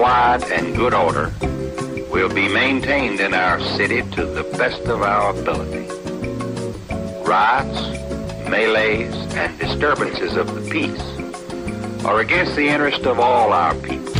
[0.00, 1.30] quiet and good order
[2.10, 5.86] will be maintained in our city to the best of our ability.
[7.22, 7.82] Riots,
[8.48, 11.02] melees, and disturbances of the peace
[12.06, 14.14] are against the interest of all our people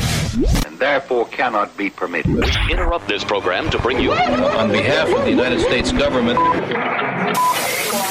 [0.66, 2.44] and therefore cannot be permitted.
[2.70, 4.12] Interrupt this program to bring you.
[4.12, 6.38] On behalf of the United States government.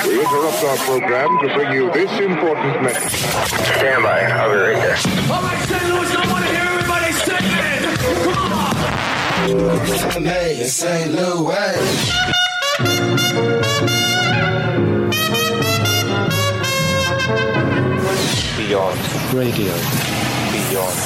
[0.07, 3.19] We interrupt our program to bring you this important message.
[3.77, 4.21] Stand by.
[4.21, 4.97] I'll be right there.
[5.31, 5.83] All right, St.
[5.83, 6.58] Louis, I want to hear everybody singing.
[6.58, 6.58] Come
[9.47, 10.23] on.
[10.23, 11.11] Made St.
[11.11, 12.09] Louis.
[18.57, 18.99] Beyond
[19.33, 19.73] radio.
[20.51, 20.99] Beyond.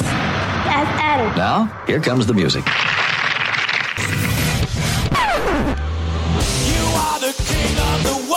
[0.64, 1.36] FM.
[1.36, 2.64] Now, here comes the music.
[2.66, 2.72] You
[7.04, 8.33] are the king of the world.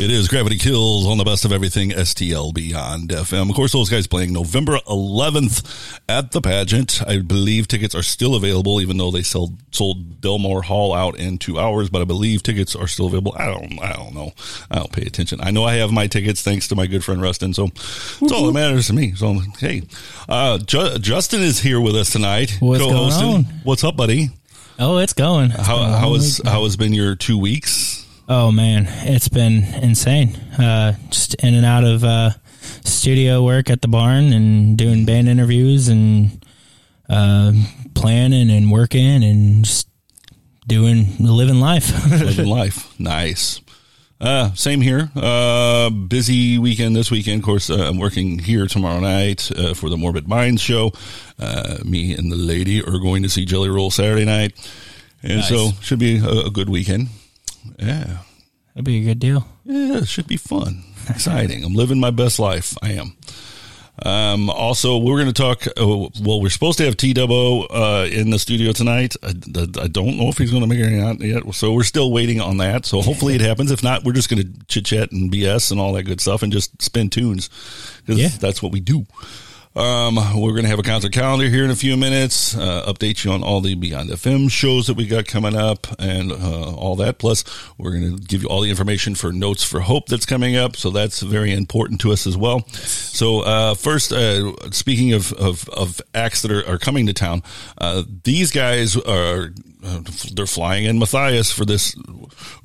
[0.00, 3.50] It is Gravity Kills on the best of everything STL Beyond FM.
[3.50, 7.02] Of course, those guys playing November 11th at the pageant.
[7.06, 11.36] I believe tickets are still available, even though they sold sold Delmar Hall out in
[11.36, 11.90] two hours.
[11.90, 13.34] But I believe tickets are still available.
[13.36, 14.32] I don't, I don't know.
[14.70, 15.38] I don't pay attention.
[15.42, 17.52] I know I have my tickets thanks to my good friend Rustin.
[17.52, 19.14] So it's all that matters to me.
[19.14, 19.82] So hey,
[20.30, 22.56] uh, Ju- Justin is here with us tonight.
[22.60, 23.28] What's going co-hosting.
[23.28, 23.44] on?
[23.64, 24.30] What's up, buddy?
[24.78, 25.50] Oh, it's going.
[25.50, 27.99] It's How going how has how has been your two weeks?
[28.32, 30.36] Oh man, it's been insane.
[30.56, 32.30] Uh, just in and out of uh,
[32.84, 36.44] studio work at the barn and doing band interviews and
[37.08, 37.52] uh,
[37.94, 39.88] planning and working and just
[40.68, 41.90] doing the living life.
[42.10, 42.94] living life.
[43.00, 43.60] Nice.
[44.20, 45.10] Uh, same here.
[45.16, 47.40] Uh, busy weekend this weekend.
[47.40, 50.92] Of course, uh, I'm working here tomorrow night uh, for the Morbid Minds show.
[51.36, 54.52] Uh, me and the lady are going to see Jelly Roll Saturday night,
[55.20, 55.48] and Nice.
[55.48, 57.08] so should be a, a good weekend.
[57.78, 58.18] Yeah,
[58.74, 59.46] That'd be a good deal.
[59.64, 61.64] yeah, it should be fun, exciting.
[61.64, 62.76] I'm living my best life.
[62.82, 63.16] I am.
[64.02, 65.66] Um, also, we're going to talk.
[65.66, 69.14] Uh, well, we're supposed to have T uh, in the studio tonight.
[69.22, 71.82] I, I don't know if he's going to make it or not yet, so we're
[71.82, 72.86] still waiting on that.
[72.86, 73.70] So hopefully it happens.
[73.70, 76.42] If not, we're just going to chit chat and BS and all that good stuff
[76.42, 77.50] and just spin tunes
[78.06, 78.28] because Yeah.
[78.28, 79.04] that's what we do.
[79.76, 82.56] Um, we're going to have a concert calendar here in a few minutes.
[82.56, 86.32] Uh, update you on all the Beyond FM shows that we got coming up and
[86.32, 87.18] uh, all that.
[87.18, 87.44] Plus,
[87.78, 90.74] we're going to give you all the information for Notes for Hope that's coming up.
[90.74, 92.66] So that's very important to us as well.
[92.70, 97.44] So uh, first, uh, speaking of, of, of acts that are, are coming to town,
[97.78, 100.00] uh, these guys are uh,
[100.34, 101.94] they're flying in Matthias for this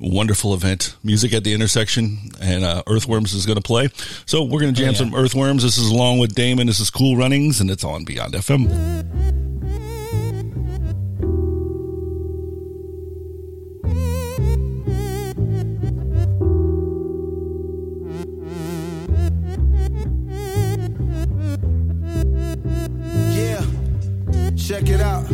[0.00, 3.88] wonderful event, music at the intersection, and uh, Earthworms is going to play.
[4.26, 4.98] So we're going to jam Oh, yeah.
[4.98, 5.62] some Earthworms.
[5.62, 6.66] This is along with Damon.
[6.66, 9.04] This is Cool Runnings, and it's on Beyond FM.
[23.34, 23.64] Yeah,
[24.56, 25.26] check it out.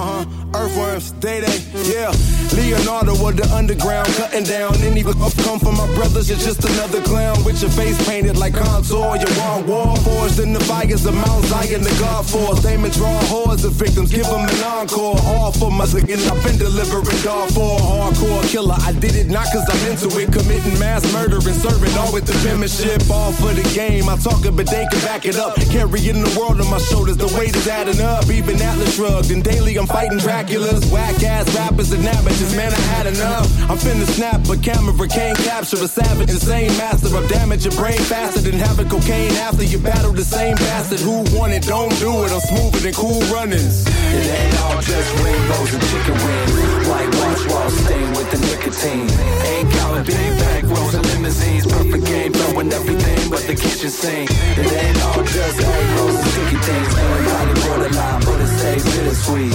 [0.00, 0.24] Uh huh.
[0.54, 1.58] Earthworms, day day,
[1.92, 2.39] yeah.
[2.52, 6.28] Leonardo of the underground, cutting down any up come from my brothers.
[6.28, 9.16] You're just another clown with your face painted like contour.
[9.16, 12.62] Your wall war forged in the fires of Mount Zion, the God force.
[12.62, 15.16] Damon draw hordes of victims, give them an encore.
[15.22, 18.76] All for my again, I've been delivering dog for hardcore killer.
[18.78, 22.26] I did it not cause I'm into it, committing mass murder and serving all with
[22.26, 23.08] the penmanship.
[23.10, 25.56] All for the game, I talk it, but they can back it up.
[25.70, 28.28] Carrying the world on my shoulders, the weight is adding up.
[28.30, 32.39] Even Atlas shrugged, and daily I'm fighting Draculas, whack ass rappers and amateurs.
[32.40, 33.44] Man, I had enough.
[33.68, 38.00] I'm finna snap, but camera can't capture a savage, insane master of damage your brain
[38.08, 41.68] faster than having cocaine after you battle the same bastard who won it.
[41.68, 43.84] Don't do it, I'm smoother than cool runnings.
[43.86, 46.88] It ain't all just rainbows and chicken wings.
[46.88, 49.08] Whitewash walls stained with the nicotine.
[49.44, 51.66] Ain't counting big back rolls and limousines.
[51.68, 54.30] Perfect game, throwing everything but the kitchen sink.
[54.56, 56.88] It ain't all just rolls and sticky things.
[56.96, 59.52] Melancholy borderline, but it stays bittersweet.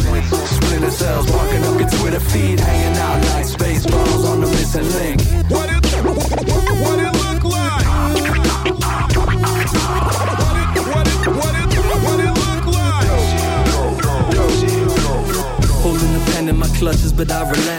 [0.54, 1.75] Splinter cells barking up
[2.16, 2.60] Twitter feed.
[2.60, 5.22] Hanging out like space balls on the missing link.
[5.50, 7.86] What it, what it look like?
[7.86, 8.18] What
[10.66, 13.10] it, what it, what it look like?
[15.82, 17.75] Holding the pen in my clutches, but I relax.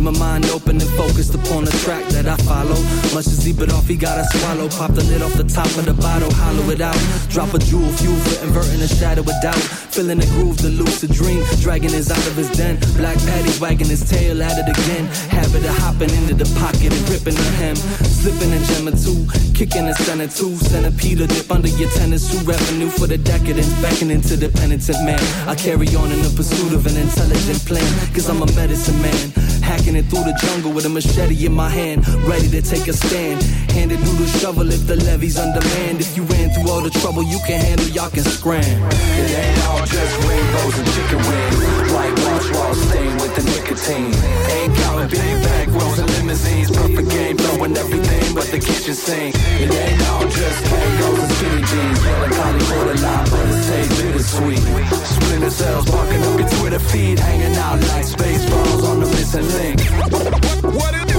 [0.00, 2.80] My mind open and focused upon the track that I follow.
[3.12, 4.66] Much as he bit off, he gotta swallow.
[4.70, 6.96] Pop the lid off the top of the bottle, hollow it out.
[7.28, 9.60] Drop a jewel, fuel for inverting the shadow of doubt.
[9.92, 11.44] Feeling the groove, the lucid dream.
[11.60, 12.80] Dragging is out of his den.
[12.96, 15.04] Black patty wagging his tail at it again.
[15.28, 17.76] Habit of hopping into the pocket and ripping the hem.
[17.76, 19.28] Slipping in gem or two.
[19.52, 20.56] Kicking a center two.
[20.64, 22.40] Centipede dip under your tennis shoe.
[22.48, 23.68] Revenue for the decadence.
[23.84, 25.20] Beckoning into the penitent man.
[25.44, 27.90] I carry on in the pursuit of an intelligent plan.
[28.16, 29.49] Cause I'm a medicine man.
[29.62, 32.06] Hacking it through the jungle with a machete in my hand.
[32.26, 33.42] Ready to take a stand.
[33.70, 36.00] Handed through the shovel if the levee's on demand.
[36.00, 38.64] If you ran through all the trouble you can handle, y'all can scram.
[38.64, 41.92] It ain't all just rainbows and chicken wings.
[41.92, 44.14] Whitewash walls stained with the nicotine.
[44.56, 46.70] Ain't counting big back rolls and limousines.
[46.70, 49.34] Perfect game, throwing everything but the kitchen sink.
[49.60, 52.00] It ain't all just tangos and skinny jeans.
[52.04, 55.19] Melancholy borderline, but it stays bittersweet.
[55.30, 57.20] Splinter cells barking up your Twitter feed.
[57.20, 59.80] Hanging out like space balls on the missing link.
[60.10, 61.09] What what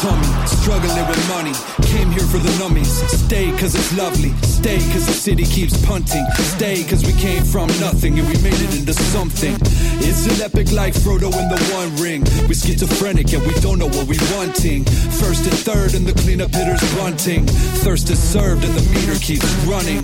[0.00, 1.52] tummy, struggling with money.
[1.92, 2.88] Came here for the nummies.
[3.26, 4.32] Stay cause it's lovely.
[4.42, 6.24] Stay cause the city keeps punting.
[6.56, 9.54] Stay cause we came from nothing and we made it into something.
[10.00, 12.24] It's an epic like Frodo in the One Ring.
[12.48, 14.84] We schizophrenic and we don't know what we wanting.
[15.20, 17.46] First and third and the cleanup hitters bunting.
[17.84, 20.02] Thirst is served and the meter keeps running.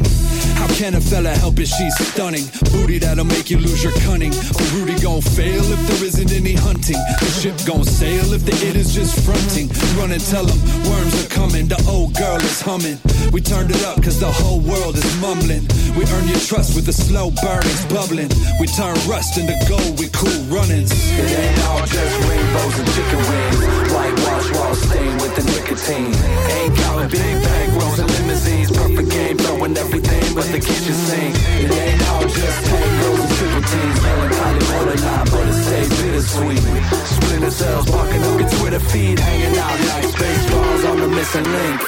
[0.60, 1.68] How can a fella help it?
[1.68, 2.44] She's stunning.
[2.72, 4.32] Booty that'll make you lose your cunning.
[4.32, 7.00] But Rudy gon' fail if there isn't any hunting.
[7.20, 9.68] The ship gon' sail if the it is just fronting.
[9.94, 10.58] Run and tell them
[10.90, 11.68] worms are coming.
[11.68, 12.98] The old girl is humming.
[13.32, 15.64] We turned it up cause the whole world is mumbling.
[15.96, 18.30] We earn your trust with the slow burnings bubbling.
[18.60, 20.92] We turn rust into gold with cool runnings.
[20.92, 23.58] It ain't all just rainbows and chicken wings.
[23.92, 26.12] Whitewash walls stained with the nicotine.
[26.12, 28.70] Ain't counting big bank rolls and limousines.
[28.72, 31.34] Perfect game, throwing everything but the kitchen sink.
[31.62, 34.02] It ain't all just tangos and triple teams.
[34.02, 36.62] Melancholy borderline, but it stays bittersweet.
[37.06, 39.18] Splinter cells barking up your Twitter feed.
[39.18, 41.80] Hanging out like space balls on the missing link.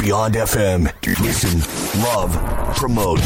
[0.00, 0.80] Beyond FM.
[1.22, 1.60] Listen,
[2.02, 2.32] love,
[2.76, 3.20] promote.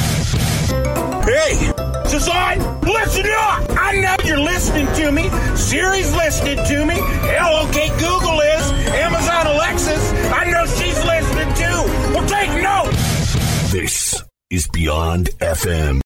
[1.24, 1.72] Hey,
[2.10, 3.70] Design, listen up!
[3.78, 5.30] I know you're listening to me.
[5.56, 6.94] Siri's listening to me.
[6.94, 8.70] Hell, okay, Google is.
[8.98, 12.12] Amazon Alexis, I know she's listening too.
[12.12, 12.90] Well, take note.
[13.70, 14.09] This
[14.50, 16.00] is Beyond FM.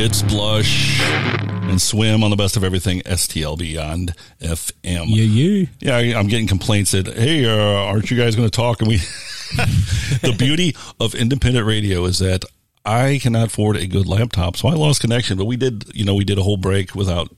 [0.00, 5.06] It's Blush and Swim on the best of everything STL Beyond FM.
[5.08, 5.66] Yeah, yeah.
[5.80, 8.80] Yeah, I- I'm getting complaints that, hey, uh, aren't you guys going to talk?
[8.80, 8.96] And we,
[10.22, 12.44] the beauty of independent radio is that
[12.84, 15.36] I cannot afford a good laptop, so I lost connection.
[15.36, 17.28] But we did, you know, we did a whole break without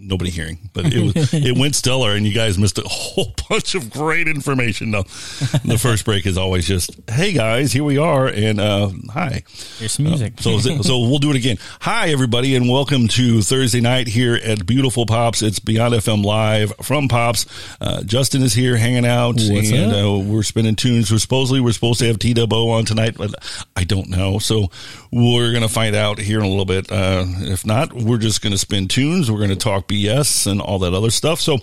[0.00, 3.74] nobody hearing, but it was, it went stellar, and you guys missed a whole bunch
[3.74, 4.90] of great information.
[4.90, 9.42] No, the first break is always just, hey guys, here we are, and uh, hi.
[9.78, 10.40] Here's some music.
[10.40, 11.58] So, so we'll do it again.
[11.80, 15.42] Hi, everybody, and welcome to Thursday night here at Beautiful Pops.
[15.42, 17.46] It's Beyond FM Live from Pops.
[17.80, 21.10] Uh, Justin is here hanging out, What's and uh, we're spinning tunes.
[21.10, 23.34] We're supposedly we're supposed to have T Dubbo on tonight, but
[23.76, 24.38] I don't know.
[24.38, 24.70] So
[25.12, 26.90] we're gonna find out here in a little bit.
[26.90, 29.30] Uh, if not, we're just gonna spin tunes.
[29.30, 31.40] We're gonna talk BS and all that other stuff.
[31.40, 31.58] So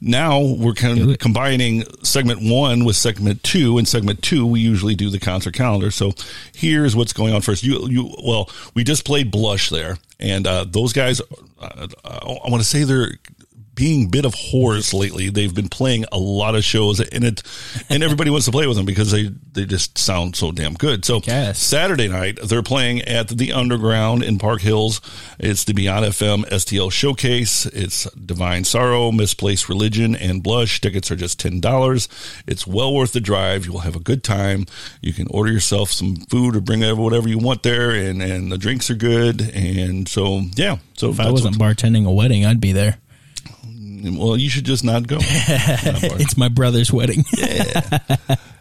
[0.00, 3.78] now we're kind of combining segment one with segment two.
[3.78, 5.90] In segment two, we usually do the concert calendar.
[5.90, 6.12] So
[6.54, 7.62] here's what's going on first.
[7.62, 11.20] You, you, well, we just played Blush there, and uh, those guys.
[11.58, 13.12] Uh, I want to say they're
[13.76, 15.28] being bit of whores lately.
[15.28, 17.42] They've been playing a lot of shows, and it
[17.88, 21.04] and everybody wants to play with them because they they just sound so damn good.
[21.04, 21.20] So
[21.52, 25.00] Saturday night they're playing at the Underground in Park Hills.
[25.38, 27.66] It's the Beyond FM STL showcase.
[27.66, 30.80] It's Divine Sorrow, Misplaced Religion, and Blush.
[30.80, 32.08] Tickets are just ten dollars.
[32.46, 33.66] It's well worth the drive.
[33.66, 34.66] You'll have a good time.
[35.02, 38.58] You can order yourself some food or bring whatever you want there, and and the
[38.58, 39.42] drinks are good.
[39.54, 42.98] And so yeah, so if I wasn't bartending a wedding, I'd be there.
[44.14, 45.18] Well, you should just not go.
[45.20, 47.24] it's my brother's wedding.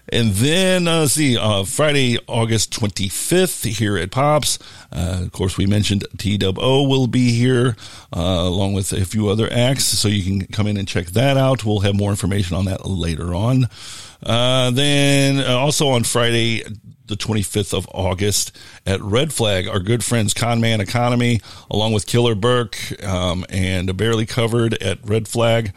[0.09, 4.59] And then, uh, let's see, uh, Friday, August 25th here at Pops.
[4.91, 7.75] Uh, of course, we mentioned TWO will be here,
[8.15, 9.85] uh, along with a few other acts.
[9.85, 11.65] So you can come in and check that out.
[11.65, 13.67] We'll have more information on that later on.
[14.23, 16.63] Uh, then uh, also on Friday,
[17.07, 18.51] the 25th of August
[18.85, 24.25] at Red Flag, our good friends Conman Economy, along with Killer Burke, um, and Barely
[24.25, 25.73] Covered at Red Flag.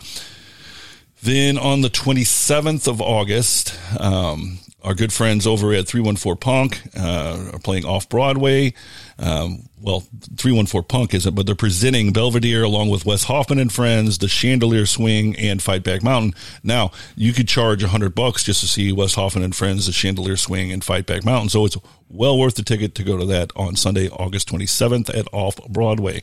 [1.23, 4.58] Then on the 27th of August, um,
[4.88, 8.73] our good friends over at 314 Punk uh, are playing off Broadway.
[9.18, 10.00] Um, well,
[10.38, 14.87] 314 Punk isn't, but they're presenting Belvedere along with Wes Hoffman and Friends, the Chandelier
[14.87, 16.33] Swing, and Fight Back Mountain.
[16.62, 20.38] Now, you could charge 100 bucks just to see Wes Hoffman and Friends, the Chandelier
[20.38, 21.50] Swing, and Fight Back Mountain.
[21.50, 21.76] So it's
[22.09, 26.23] well worth the ticket to go to that on Sunday, August 27th at Off Broadway.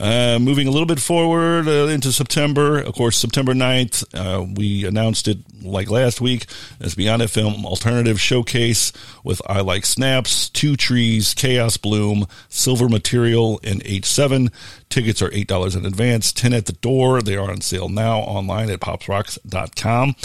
[0.00, 4.86] Uh, moving a little bit forward uh, into September, of course, September 9th, uh, we
[4.86, 6.46] announced it like last week
[6.80, 13.60] as Beyond FM Alternative Showcase with I Like Snaps, Two Trees, Chaos Bloom, Silver Material,
[13.62, 14.50] and H7.
[14.88, 17.20] Tickets are $8 in advance, 10 at the door.
[17.20, 20.16] They are on sale now online at popsrocks.com.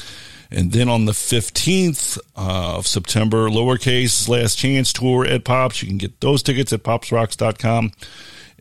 [0.51, 5.81] And then on the 15th uh, of September, lowercase last chance tour at Pops.
[5.81, 7.91] You can get those tickets at popsrocks.com.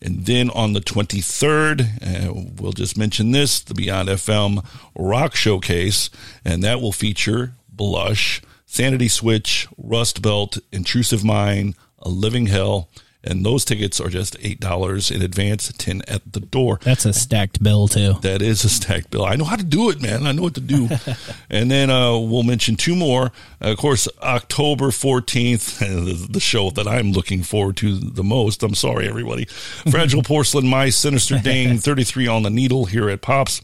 [0.05, 4.63] And then on the 23rd, uh, we'll just mention this the Beyond FM
[4.95, 6.11] Rock Showcase,
[6.45, 12.91] and that will feature Blush, Sanity Switch, Rust Belt, Intrusive Mind, A Living Hell.
[13.25, 16.79] And those tickets are just $8 in advance, 10 at the door.
[16.83, 18.15] That's a stacked bill, too.
[18.21, 19.25] That is a stacked bill.
[19.25, 20.27] I know how to do it, man.
[20.27, 20.89] I know what to do.
[21.51, 23.33] and then uh, we'll mention two more.
[23.63, 28.63] Uh, of course, October 14th, the, show that I'm looking forward to the most.
[28.63, 29.45] I'm sorry, everybody.
[29.91, 33.63] Fragile Porcelain my Sinister Dane, 33 on the Needle here at Pops.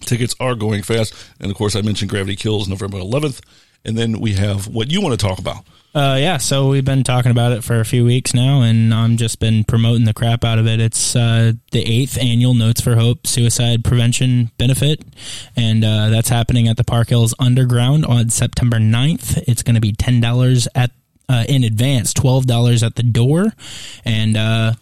[0.00, 1.14] Tickets are going fast.
[1.38, 3.40] And of course, I mentioned Gravity Kills November 11th.
[3.84, 5.64] And then we have what you want to talk about.
[5.94, 9.16] Uh, yeah, so we've been talking about it for a few weeks now, and I'm
[9.16, 10.80] just been promoting the crap out of it.
[10.80, 15.02] It's uh, the eighth annual Notes for Hope Suicide Prevention Benefit,
[15.56, 19.42] and uh, that's happening at the Park Hills Underground on September 9th.
[19.48, 20.90] It's going to be ten dollars at
[21.28, 23.46] uh, in advance, twelve dollars at the door,
[24.04, 24.74] and uh,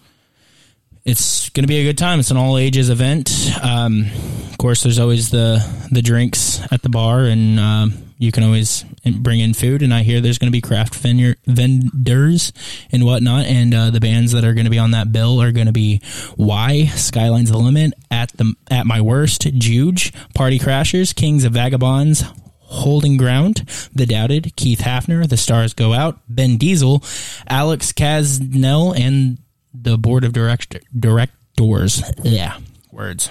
[1.07, 2.19] it's going to be a good time.
[2.19, 3.31] It's an all ages event.
[3.63, 4.11] Um,
[4.51, 8.85] of course, there's always the the drinks at the bar, and um, you can always
[9.21, 9.83] bring in food.
[9.83, 12.53] And I hear there's going to be craft vendor, vendors
[12.91, 13.47] and whatnot.
[13.47, 15.73] And uh, the bands that are going to be on that bill are going to
[15.73, 16.01] be
[16.37, 22.25] Y, Skylines the Limit, at the at my worst, Juge, Party Crashers, Kings of Vagabonds.
[22.69, 23.59] Holding Ground,
[23.95, 27.01] The Doubted, Keith Hafner, The Stars Go Out, Ben Diesel,
[27.47, 29.39] Alex Casnell, and
[29.83, 32.03] the board of director, directors.
[32.23, 32.59] Yeah,
[32.93, 33.31] words.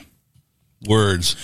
[0.88, 1.36] Words.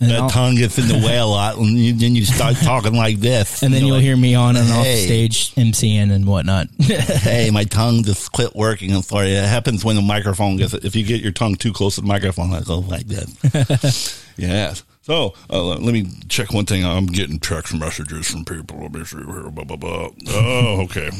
[0.00, 2.94] And that tongue gets in the way a lot, and you, then you start talking
[2.94, 3.64] like this.
[3.64, 6.68] And then you'll like, hear me on and off stage MCing and whatnot.
[6.78, 8.94] hey, my tongue just quit working.
[8.94, 9.32] I'm sorry.
[9.32, 12.06] It happens when the microphone gets, if you get your tongue too close to the
[12.06, 14.22] microphone, it goes like that.
[14.36, 14.74] yeah.
[15.02, 16.84] So uh, let me check one thing.
[16.84, 18.78] I'm getting text messages from people.
[18.80, 19.50] Let me see here.
[19.50, 20.10] Blah, blah, blah.
[20.28, 21.10] Oh, okay.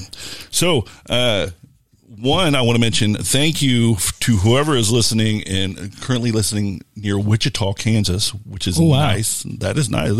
[0.50, 1.48] So, uh,
[2.16, 7.18] one, I want to mention thank you to whoever is listening and currently listening near
[7.18, 9.06] Wichita, Kansas, which is Oh, wow.
[9.08, 9.42] nice.
[9.58, 10.10] That is nice.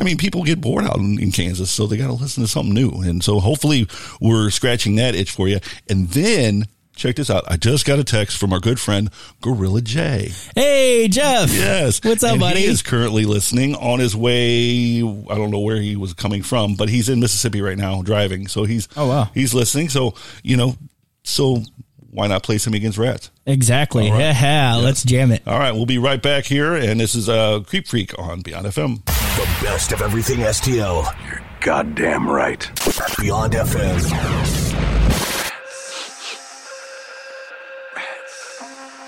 [0.00, 2.48] I mean, people get bored out in, in Kansas, so they got to listen to
[2.48, 2.90] something new.
[3.02, 3.88] And so hopefully
[4.20, 5.58] we're scratching that itch for you.
[5.90, 6.64] And then
[6.96, 7.42] check this out.
[7.48, 10.30] I just got a text from our good friend Gorilla J.
[10.54, 11.52] Hey, Jeff.
[11.52, 12.00] Yes.
[12.04, 12.60] What's up, And buddy?
[12.60, 14.98] He is currently listening on his way.
[15.00, 18.46] I don't know where he was coming from, but he's in Mississippi right now driving.
[18.46, 19.30] So he's Oh, wow.
[19.34, 19.88] he's listening.
[19.88, 20.76] So you know,
[21.24, 21.62] so
[22.10, 23.30] why not play him against Rats?
[23.44, 24.08] Exactly.
[24.08, 24.40] All right.
[24.40, 25.42] Yeah, let's jam it.
[25.46, 28.66] All right, we'll be right back here, and this is uh, Creep Freak on Beyond
[28.66, 29.04] FM.
[29.04, 31.04] The best of everything STL.
[31.28, 32.70] You're goddamn right.
[33.18, 34.70] Beyond FM.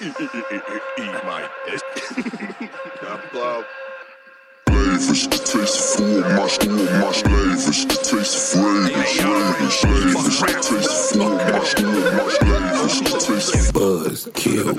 [0.02, 0.12] Eat
[1.24, 1.82] my dick.
[5.56, 12.10] Flavors, taste full, much more, much flavors, taste flavors, flavors, flavors, taste full, much more,
[12.12, 14.74] much flavors, taste buzz, kill,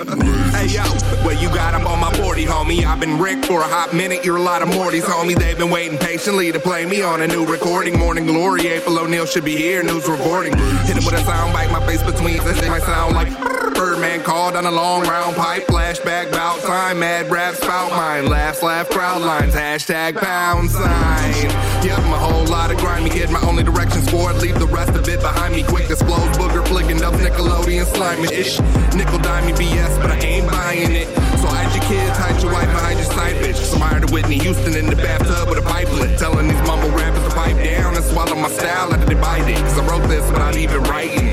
[0.51, 0.83] Hey yo,
[1.25, 2.85] well you got 'em on my 40, homie.
[2.85, 4.23] I've been Rick for a hot minute.
[4.23, 5.35] You're a lot of Mortys, homie.
[5.35, 7.97] They've been waiting patiently to play me on a new recording.
[7.97, 9.81] Morning Glory, April O'Neil should be here.
[9.81, 10.55] News reporting.
[10.85, 12.37] Hit him with a sound bite, my face between.
[12.43, 13.29] This might sound like
[13.73, 15.67] Birdman called on a long round pipe.
[15.67, 16.99] Flashback bout time.
[16.99, 18.27] Mad rap spout mine.
[18.27, 19.53] Laughs, laugh, crowd lines.
[19.53, 21.49] Hashtag pound sign.
[21.85, 23.29] Yep, my whole lot of grimy kid.
[23.29, 24.37] My only direction's forward.
[24.37, 25.63] Leave the rest of it behind me.
[25.63, 28.59] Quick disclose booger flicking up Nickelodeon slimy ish.
[28.95, 31.07] Nickel dimey BS, but I ain't buying it.
[31.39, 33.55] So hide your kids, hide your wife, behind your side bitch.
[33.55, 36.17] So I hired Whitney Houston in the bathtub with a pipelet.
[36.17, 39.57] Telling these mumble rappers to pipe down and swallow my style they bite it.
[39.63, 41.27] Cause I wrote this without even writing.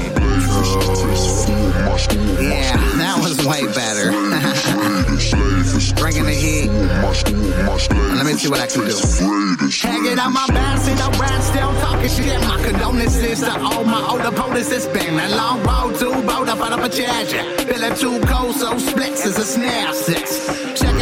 [2.41, 3.94] Yeah, that was way better.
[8.45, 8.97] See what I can do.
[9.89, 12.41] Hanging out my band, sit up around, still talking shit.
[12.43, 14.71] My condolences to all my older opponents.
[14.71, 17.43] It's been a long road to boat up out of a charger.
[17.65, 20.47] Feeling too cold, so splits is a snare six.
[20.79, 20.94] Checking,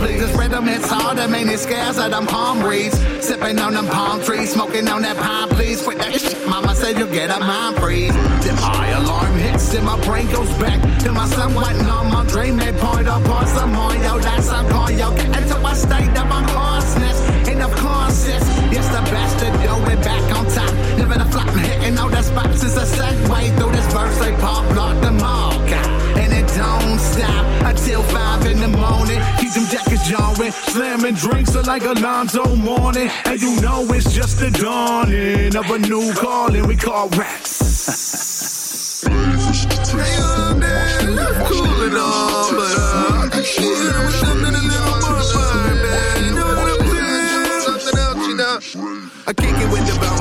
[0.00, 0.20] please.
[0.20, 2.98] This rhythm hits harder, man, it scares of them palm reeds.
[3.24, 5.82] Sipping on them palm trees, smoking on that pine, please.
[5.82, 8.14] Quit that shit, mama said you'll get a mind freeze.
[8.44, 12.56] Then my alarm hits, then my brain goes back to my somewhat normal dream.
[12.56, 15.14] They point up on some more, yo, that's I'm calling, yo.
[15.14, 17.18] Get into my state of unconsciousness.
[17.50, 20.72] And of course, it's, it's the bastard, yo, we're back on top.
[20.98, 24.18] Living a flop, hitting all the spots is a segue through this verse.
[24.18, 25.88] They pop, lock them all, God.
[26.18, 28.99] And it don't stop until five in the morning.
[29.54, 33.10] Them jackets jawing, slamming drinks are like Alonzo Mourning.
[33.24, 37.08] And you know it's just the dawning of a new calling we call.
[41.20, 45.24] That's cool and all, but uh, a little more
[45.82, 46.24] man.
[46.24, 47.60] You know what I'm saying?
[47.60, 49.10] Something else, you know.
[49.26, 50.19] I kick it with the Velmas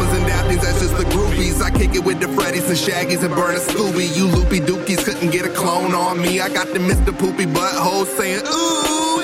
[1.99, 4.15] it with the Freddys and Shaggies and Burn a Scooby.
[4.15, 6.39] You loopy dookies couldn't get a clone on me.
[6.39, 7.17] I got the Mr.
[7.17, 9.19] Poopy butthole saying, ooh.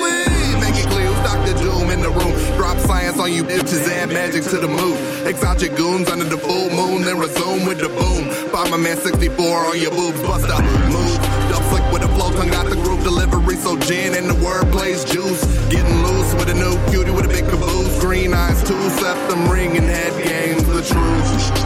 [0.60, 1.54] Make it clear Dr.
[1.62, 2.34] Doom in the room.
[2.56, 4.66] Drop science on you bitches, add magic to the.
[5.26, 8.30] Exalt your goons under the full moon, then resume with the boom.
[8.50, 11.18] Find my man 64 on your boobs, bust up, move.
[11.50, 14.70] Dump flick with a flow, tongue out the groove, delivery so gin and the word
[14.72, 15.42] plays juice.
[15.68, 17.98] Getting loose with a new cutie with a big caboose.
[18.00, 21.65] Green eyes, two septum ring and head games, the truth.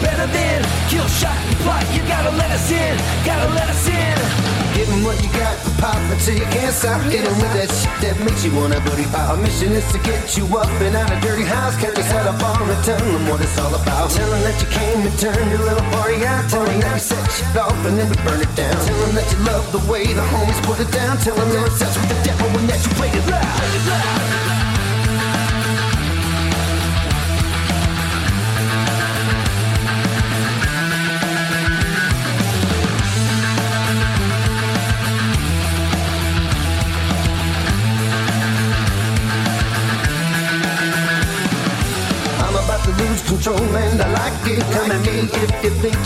[0.00, 1.84] better than kill, shot, and plot.
[1.94, 2.94] You gotta let us in.
[3.24, 4.16] Gotta let us in.
[4.74, 8.16] Giving what you got for pop until you can't stop getting with that shit that
[8.24, 9.30] makes you wanna booty pop.
[9.30, 11.76] Our mission is to get you up and out of dirty house.
[11.76, 14.10] Catch us at a bar and tell them what it's all about.
[14.10, 16.48] Tell them that you came and turned your little party out.
[16.48, 18.74] Tell them that we set shit off and then we burn it down.
[18.86, 21.18] Tell them that you love the way the homies put it down.
[21.18, 23.62] Tell them they're obsessed with the devil and that you played it loud.
[23.76, 24.69] It loud.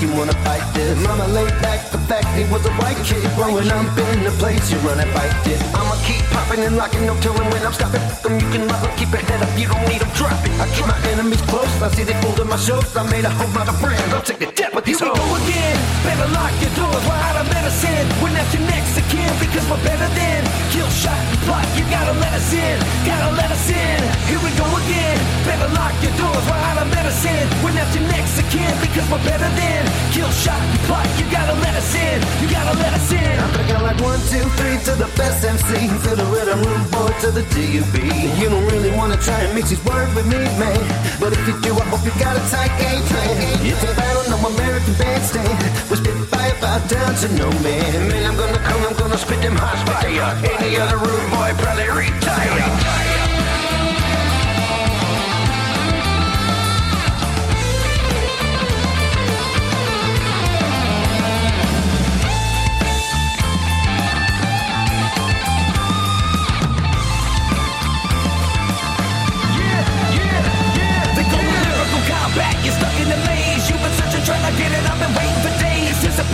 [0.05, 1.03] You wanna fight this.
[1.03, 1.99] Mama laid back the
[2.37, 5.61] he was white kid growing up in the place you run and fight it.
[5.75, 8.03] I'ma keep popping and locking, no telling when I'm stopping.
[8.23, 10.53] Them you can love 'em, keep your head up, you don't need 'em, drop it.
[10.61, 12.97] I keep my enemies close, I see they folding my shows.
[12.97, 15.19] I made a whole lot of friends, I'll take the depth with these Here we
[15.19, 15.29] hoes.
[15.31, 15.77] go again.
[16.05, 17.05] Better lock your doors.
[17.09, 18.07] We're out of medicine.
[18.23, 20.41] We're not your next again, because we're better than
[20.73, 21.67] kill, shot, and plot.
[21.77, 22.77] You gotta let us in.
[23.05, 24.01] Gotta let us in.
[24.29, 25.19] Here we go again.
[25.49, 26.45] Better lock your doors.
[26.49, 27.47] We're out of medicine.
[27.63, 29.83] We're not your next again, because we're better than
[30.13, 31.07] kill, shot, and plot.
[31.19, 32.19] You gotta let us in.
[32.41, 33.21] You gotta let us in.
[33.21, 37.13] I'm thinking like one, two, three to the best MC, to the rhythm room boy,
[37.21, 37.95] to the DUB.
[38.41, 40.81] You don't really wanna try and mix these words with me, man.
[41.21, 43.37] But if you do, I hope you got a tight game plan.
[43.61, 45.57] If you battle no American bandstand,
[45.91, 48.09] we spit fire bow down to no man.
[48.09, 50.33] Man, I'm gonna come, I'm gonna spit them hot fire.
[50.59, 52.25] Any other rude boy probably retire.
[52.25, 53.14] They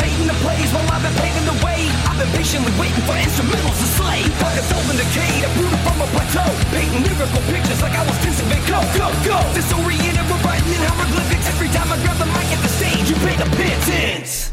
[0.01, 1.89] days, the plays while I've been paving the way.
[2.09, 4.21] I've been patiently waiting for instrumentals to slay.
[4.41, 6.49] Like a soul in decay, brutal from a plateau.
[6.73, 8.89] Painting lyrical pictures like I was Vincent Van Gogh.
[8.97, 9.39] Go, go.
[9.55, 11.47] Disoriented, we're writing in hieroglyphics.
[11.53, 14.49] Every time I grab the mic at the stage, you pay the pittance.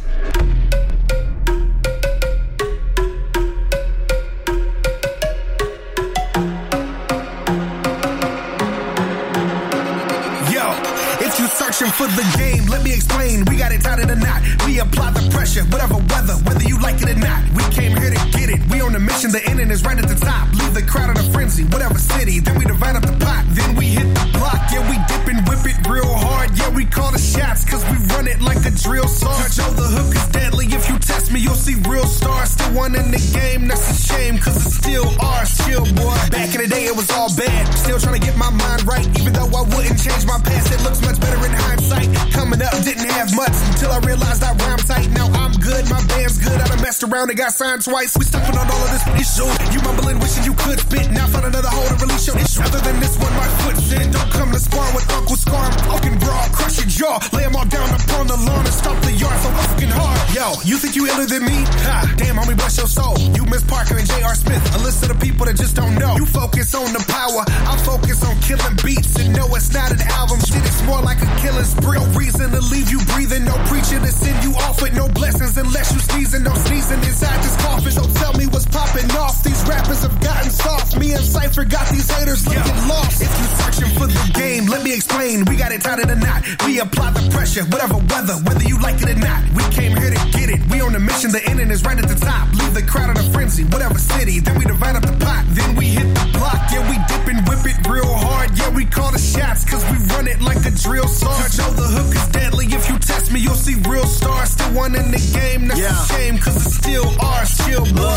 [11.57, 13.43] Searching for the game, let me explain.
[13.45, 14.41] We got it tied in a knot.
[14.67, 17.41] We apply the pressure, whatever weather, whether you like it or not.
[17.55, 18.71] We came here to it.
[18.71, 20.51] We on a mission, the ending is right at the top.
[20.53, 22.39] Leave the crowd in a frenzy, whatever city.
[22.39, 23.45] Then we divide up the pot.
[23.49, 24.59] Then we hit the block.
[24.73, 26.51] Yeah, we dip and whip it real hard.
[26.57, 29.53] Yeah, we call the shots, cause we run it like a drill sergeant.
[29.53, 30.65] Joe, the hook is deadly.
[30.67, 32.51] If you test me, you'll see real stars.
[32.51, 35.57] Still one in the game, that's a shame, cause it's still ours.
[35.65, 36.17] Chill, boy.
[36.31, 37.63] Back in the day, it was all bad.
[37.73, 40.73] Still trying to get my mind right, even though I wouldn't change my past.
[40.73, 42.09] It looks much better in hindsight.
[42.33, 45.09] Coming up, didn't have much until I realized I rhyme tight.
[45.11, 46.57] Now I'm good, my band's good.
[46.59, 48.17] I done messed around and got signed twice.
[48.17, 49.47] We stuffing on all of this issue.
[49.73, 51.11] You mumbling, wishing you could spit.
[51.11, 52.61] Now find another hole to release your issue.
[52.61, 54.11] Other than this one, my foot's in.
[54.11, 55.63] Don't come to spar with Uncle Scar.
[55.63, 57.19] I'm talking broad, crush your jaw.
[57.33, 60.17] Lay 'em all down upon the lawn and stomp the yard so fucking hard.
[60.33, 61.65] Yo, you think you iller than me?
[61.87, 63.17] Ha, damn, homie, bless your soul.
[63.19, 64.35] You miss Parker and J.R.
[64.35, 64.63] Smith.
[64.75, 66.15] A list of the people that just don't know.
[66.15, 67.43] You focus on the power.
[67.47, 69.15] I focus on killing beats.
[69.17, 70.39] And no, it's not an album.
[70.39, 71.97] Shit, it's more like a killing spree.
[71.97, 73.45] No reason to leave you breathing.
[73.45, 76.43] No preacher to send you off with no blessings unless you sneezing.
[76.43, 77.91] No sneezing inside this coffin.
[77.91, 79.43] So tell me what's popping off.
[79.43, 80.97] These rappers have gotten soft.
[80.97, 83.21] Me and Cypher got these haters looking lost.
[83.21, 85.43] If you searching for the game, let me explain.
[85.45, 86.45] We got it tied in a knot.
[86.65, 89.41] We apply the pressure, whatever weather, whether you like it or not.
[89.57, 90.61] We came here to get it.
[90.69, 91.31] We on a mission.
[91.31, 92.53] The ending is right at the top.
[92.53, 94.39] Leave the crowd in a frenzy, whatever city.
[94.39, 95.45] Then we divide up the pot.
[95.49, 96.61] Then we hit the block.
[96.71, 98.51] Yeah, we dip and whip it real hard.
[98.57, 101.53] Yeah, we call the shots cause we run it like a drill sergeant.
[101.53, 102.65] Joe, the hook is deadly.
[102.67, 104.51] If you test me, you'll see real stars.
[104.51, 105.67] Still one in the game.
[105.67, 107.57] That's a shame cause it's still ours.
[107.65, 108.16] Chill, boy.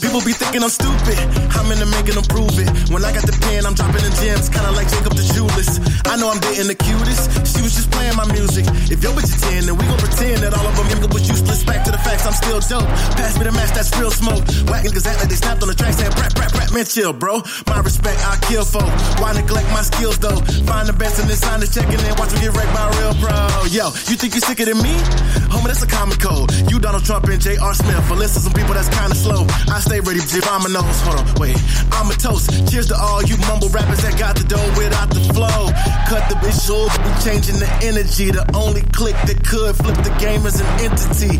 [0.00, 1.18] People be thinking I'm stupid.
[1.54, 2.68] I'm in the making them prove it.
[2.90, 5.78] When I got the pen, I'm dropping the gems, kinda like Jacob the Jewelist.
[6.10, 7.30] I know I'm dating the cutest.
[7.46, 8.66] She was just playing my music.
[8.90, 11.28] If your bitch a 10, then we gon' pretend that all of them nigga was
[11.28, 11.62] useless.
[11.62, 12.88] Back to the facts, I'm still dope.
[13.14, 14.42] Pass me the match, that's real smoke.
[14.66, 16.72] Whack niggas act like they snapped on the track, saying brat, brat, brat.
[16.74, 17.42] Man, chill, bro.
[17.70, 18.82] My respect, I kill for.
[19.22, 20.42] Why neglect my skills, though?
[20.66, 22.12] Find the best in this sign is checking in.
[22.18, 23.38] Watch me get wrecked by a real pro.
[23.70, 24.94] Yo, you think you're sicker than me?
[25.54, 26.50] Homie, that's a common code.
[26.66, 27.74] You Donald Trump and J.R.
[27.74, 28.02] Smith.
[28.10, 29.39] For list of some people that's kinda slow.
[29.70, 31.00] I stay ready, nose.
[31.04, 31.56] Hold on, wait.
[31.92, 32.50] I'm a toast.
[32.70, 35.70] Cheers to all you mumble rappers that got the dough without the flow.
[36.08, 36.92] Cut the bitch off.
[36.98, 38.30] We changing the energy.
[38.30, 41.38] The only click that could flip the game as an entity.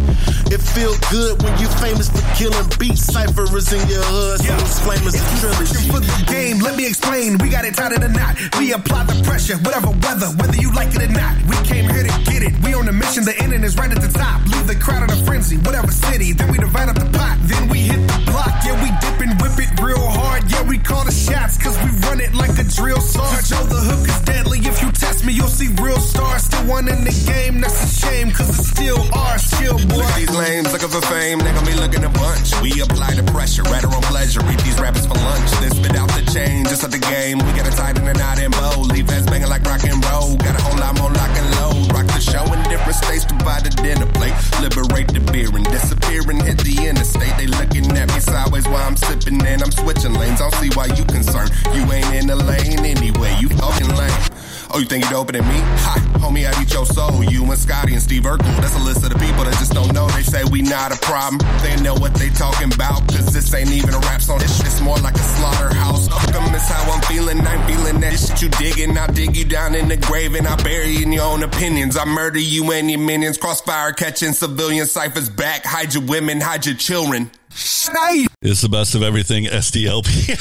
[0.51, 3.07] It feel good when you famous for killing beats.
[3.07, 4.41] Cypher is in your hood.
[4.41, 5.89] So it's flamers a trilogy.
[5.91, 7.39] for the game, let me explain.
[7.39, 8.37] We got it tied in a knot.
[8.59, 11.35] We apply the pressure, whatever weather, whether you like it or not.
[11.47, 12.53] We came here to get it.
[12.65, 14.47] We on a mission, the ending is right at the top.
[14.47, 16.33] Leave the crowd in a frenzy, whatever city.
[16.33, 17.39] Then we divide up the pot.
[17.43, 18.55] Then we hit the block.
[18.65, 20.47] Yeah, we dip and whip it real hard.
[20.51, 23.51] Yeah, we call the shots, cause we run it like a drill sergeant.
[23.51, 24.59] Joe, the hook is deadly.
[24.63, 26.45] If you test me, you'll see real stars.
[26.45, 29.43] Still one in the game, that's a shame, cause it's still ours.
[29.59, 30.01] Chill, boy.
[30.01, 31.39] Look at these lames looking for fame.
[31.41, 32.55] They gon' be looking to bunch.
[32.63, 34.41] We apply the pressure, our own pleasure.
[34.51, 35.51] Eat these rappers for lunch.
[35.61, 37.39] Then spit out the chain, just like the game.
[37.39, 38.81] We got it tight in and out and bow.
[38.93, 40.37] Leave ass banging like rock and roll.
[40.37, 41.93] Got a whole lot more lock and load.
[41.93, 44.35] Rock the show in different states, provide a dinner plate.
[44.61, 47.37] Liberate the beer and disappear and hit the interstate.
[47.37, 50.41] They looking at me sideways while I'm sipping and I'm switching lanes.
[50.41, 51.51] I don't see why you concerned.
[51.75, 53.37] You ain't in the lane anyway.
[53.41, 54.40] You fucking lame.
[54.73, 55.59] Oh, you think you doping than me?
[55.59, 57.25] Ha, homie, I eat your soul.
[57.25, 58.55] You and Scotty and Steve Urkel.
[58.63, 60.07] That's a list of the people that just don't know.
[60.09, 61.41] They say we not a problem.
[61.63, 63.07] They know what they talking about.
[63.09, 64.39] Cause this ain't even a rap song.
[64.39, 66.09] This shit's more like a slaughterhouse.
[66.09, 67.41] Welcome is how I'm feeling.
[67.41, 68.97] I'm feeling that shit you digging.
[68.97, 71.97] I'll dig you down in the grave and I'll bury you in your own opinions.
[71.97, 73.39] I murder you and your minions.
[73.39, 75.65] Crossfire catching civilian ciphers back.
[75.65, 77.31] Hide your women, hide your children.
[77.51, 78.29] Snake.
[78.41, 80.39] It's the best of everything SDLP.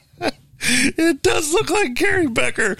[0.62, 2.76] it does look like Gary Becker.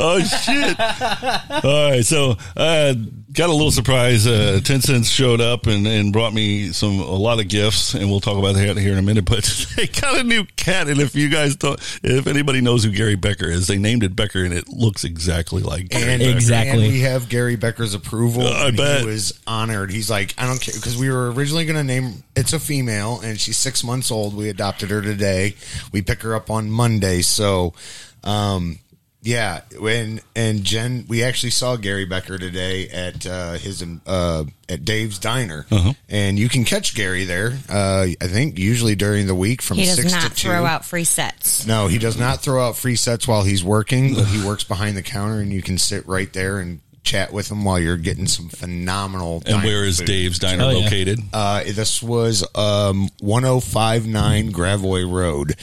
[0.00, 0.78] Oh shit!
[1.64, 2.94] All right, so uh,
[3.34, 4.26] got a little surprise.
[4.26, 8.20] Uh, Tencents showed up and, and brought me some a lot of gifts, and we'll
[8.20, 9.24] talk about that here in a minute.
[9.24, 9.44] But
[9.76, 13.16] they got a new cat, and if you guys don't, if anybody knows who Gary
[13.16, 16.70] Becker is, they named it Becker, and it looks exactly like Gary And, Becker.
[16.70, 18.42] and we have Gary Becker's approval.
[18.42, 19.00] Uh, I and bet.
[19.00, 19.90] He was honored.
[19.90, 20.74] He's like, I don't care.
[20.74, 24.34] Because we were originally going to name, it's a female and she's six months old.
[24.36, 25.54] We adopted her today.
[25.92, 27.22] We pick her up on Monday.
[27.22, 27.74] So,
[28.22, 28.78] um,
[29.24, 34.84] yeah, when and Jen, we actually saw Gary Becker today at uh, his uh, at
[34.84, 35.94] Dave's Diner, Uh-huh.
[36.08, 37.58] and you can catch Gary there.
[37.68, 40.48] Uh, I think usually during the week from he does six not to two.
[40.48, 41.66] throw out free sets.
[41.66, 44.96] No, he does not throw out free sets while he's working, but he works behind
[44.96, 48.26] the counter and you can sit right there and chat with him while you're getting
[48.26, 49.36] some phenomenal.
[49.46, 50.06] And diner where is food.
[50.06, 50.84] Dave's Diner Oh, yeah.
[50.84, 51.18] located?
[51.34, 55.54] Uh, this was um, 1059 Gravois Road.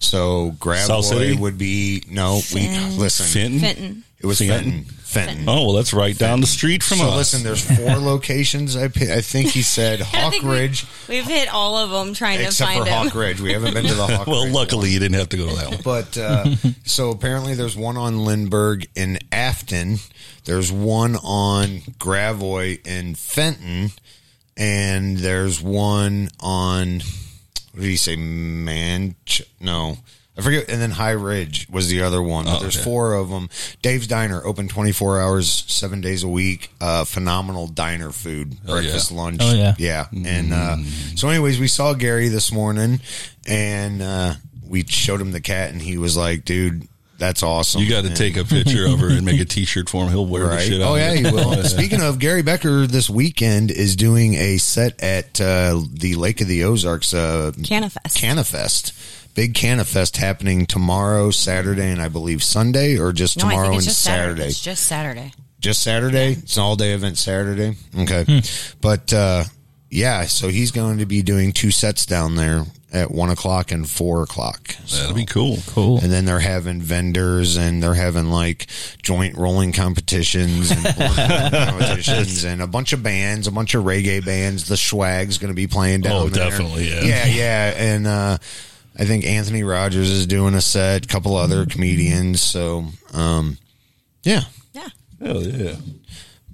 [0.00, 2.40] So South Gravois would be no.
[2.54, 3.26] We listen.
[3.26, 3.60] Fenton?
[3.60, 4.04] Fenton.
[4.20, 4.84] It was Fenton?
[4.84, 4.94] Fenton.
[5.08, 5.48] Fenton.
[5.48, 7.16] Oh well, that's right down the street from so us.
[7.16, 8.76] listen, there's four locations.
[8.76, 8.88] I I
[9.22, 12.78] think he said Hawk think we- Ridge, We've hit all of them trying except to
[12.78, 13.04] for find him.
[13.10, 13.40] Hawk Ridge.
[13.40, 14.52] We haven't been to the Hawk well, Ridge.
[14.54, 15.80] luckily you didn't have to go to that one.
[15.82, 19.96] But uh, so apparently, there's one on Lindbergh in Afton.
[20.44, 23.90] There's one on Gravois in Fenton,
[24.56, 27.00] and there's one on
[27.78, 28.16] what did he say?
[28.16, 29.40] Manch?
[29.60, 29.98] No,
[30.36, 30.68] I forget.
[30.68, 32.44] And then High Ridge was the other one.
[32.46, 32.84] But Oh, there's okay.
[32.84, 33.48] four of them.
[33.82, 36.70] Dave's Diner open 24 hours, seven days a week.
[36.80, 39.16] Uh, phenomenal diner food, Oh, breakfast, yeah.
[39.16, 39.40] lunch.
[39.42, 39.74] Oh, yeah.
[39.78, 40.06] yeah.
[40.12, 40.76] And uh,
[41.16, 43.00] so, anyways, we saw Gary this morning,
[43.46, 44.34] and uh,
[44.66, 46.86] we showed him the cat, and he was like, "Dude,
[47.18, 50.04] that's awesome." You got to take a picture of her and make a T-shirt for
[50.04, 50.10] him.
[50.10, 50.90] He'll wear the shit out.
[50.90, 51.26] Oh of yeah, it.
[51.26, 51.62] he will.
[51.64, 56.48] Speaking of Gary Becker, this weekend is doing a set at uh, the Lake of
[56.48, 58.16] the Ozarks uh, Canifest.
[58.16, 59.34] Canifest.
[59.34, 63.80] Big Canifest happening tomorrow, Saturday, and I believe Sunday, or just No, I tomorrow think
[63.80, 64.46] and just Saturday.
[64.46, 65.32] It's just Saturday.
[65.60, 66.32] Just Saturday.
[66.32, 67.76] It's an all day event Saturday.
[67.96, 68.42] Okay,
[68.80, 69.44] but uh,
[69.90, 73.88] yeah, so he's going to be doing two sets down there at one o'clock and
[73.88, 74.74] four o'clock.
[74.90, 75.58] That'd be cool.
[75.66, 75.98] Cool.
[75.98, 78.66] And then they're having vendors and they're having like
[79.02, 80.84] joint rolling competitions and
[81.52, 84.68] competitions and a bunch of bands, a bunch of reggae bands.
[84.68, 86.48] The Swag's going to be playing down Oh, there.
[86.48, 87.02] definitely, yeah.
[87.04, 87.74] Yeah, yeah.
[87.76, 88.38] And uh,
[88.98, 92.40] I think Anthony Rogers is doing a set, a couple other comedians.
[92.40, 93.58] So, um,
[94.22, 94.42] yeah.
[94.72, 94.88] Yeah.
[95.22, 95.76] Hell yeah.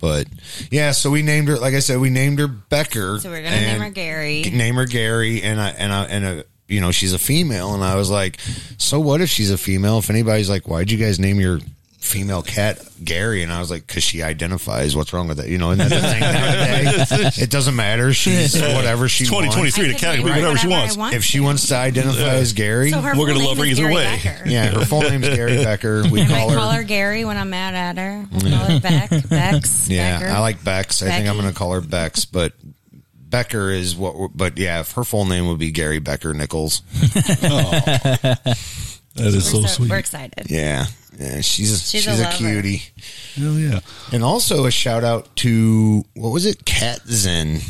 [0.05, 0.27] But
[0.71, 1.57] yeah, so we named her.
[1.57, 3.19] Like I said, we named her Becker.
[3.21, 4.43] So we're gonna name her Gary.
[4.43, 7.83] Name her Gary, and I and I and a you know she's a female, and
[7.83, 8.39] I was like,
[8.77, 9.97] so what if she's a female?
[9.97, 11.59] If anybody's like, why'd you guys name your
[12.05, 13.43] female cat Gary?
[13.43, 14.95] And I was like, because she identifies.
[14.95, 15.49] What's wrong with that?
[15.49, 17.39] You know, and that's the thing nowadays.
[17.43, 18.13] It doesn't matter.
[18.13, 19.55] She's whatever she It's wants.
[19.55, 19.93] 2023.
[19.95, 20.97] The cat can be whatever she wants.
[21.15, 23.95] If she wants to identify as Gary, So We're gonna love her name either Gary
[23.95, 24.05] way.
[24.23, 24.43] Becker.
[24.49, 26.05] yeah, her full name's Gary Becker.
[26.11, 26.59] We I call might her.
[26.59, 28.27] call her Gary when I'm mad at her.
[28.33, 29.11] I'll call her Beck.
[29.29, 29.89] Bex.
[29.89, 30.33] Yeah, Becker.
[30.33, 31.03] I like Bex.
[31.03, 32.53] I think I'm going to call her Bex, but
[33.17, 34.31] Becker is what.
[34.35, 36.83] But yeah, if her full name would be Gary Becker Nichols.
[39.17, 39.91] That is so, We're sweet.
[39.91, 40.51] We're excited.
[40.51, 40.87] Yeah,
[41.19, 42.83] yeah, she's a, she's, She's a a, cutie.
[43.35, 43.81] Hell yeah.
[44.13, 46.65] And also a shout out to what was it?
[46.65, 47.61] Cat Zen.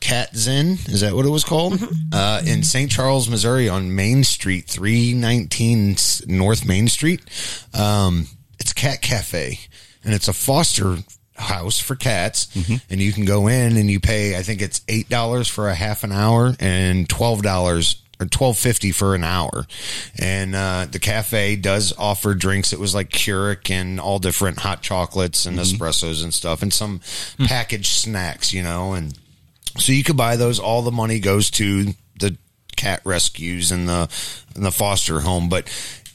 [0.00, 1.74] Cat Zen is that what it was called?
[1.74, 1.94] Mm-hmm.
[2.12, 2.90] Uh, in St.
[2.90, 7.22] Charles, Missouri, on Main Street, three nineteen North Main Street.
[7.72, 8.28] Um,
[8.60, 9.58] it's Cat Cafe,
[10.04, 10.98] and it's a foster
[11.36, 12.46] house for cats.
[12.54, 12.74] Mm-hmm.
[12.90, 14.36] And you can go in and you pay.
[14.36, 18.56] I think it's eight dollars for a half an hour and twelve dollars or twelve
[18.58, 19.66] fifty for an hour.
[20.18, 22.72] And uh, the cafe does offer drinks.
[22.72, 25.82] It was like Keurig and all different hot chocolates and Mm-hmm.
[25.82, 27.00] espressos and stuff, and some
[27.36, 27.46] Hmm.
[27.46, 28.52] packaged snacks.
[28.52, 29.18] You know, and
[29.78, 30.58] so you could buy those.
[30.58, 32.36] All the money goes to the
[32.76, 34.08] cat rescues and the
[34.56, 35.68] in the foster home, but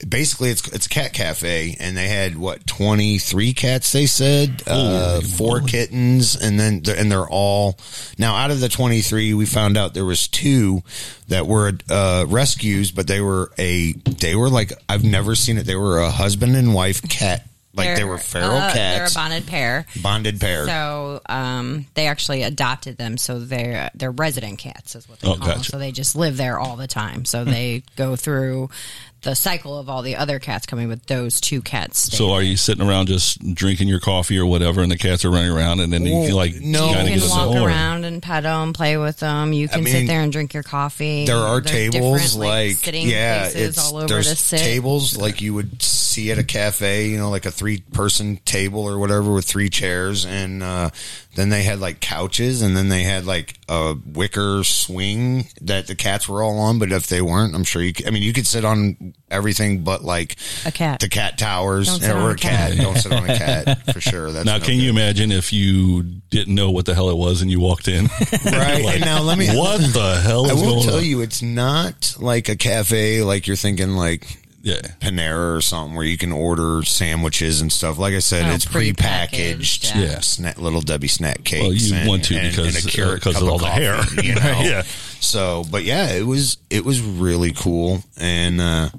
[0.07, 5.19] basically it's it's a cat cafe and they had what 23 cats they said uh
[5.21, 7.77] four kittens and then they're, and they're all
[8.17, 10.81] now out of the 23 we found out there was two
[11.27, 15.65] that were uh rescues but they were a they were like I've never seen it
[15.65, 19.11] they were a husband and wife cat like they They're, were feral uh, They're cats
[19.13, 19.85] a bonded pair.
[20.01, 23.15] bonded pair So um, they actually adopted them.
[23.17, 25.63] So they're they're resident cats, is what they Oh, call them.
[25.63, 27.25] So they just live there all the time.
[27.25, 28.71] So they go through
[29.21, 31.99] the cycle of all the other cats coming, with those two cats.
[31.99, 35.25] stay So are you sitting around just drinking your coffee or whatever, and the cats
[35.25, 36.87] are running around, and then you can like no.
[36.89, 37.67] You kinda can get a walk zone?
[37.67, 39.51] around and pet them, play with them.
[39.53, 41.25] You can mean, sit there and drink your coffee.
[41.25, 44.59] there are There's tables different, like, sitting yeah places it's all over there's to sit.
[44.59, 48.81] tables like you would see at a cafe you know like a three person table
[48.87, 50.89] or whatever with three chairs and uh
[51.35, 55.95] then they had like couches and then they had like a wicker swing that the
[55.95, 58.33] cats were all on but if they weren't i'm sure you could, i mean you
[58.33, 62.29] could sit on everything but like a cat the cat towers Don't sit or on
[62.31, 62.71] a a cat.
[62.71, 65.53] cat don't sit on a cat for sure that's now, no can you imagine if
[65.53, 68.05] you didn't know what the hell it was and you walked in?
[68.45, 68.83] Right.
[68.83, 69.47] Like, now let me.
[69.55, 71.03] What the hell is I will going tell on?
[71.05, 74.81] you, it's not like a cafe like you're thinking like yeah.
[74.99, 77.97] Panera or something where you can order sandwiches and stuff.
[77.97, 78.95] Like I said, Oh, it's prepackaged,
[79.59, 79.95] prepackaged.
[79.95, 80.01] yeah.
[80.01, 80.19] Yeah.
[80.19, 81.63] Snack, little Debbie snack cakes.
[81.63, 83.57] Well, you and- want to and- because- and a Keurig uh, 'cause cup of all
[83.57, 84.03] the coffee, hair.
[84.23, 84.61] You know?
[84.63, 84.83] Yeah.
[85.19, 88.89] So, but yeah, it was it was really cool, and uh,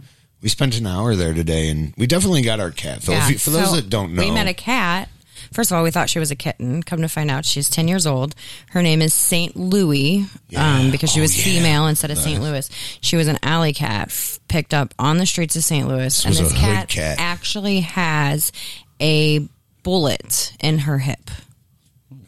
[0.43, 3.03] we spent an hour there today, and we definitely got our cat.
[3.03, 5.09] So, Yeah, for those so that don't know, we met a cat.
[5.53, 6.83] First of all, we thought she was a kitten.
[6.83, 8.35] Come to find out, she's ten years old.
[8.71, 10.25] Her name is Saint Louis,
[10.57, 11.45] um, because she Oh, was yeah.
[11.45, 12.69] female instead of Saint Louis.
[13.01, 15.89] She was an alley cat f- picked up on the streets of St.
[15.89, 17.17] Louis, This and this cat, cat.
[17.19, 18.53] actually has
[19.01, 19.49] a
[19.83, 21.31] bullet in her hip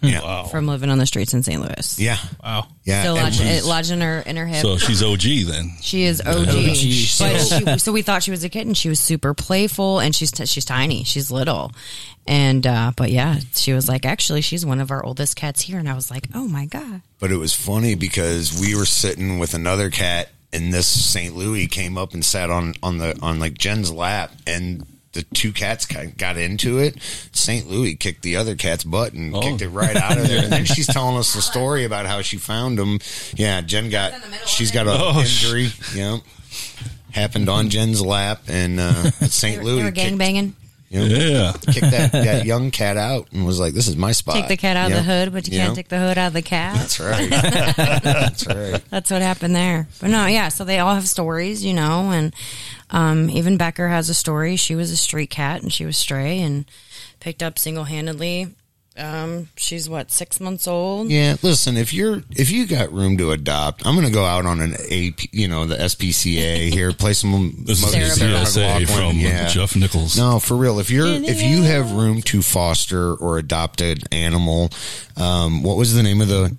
[0.02, 1.60] yeah, from living on the streets in St.
[1.60, 1.98] Louis.
[1.98, 3.02] yeah, wow, yeah.
[3.02, 4.62] Still and lodged, she's- it lodged in her in her hip.
[4.62, 5.72] So she's OG then.
[5.80, 6.48] She is OG.
[6.48, 6.54] OG.
[6.54, 6.76] But
[7.40, 8.74] So- she, so we thought she was a kitten.
[8.74, 11.04] She was super playful, and she's t- she's tiny.
[11.04, 11.72] She's little,
[12.26, 15.78] and uh, but yeah, she was like, actually, she's one of our oldest cats here,
[15.78, 17.02] and I was like, oh my god.
[17.18, 21.34] But it was funny because we were sitting with another cat, and this St.
[21.36, 25.52] Louis came up and sat on on the on like Jen's lap, and the two
[25.52, 26.96] cats ki- got into it.
[27.32, 27.68] St.
[27.68, 29.40] Louis kicked the other cat's butt and Oh.
[29.40, 30.38] kicked it right out of there.
[30.44, 32.98] And then she's telling us the story about how she found him.
[33.34, 34.14] Yeah, Jen got
[34.46, 35.68] she's got a Oh, sh- injury.
[35.94, 36.18] Yeah,
[37.12, 39.58] happened on Jen's lap, and uh, St.
[39.62, 40.56] They Louis were gang kicked, banging.
[40.92, 41.52] You know, Yeah.
[41.72, 44.56] kicked that, that young cat out and was like, "This is my spot." Take the
[44.56, 44.98] cat out Yeah.
[44.98, 45.64] of the hood, but you Yeah.
[45.64, 46.76] can't take the hood out of the cat.
[46.76, 47.30] That's right.
[47.30, 48.82] That's right.
[48.90, 49.88] That's what happened there.
[50.00, 50.48] But no, yeah.
[50.48, 52.34] So they all have stories, you know, and
[52.90, 54.56] um, even Becker has a story.
[54.56, 56.66] She was a street cat and she was stray and
[57.20, 58.48] picked up single handedly.
[58.96, 61.08] Um, she's what six months old.
[61.08, 64.44] Yeah, listen, if you're if you got room to adopt, I'm going to go out
[64.44, 68.60] on an AP, you know, the SPCA here, play some This is Sarah a PSA
[68.60, 70.18] McLachlan, from Jeff Nichols.
[70.18, 70.78] No, for real.
[70.78, 74.70] If you're if you have room to foster or adopt an animal,
[75.16, 76.54] um, what was the name of the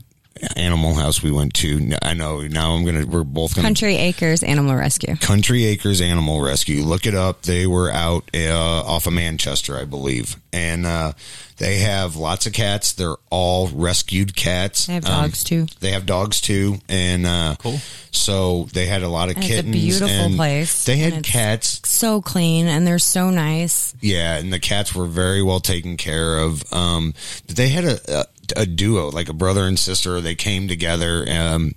[0.55, 1.95] animal house we went to?
[2.01, 5.15] I know now I'm gonna we're both gonna Country Acres Animal Rescue.
[5.17, 6.83] Country Acres Animal Rescue.
[6.83, 7.43] Look it up.
[7.43, 11.13] They were out uh, off of Manchester, I believe, and uh,
[11.57, 12.93] they have lots of cats.
[12.93, 14.87] They're all rescued cats.
[14.87, 15.67] They have Um, dogs too.
[15.79, 17.79] They have dogs too, and uh, Cool.
[18.11, 19.75] So they had a lot of And it's a kittens.
[19.75, 21.81] beautiful and place, They had and it's- cats.
[21.85, 23.93] So clean and they're so nice.
[24.01, 26.63] Yeah, and the cats were very well taken care of.
[26.73, 27.13] Um,
[27.47, 28.25] they had a, a
[28.57, 30.19] a duo, like a brother and sister.
[30.21, 31.25] They came together.
[31.29, 31.73] Um,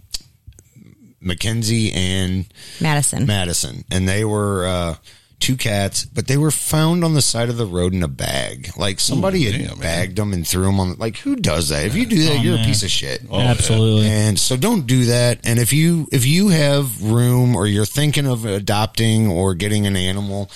[1.21, 2.47] Mackenzie and
[2.81, 3.27] Madison.
[3.27, 4.95] Madison, and they were uh,
[5.39, 8.71] two cats, but they were found on the side of the road in a bag.
[8.77, 10.97] Like somebody had bagged them and threw them on.
[10.97, 11.85] Like who does that?
[11.85, 13.23] If you do that, Oh, you're a piece of shit.
[13.31, 14.09] Oh, Absolutely.
[14.09, 15.41] And so don't do that.
[15.45, 19.95] And if you if you have room or you're thinking of adopting or getting an
[19.97, 20.51] animal,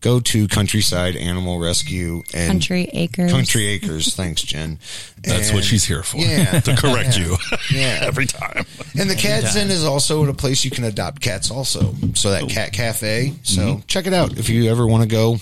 [0.00, 3.32] go to Countryside Animal Rescue and Country Acres.
[3.32, 4.14] Country Acres.
[4.14, 4.78] Thanks, Jen.
[5.22, 6.18] That's what she's here for.
[6.18, 7.36] Yeah, to correct yeah, you.
[7.72, 8.64] Yeah, every time.
[8.98, 9.52] And the Cat time.
[9.52, 11.50] Zen is also a place you can adopt cats.
[11.50, 13.34] Also, so that cat cafe.
[13.42, 13.80] So Mm-hmm.
[13.86, 15.36] check it out if you ever want to go.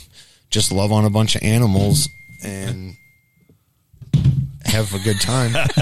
[0.51, 2.09] Just love on a bunch of animals
[2.45, 2.97] and
[4.69, 5.53] have a good time.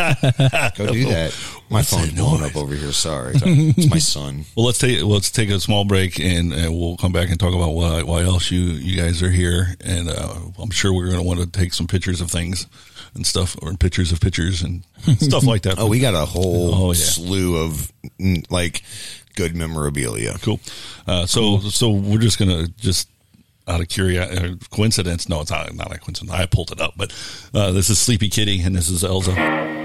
[0.77, 1.37] go do that.
[1.71, 2.51] My What's phone's that blowing noise?
[2.51, 2.93] up over here.
[2.93, 4.45] Sorry, it's my son.
[4.57, 7.55] Well, let's take let's take a small break, and, and we'll come back and talk
[7.55, 9.75] about why why else you you guys are here.
[9.85, 12.67] And uh, I'm sure we're going to want to take some pictures of things
[13.15, 14.85] and stuff, or pictures of pictures and
[15.19, 15.77] stuff like that.
[15.79, 16.95] Oh, we got a whole Oh, yeah.
[16.95, 18.83] slew of mm, like
[19.37, 20.35] good memorabilia.
[20.43, 20.61] Cool.
[21.07, 23.09] Uh, so so we're just gonna just
[23.67, 25.29] out of curiosity, coincidence.
[25.29, 26.31] No, it's not not a coincidence.
[26.33, 27.13] I pulled it up, but
[27.55, 29.84] uh, this is Sleepy Kitty, and this is Elsa.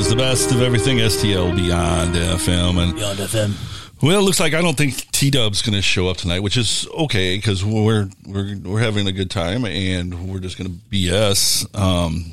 [0.00, 4.02] Is the best of everything STL Beyond FM and Beyond FM.
[4.02, 6.56] Well, it looks like I don't think T Dub's going to show up tonight, which
[6.56, 10.76] is okay because we're we're we're having a good time and we're just going to
[10.90, 11.78] BS.
[11.78, 12.32] Um,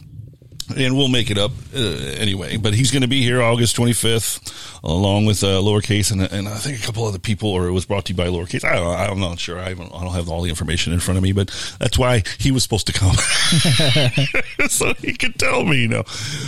[0.76, 2.58] and we'll make it up uh, anyway.
[2.58, 6.56] But he's going to be here August 25th, along with uh, Lowercase and, and I
[6.58, 7.50] think a couple other people.
[7.50, 8.64] Or it was brought to you by Lowercase.
[8.64, 9.60] I don't, I'm not sure.
[9.60, 11.48] I, I don't have all the information in front of me, but
[11.80, 13.16] that's why he was supposed to come,
[14.70, 16.04] so he could tell me, you know.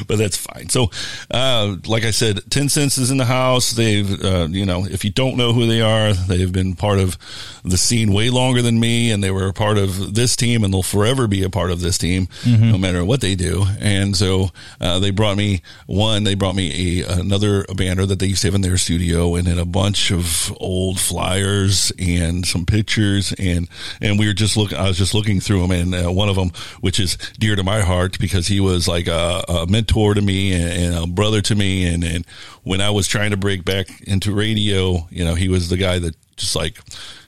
[0.08, 0.70] But that's fine.
[0.70, 0.92] So,
[1.32, 3.72] uh, like I said, Tencents is in the house.
[3.72, 7.18] They've, uh, you know, if you don't know who they are, they've been part of
[7.64, 10.74] the scene way longer than me, and they were a part of this team, and
[10.74, 12.72] they'll forever be a part of this team, Mhm.
[12.72, 13.66] no matter what they do.
[13.80, 14.50] And so
[14.80, 16.24] uh, they brought me one.
[16.24, 19.48] They brought me a another banner that they used to have in their studio, and
[19.48, 23.68] then a bunch of old flyers and some pictures, and
[24.02, 24.78] and we were just looking.
[24.78, 26.52] I was just looking through them, and uh, one of them,
[26.82, 30.54] which is dear to my heart, because he was like a, a mentor to me
[30.54, 32.26] and, and a brother to me, and and
[32.64, 36.00] when I was trying to break back into radio, you know, he was the guy
[36.00, 36.80] that just like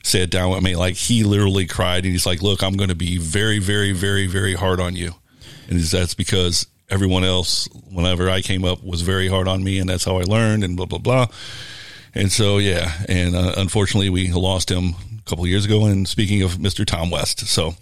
[0.04, 2.96] sat down with me, like he literally cried, and he's like, "Look, I'm going to
[2.96, 5.14] be very, very, very, very hard on you."
[5.72, 9.90] And that's because everyone else whenever i came up was very hard on me and
[9.90, 11.28] that's how i learned and blah blah blah.
[12.14, 14.96] And so yeah and uh, unfortunately we lost him
[15.26, 17.74] a couple of years ago and speaking of mr tom west so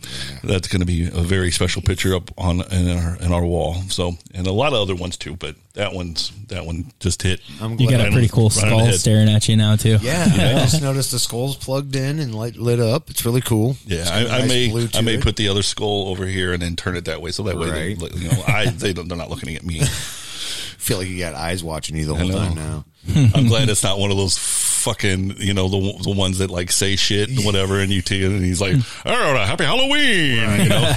[0.43, 3.75] that's going to be a very special picture up on in our in our wall
[3.89, 7.39] so and a lot of other ones too but that one's that one just hit
[7.77, 8.99] You got a pretty cool right on the skull head.
[8.99, 9.97] staring at you now too.
[10.01, 13.09] Yeah, I just noticed the skull's plugged in and light lit up.
[13.09, 13.77] It's really cool.
[13.85, 15.21] Yeah, It's I, got a I nice may to I may it.
[15.23, 17.69] put the other skull over here and then turn it that way, so that way
[17.69, 18.15] they, Right.
[18.15, 19.79] you know I they don't, they're not looking at me.
[19.83, 22.37] feel like you got eyes watching you the whole know.
[22.37, 22.85] time now.
[23.07, 26.71] I'm glad it's not one of those fucking you know the the ones that like
[26.71, 28.75] say shit and whatever and you t and he's like
[29.05, 30.81] oh happy Halloween you know?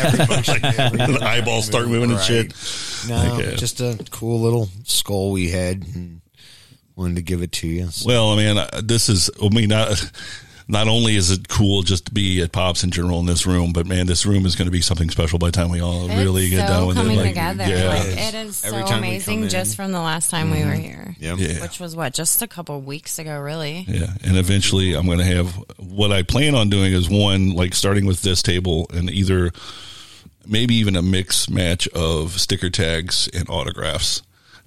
[1.12, 2.54] The eyeballs start moving and shit.
[3.08, 6.20] No, Like, uh, just a cool little skull we had and
[6.96, 7.86] wanted to give it to you.
[7.88, 9.88] So- Well, I mean, uh, this is, I mean, not,
[10.68, 13.72] not only is it cool just to be at Pops in general in this room,
[13.72, 16.08] but man, this room is going to be something special by the time we all
[16.08, 17.20] really It's get so down with coming it.
[17.20, 17.64] Like, together.
[17.66, 17.88] yeah.
[17.88, 21.16] Like, it is so Every time amazing just from the last time we were here.
[21.18, 21.38] Yep.
[21.38, 21.60] Yeah.
[21.62, 23.84] Which was what, just a couple weeks ago, really.
[23.88, 27.74] Yeah, and eventually I'm going to have what I plan on doing is one like
[27.74, 29.50] starting with this table and either
[30.46, 34.22] maybe even a mix match of sticker tags and autographs,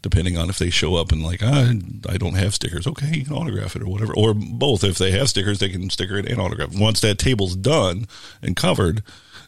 [0.06, 1.72] depending on if they show up and like ah,
[2.08, 2.86] I don't have stickers.
[2.86, 4.84] Okay, you can autograph it or whatever, or both.
[4.84, 6.76] If they have stickers, they can sticker it and autograph.
[6.78, 8.06] Once that table's done
[8.44, 9.02] and covered,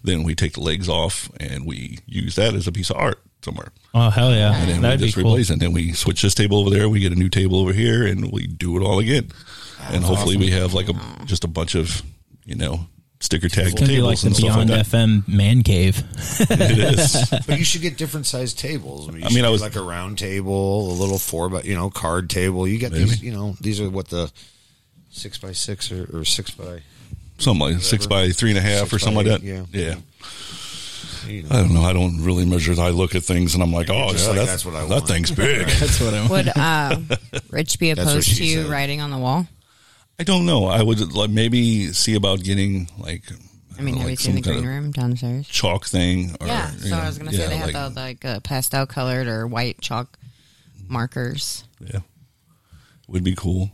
[0.04, 3.22] then we take the legs off and we use that as a piece of art
[3.44, 3.72] somewhere.
[3.94, 5.32] Oh hell yeah, And then that'd we be just cool.
[5.34, 5.54] replace it.
[5.54, 6.90] And then we switch this table over there.
[6.90, 9.30] We get a new table over here, and we do it all again.
[9.92, 10.96] and hopefully, we have like a
[11.26, 12.02] just a bunch of
[12.46, 12.88] you know
[13.20, 14.86] sticker tag It's gonna be like tables the and stuff like Beyond that.
[14.86, 16.04] FM man cave.
[16.40, 17.30] It is.
[17.48, 19.08] but you should get different sized tables.
[19.10, 21.66] I mean, you I mean, I was- like a round table, a little four, but
[21.66, 22.68] you know, card table.
[22.68, 24.32] You got these, you know, these are what the
[25.10, 26.82] six by six or, or six by
[27.40, 29.48] Something like six by three and a half Six or something by like that.
[29.48, 29.96] eight, Yeah.
[31.28, 31.50] you know.
[31.52, 31.82] I don't know.
[31.84, 32.74] I don't really measure.
[32.82, 34.90] I look at things and I'm like, oh, yeah, like, that's, that's what I want.
[34.90, 35.68] that thing's big.
[35.68, 36.32] That's what I want.
[36.32, 37.00] Would uh,
[37.52, 38.72] Rich be opposed to you said.
[38.72, 39.46] writing on the wall?
[40.20, 40.66] I don't know.
[40.66, 43.24] I would like maybe see about getting like
[43.78, 45.48] I mean, have like you seen the green room downstairs?
[45.48, 46.36] chalk thing.
[46.42, 46.72] Or, yeah.
[46.74, 48.86] you So know, I was gonna yeah, say they have like- the like uh, pastel
[48.88, 50.18] colored or white chalk
[50.88, 51.64] markers.
[51.80, 52.00] Yeah,
[53.08, 53.70] would be cool,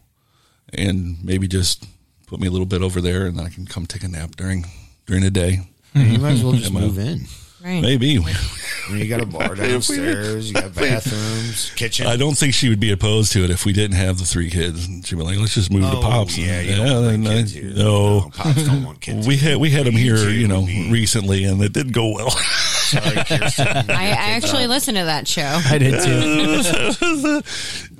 [0.74, 1.86] and maybe just
[2.28, 4.36] put me a little bit over there, and then I can come take a nap
[4.36, 4.66] during
[5.06, 5.60] during the day.
[5.94, 7.22] You might as well just move in.
[7.64, 7.82] Right.
[7.82, 8.18] Maybe.
[8.90, 12.06] I you got a bar downstairs, you got bathrooms, kitchen.
[12.06, 14.50] I don't think she would be opposed to it if we didn't have the three
[14.50, 14.86] kids.
[15.06, 17.54] She'd be like, "Let's just move Oh, to pops." yeah, you don't and I- kids
[17.54, 17.70] here.
[17.70, 21.46] No, No, Pops don't want kids We had we had them here, you know, recently,
[21.46, 22.32] and it didn't go well.
[22.32, 23.68] Sorry, Kirsten.
[23.90, 25.60] I, I actually listened to that show.
[25.66, 27.44] I did too.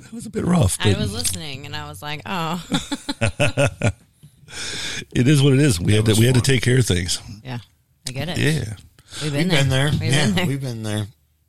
[0.02, 0.76] it was a bit rough.
[0.80, 2.62] I was listening and I was like, oh,
[5.14, 5.80] it is what it is.
[5.80, 7.20] We had to we had to take care of things.
[7.42, 7.58] yeah,
[8.06, 8.38] I get it.
[8.38, 8.74] Yeah,
[9.22, 9.60] We've been We've there.
[9.60, 9.90] been there.
[9.90, 10.46] We've yeah, been there.
[10.46, 11.06] we've been there.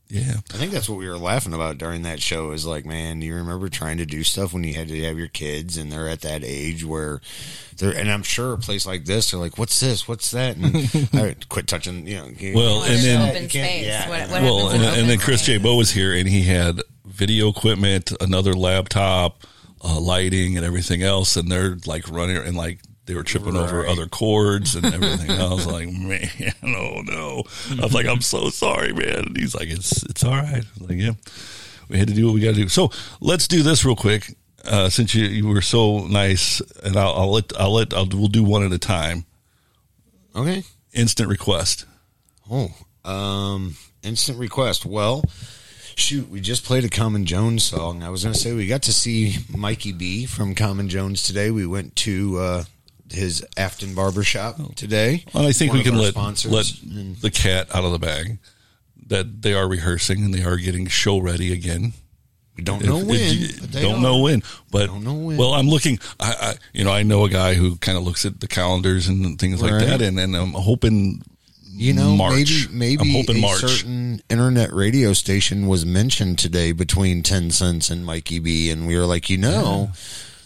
[0.08, 0.36] Yeah.
[0.54, 3.26] I think that's what we were laughing about during that show is like, man, do
[3.26, 6.08] you remember trying to do stuff when you had to have your kids and they're
[6.08, 7.22] at that age where
[7.78, 10.08] they're, and I'm sure a place like this, they're like, what's this?
[10.08, 10.58] What's that?
[10.58, 10.76] And
[11.16, 12.28] all right, quit touching, you know.
[12.28, 14.08] you- Well, and then- you can't- yeah.
[14.44, 15.58] well, and, and then Chris J.
[15.58, 19.42] Bo was here, and he had video equipment, another laptop,
[19.84, 23.86] uh, lighting, and everything else, and they're like running and like they were tripping over
[23.86, 25.32] other cords and everything.
[25.32, 26.30] I was like, man,
[26.64, 27.44] oh no!
[27.72, 29.26] I was like, I'm so sorry, man.
[29.28, 30.64] And he's like, it's it's all right.
[30.64, 31.12] I was like, yeah,
[31.90, 32.70] we had to do what we got to do.
[32.70, 34.36] So let's do this real quick.
[34.64, 38.28] Uh, since you, you were so nice, and I'll, I'll let I'll let I'll, we'll
[38.28, 39.26] do one at a time.
[40.36, 40.64] Okay.
[40.94, 41.86] Instant request.
[42.50, 42.70] Oh,
[43.04, 44.86] um, instant request.
[44.86, 45.24] Well,
[45.96, 48.04] shoot, we just played a Common Jones song.
[48.04, 51.52] I was going to say we got to see Mikey B from Common Jones today.
[51.52, 52.64] We went to uh,
[53.12, 54.72] his Affton Barbershop oh.
[54.76, 55.24] today.
[55.34, 56.66] Well, I think One we can let let
[57.22, 58.40] the cat out of the bag.
[59.08, 61.94] That they are rehearsing and they are getting show ready again.
[62.58, 64.02] We don't know when, but they don't are.
[64.02, 64.42] know when,
[64.72, 65.38] but Don't know when.
[65.38, 66.00] well, I'm looking.
[66.20, 69.08] I, I you know I know a guy who kind of looks at the calendars
[69.08, 71.22] and things like that, and, and I'm hoping
[71.68, 72.70] You know, March.
[72.72, 73.60] maybe I'm maybe hoping a March.
[73.60, 79.06] certain internet radio station was mentioned today between Tencents and Mikey B, and we were
[79.06, 79.92] like, you know,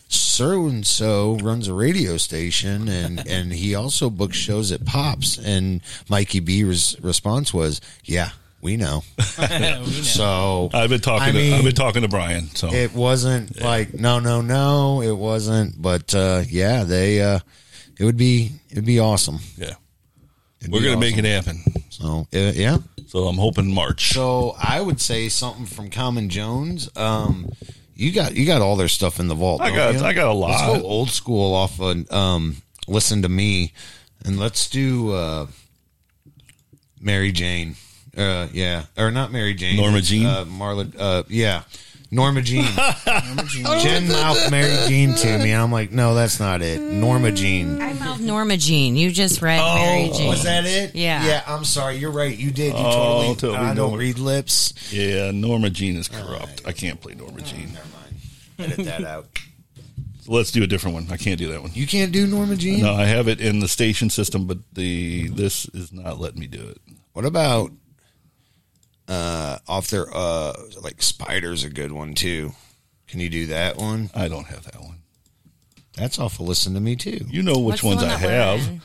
[0.10, 5.38] so and so runs a radio station, and and he also books shows at Pops,
[5.38, 8.32] and Mikey B's response was, yeah.
[8.62, 9.04] We know.
[10.04, 11.30] So I've been talking.
[11.30, 12.54] I to, mean, I've been talking to Brian.
[12.56, 15.02] So it wasn't like no, no, no.
[15.02, 15.82] It wasn't.
[15.82, 17.22] But uh, yeah, they.
[17.22, 17.40] Uh,
[17.98, 18.52] it would be.
[18.70, 19.40] It'd be awesome.
[19.58, 19.76] yeah,
[20.60, 21.64] It'd we're gonna make it happen.
[21.90, 22.80] So uh, yeah.
[23.08, 24.12] So I'm hoping March.
[24.14, 26.90] So I would say something from Common Jones.
[26.98, 27.50] Um,
[28.00, 29.62] you got you got all their stuff in the vault.
[29.62, 30.00] I got- you?
[30.02, 30.52] I got a lot.
[30.52, 30.82] Let's lot.
[30.82, 33.74] go old school off of um, listen to me,
[34.24, 35.48] and let's do uh,
[37.00, 37.76] Mary Jane.
[38.18, 39.78] Uh, yeah, or not Mary Jane.
[39.78, 40.26] Norma Jean?
[40.26, 40.94] Uh, Marla.
[40.98, 41.64] Uh, yeah.
[42.12, 42.66] Norma Jean.
[43.66, 46.80] Oh, Jen mouthed Mary Jean to me, I'm like, no, that's not it.
[46.82, 47.82] Norma Jean.
[47.82, 48.96] I mouthed Norma Jean.
[48.96, 50.28] You just read oh, Mary Jean.
[50.28, 50.96] Oh, was that it?
[50.96, 51.26] Yeah.
[51.26, 51.98] Yeah, I'm sorry.
[51.98, 52.36] You're right.
[52.38, 52.74] You did.
[52.74, 53.36] You Oh, totally.
[53.36, 53.98] totally I don't Norma.
[53.98, 54.74] read lips.
[54.94, 56.62] Yeah, Norma Jean is corrupt.
[56.66, 57.74] I can't play Norma Jean.
[57.74, 58.72] Never mind.
[58.74, 59.28] Edit that out.
[60.28, 61.08] Let's do a different one.
[61.12, 61.72] I can't do that one.
[61.74, 62.82] You can't do Norma Jean?
[62.82, 66.48] No, I have it in the station system, but the this is not letting me
[66.48, 66.78] do it.
[67.14, 67.72] What about
[69.10, 72.52] uh off their uh like Spider's a good one too.
[73.08, 74.10] Can you do that one?
[74.16, 74.98] I don't have that one.
[75.98, 76.46] That's awful.
[76.46, 77.26] Listen to Me too.
[77.28, 78.82] You know which ones I have.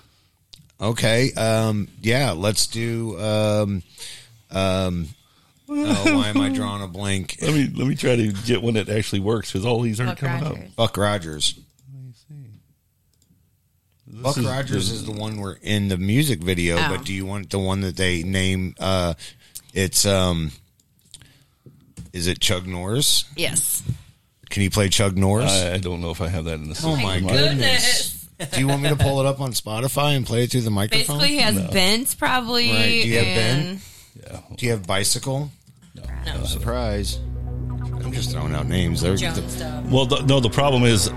[0.81, 1.33] Okay.
[1.35, 3.83] Um yeah, let's do um
[4.51, 5.09] um
[5.69, 7.37] oh, why am I drawing a blank?
[7.43, 10.19] Let me let me try to get one that actually works because all these aren't
[10.21, 10.65] Buck coming Rogers.
[10.71, 10.77] up.
[10.77, 11.59] Buck Rogers.
[14.07, 16.89] Buck is Rogers is the one we're in the music video, Oh.
[16.97, 19.15] but do you want the one that they name uh
[19.75, 20.51] it's um
[22.15, 23.25] is it Chug Norris?
[23.37, 23.83] Yes.
[24.49, 25.53] Can you play Chug Norris?
[25.53, 26.93] I, I don't know if I have that in the system.
[26.93, 28.27] Oh my goodness.
[28.53, 30.71] Do you want me to pull it up on Spotify and play it through the
[30.71, 31.19] microphone?
[31.19, 32.71] Basically, he has Bent probably.
[32.71, 33.03] Right.
[33.03, 33.81] Do you have and
[34.15, 34.41] Yeah.
[34.57, 35.51] Do you have Bicycle?
[36.27, 36.45] No.
[36.45, 37.19] Surprise.
[37.19, 39.01] I'm just throwing out names.
[39.01, 39.85] They're, Jones stuff.
[39.87, 41.11] Well, the, no, the problem is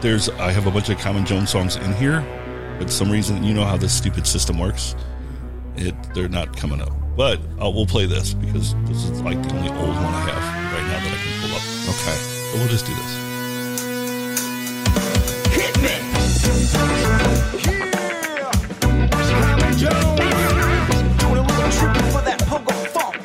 [0.00, 2.22] there's I have a bunch of Common Jones songs in here,
[2.78, 4.94] but some reason you know how this stupid system works.
[5.76, 6.92] It they're not coming up.
[7.18, 10.72] But uh, we'll play this because this is like the only old one I have
[10.72, 11.62] right now that I can pull up.
[11.90, 12.14] Okay.
[12.14, 13.12] So we'll just do this.
[15.52, 15.98] Hit me.
[19.42, 20.20] Common Jones.
[21.18, 21.72] Doing a little
[22.12, 23.16] for that pogo funk.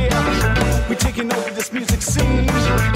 [0.00, 0.88] Yeah.
[0.88, 2.93] We taking over this music scene.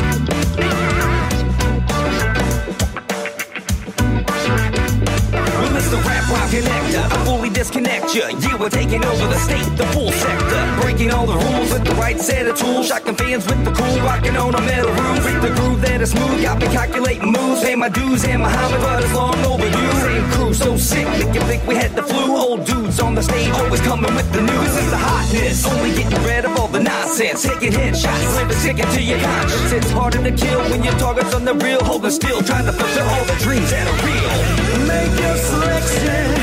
[7.24, 8.22] Fully disconnect you.
[8.40, 10.80] Yeah, we're taking over the state, the full sector.
[10.82, 12.86] Breaking all the rules with the right set of tools.
[12.88, 15.24] Shocking fans with the cool, rocking on a metal roof.
[15.24, 17.62] With the groove that is smooth, got me calculating moves.
[17.62, 19.92] Pay my dues and Muhammad, but it's long overdue.
[20.00, 22.36] Same crew, so sick, make you think we had the flu.
[22.36, 24.68] Old dudes on the stage, always coming with the news.
[24.68, 27.42] This is the hotness, only getting rid of all the nonsense.
[27.42, 29.72] Taking headshots, stick it to your conscience.
[29.72, 31.82] It's harder to kill when your target's on the real.
[31.84, 34.86] Holding still, trying to fulfill all the dreams that are real.
[34.86, 36.37] Make your selection.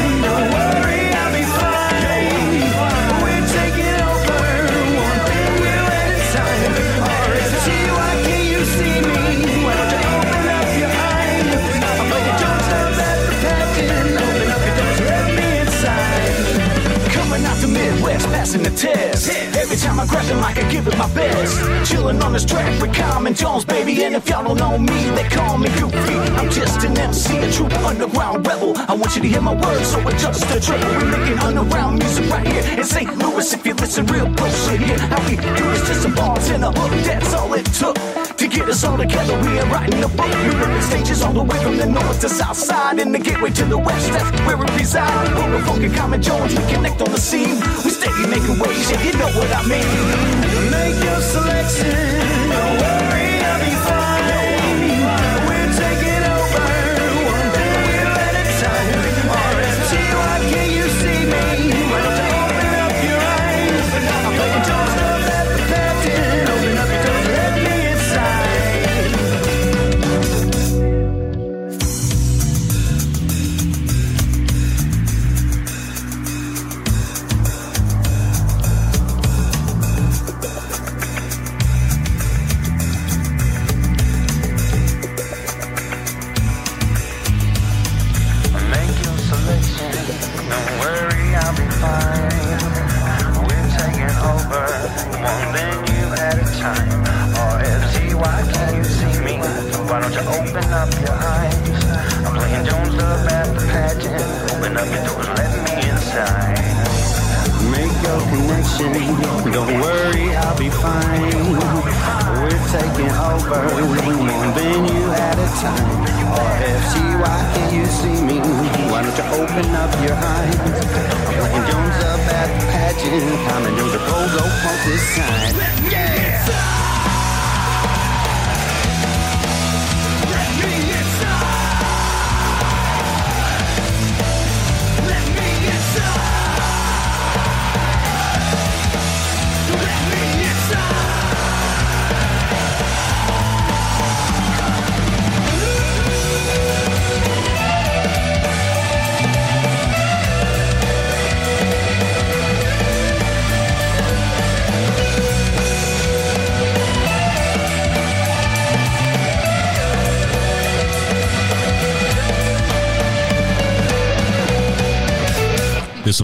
[18.56, 19.30] Passing the test.
[19.56, 21.90] Every time I grab the mic, I give it my best.
[21.90, 24.04] Chilling on this track with Common Jones, baby.
[24.04, 26.16] And if y'all don't know me, they call me Goofy.
[26.38, 28.74] I'm just an MC, a true underground rebel.
[28.78, 30.86] I want you to hear my words, so adjust the treble.
[30.86, 33.18] We're making underground music right here in St.
[33.18, 33.54] Louis.
[33.54, 35.88] If you listen real close, you hear how we do this.
[35.88, 38.25] Just some bars and a hook, that's all it took.
[38.38, 40.28] To get us all together, we ain't writing a book.
[40.28, 43.00] Ripping stages all the way from the north to south side.
[43.00, 45.34] And the gateway to the west, that's where we reside.
[45.38, 47.56] Over Funky Common Jones, we connect on the scene.
[47.84, 50.70] We steady making waves, yeah, you know what I mean.
[50.70, 52.95] Make your selection.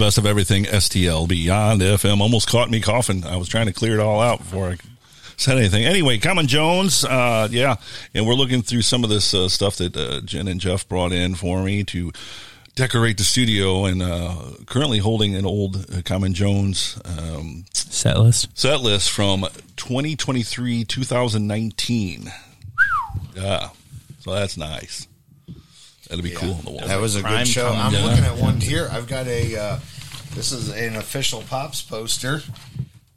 [0.01, 2.21] Best of everything STL Beyond FM.
[2.21, 3.23] Almost caught me coughing.
[3.23, 4.77] I was trying to clear it all out before I
[5.37, 5.85] said anything.
[5.85, 7.75] Anyway, Common Jones, uh, yeah,
[8.15, 11.11] and we're looking through some of this uh, stuff that uh, Jen and Jeff brought
[11.11, 12.11] in for me to
[12.73, 18.57] decorate the studio, and uh, currently holding an old uh, Common Jones um, set list
[18.57, 19.45] set list from
[19.75, 22.31] 2023 2019.
[23.35, 23.69] Yeah,
[24.21, 25.07] so that's nice.
[26.11, 26.87] That'll be cool on the wall.
[26.87, 27.69] That was a good show.
[27.69, 28.89] I'm looking at one here.
[28.91, 29.55] I've got a.
[29.55, 29.79] Uh,
[30.35, 32.41] this is an official Pops poster,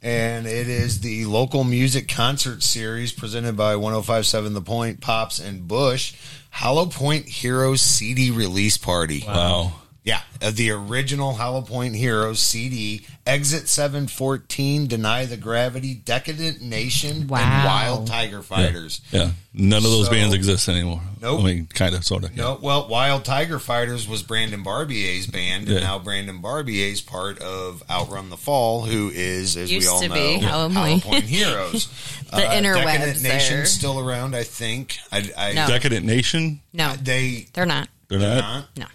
[0.01, 5.67] and it is the local music concert series presented by 105.7 The Point, Pops, and
[5.67, 6.15] Bush.
[6.51, 9.25] Hollow Point Heroes CD release party.
[9.27, 9.73] Wow.
[10.05, 17.25] Yeah, uh, the original Hollow Point Heroes CD, Exit 714, Deny the Gravity, Decadent Nation,
[17.27, 17.39] Wow.
[17.39, 19.01] and Wild Tiger Fighters.
[19.11, 21.01] Yeah, none of those So- bands exist anymore.
[21.21, 21.39] Nope.
[21.39, 22.35] I mean, kind of, sort of.
[22.35, 27.81] No, well, Wild Tiger Fighters was Brandon Barbier's band, and now Brandon Barbier's part of
[27.89, 31.03] Outrun the Fall, who is, as Used we all to know, be Hollow Hollow Point.
[31.03, 31.87] Point Heroes.
[32.31, 33.33] The interwebs Decadent there.
[33.33, 34.97] Nation's still around, I think.
[35.11, 35.67] I, I, No.
[35.67, 36.59] Decadent Nation.
[36.73, 37.87] No, they they're not.
[38.09, 38.65] They're not.
[38.75, 38.85] No.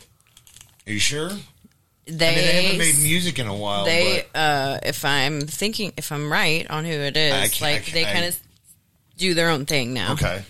[0.90, 1.30] Are you sure?
[2.06, 3.84] They, I mean, they haven't made music in a while.
[3.84, 7.72] They, uh, if I'm thinking, if I'm right on who it is, I can't- I
[7.74, 8.36] like can't- they I- kind of
[9.16, 10.14] do their own thing now.
[10.14, 10.42] okay.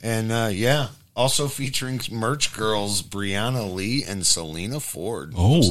[0.00, 5.32] And uh, yeah, also featuring merch girls Brianna Lee and Selena Ford.
[5.36, 5.62] Oh,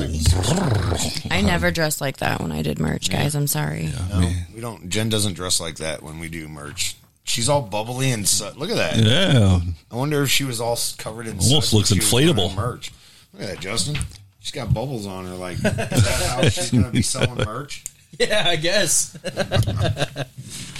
[1.30, 3.36] I never dressed like that when I did merch, guys.
[3.36, 3.90] I'm sorry.
[4.10, 4.90] No, we don't.
[4.90, 6.96] Jen doesn't dress like that when we do merch.
[7.24, 8.98] She's all bubbly and su- look at that.
[8.98, 9.60] Yeah.
[9.92, 11.38] I wonder if she was all s- covered in.
[11.40, 12.56] Almost suds when looks she was doing inflatable.
[12.56, 12.92] Merch.
[13.34, 13.98] Look at that, Justin.
[14.40, 15.36] She's got bubbles on her.
[15.36, 17.84] Like, is that how she's going to be selling merch?
[18.20, 19.18] Yeah, I guess.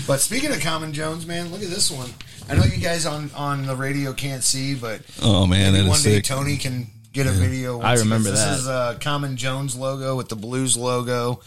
[0.08, 2.10] But speaking of Common Jones, man, look at this one.
[2.50, 6.02] I know you guys on on the radio can't see, but Oh, man, maybe one
[6.02, 6.24] day sick.
[6.24, 7.38] Tony can get a Yeah.
[7.40, 7.80] video.
[7.82, 8.50] I remember gets- that.
[8.52, 11.42] This is a Common Jones logo with the Blues logo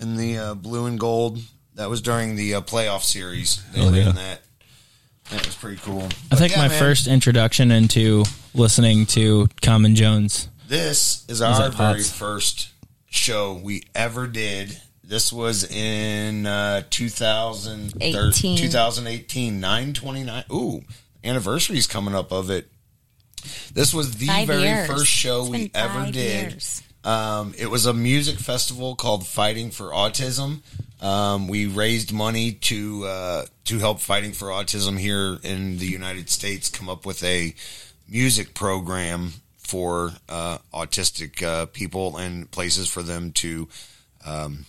[0.00, 1.38] and the uh, blue and gold.
[1.76, 3.62] That was during the uh, playoff series.
[3.72, 4.12] They Oh, ran yeah.
[4.12, 4.40] that.
[5.30, 6.02] That was pretty cool.
[6.02, 8.24] I But think yeah, my man, first introduction into
[8.54, 10.48] listening to Common Jones.
[10.68, 12.10] This is our at very Pops.
[12.12, 12.68] first
[13.08, 14.76] show we ever did.
[15.04, 18.16] This was in uh, 2018.
[18.28, 18.58] 18.
[18.58, 20.44] 2018, 929.
[20.52, 20.82] Ooh,
[21.24, 22.68] anniversary's coming up of it.
[23.72, 24.86] This was the Five very years.
[24.86, 26.52] first show It's we been ever five did.
[26.52, 26.82] years.
[27.04, 30.60] Um, it was a music festival called Fighting for Autism.
[31.02, 36.28] Um, we raised money to uh, to help Fighting for Autism here in the United
[36.28, 37.54] States come up with a
[38.08, 43.66] music program for uh, autistic uh, people and places for them to
[44.26, 44.66] um,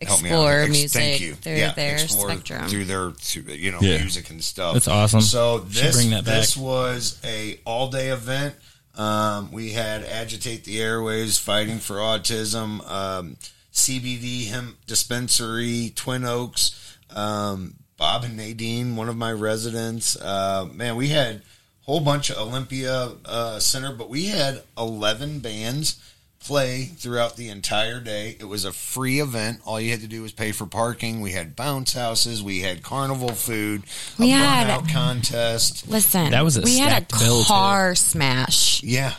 [0.00, 0.34] help me out.
[0.34, 1.34] Explore Ex- music Thank you.
[1.34, 2.68] through yeah, their explore spectrum.
[2.68, 3.98] through their through, you know Yeah.
[3.98, 4.74] music and stuff.
[4.74, 5.22] That's awesome.
[5.22, 6.34] So this bring that back.
[6.40, 8.54] this was a all day event.
[8.98, 13.36] Um, we had agitate the airways, fighting for autism, um,
[13.72, 20.16] CBD hemp dispensary, Twin Oaks, um, Bob and Nadine, one of my residents.
[20.16, 21.42] Uh, man, we had a
[21.82, 26.02] whole bunch of Olympia uh, Center, but we had eleven bands
[26.40, 28.36] play throughout the entire day.
[28.40, 29.60] It was a free event.
[29.64, 31.20] All you had to do was pay for parking.
[31.20, 32.42] We had bounce houses.
[32.42, 33.82] We had carnival food.
[34.18, 35.88] A We had- burnout contest.
[35.88, 37.48] Listen, That was a we had stacked bill, a too.
[37.48, 39.14] car smash Yeah.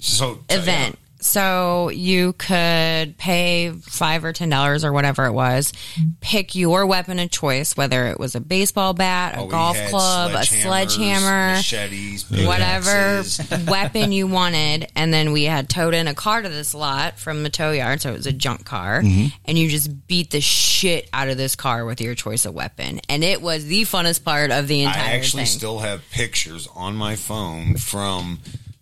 [0.00, 0.98] So event.
[1.20, 5.72] So you could pay five or ten dollars or whatever it was,
[6.20, 9.76] pick your weapon of choice, whether it was a baseball bat, a Oh, we golf
[9.76, 13.24] had club, a sledgehammer, machetes, whatever
[13.70, 17.42] weapon you wanted, and then we had towed in a car to this lot from
[17.42, 19.32] the tow yard, so it was a junk car, Mhm.
[19.44, 23.00] and you just beat the shit out of this car with your choice of weapon,
[23.08, 25.58] and it was the funnest part of the entire I actually thing.
[25.58, 28.38] still have pictures on my phone from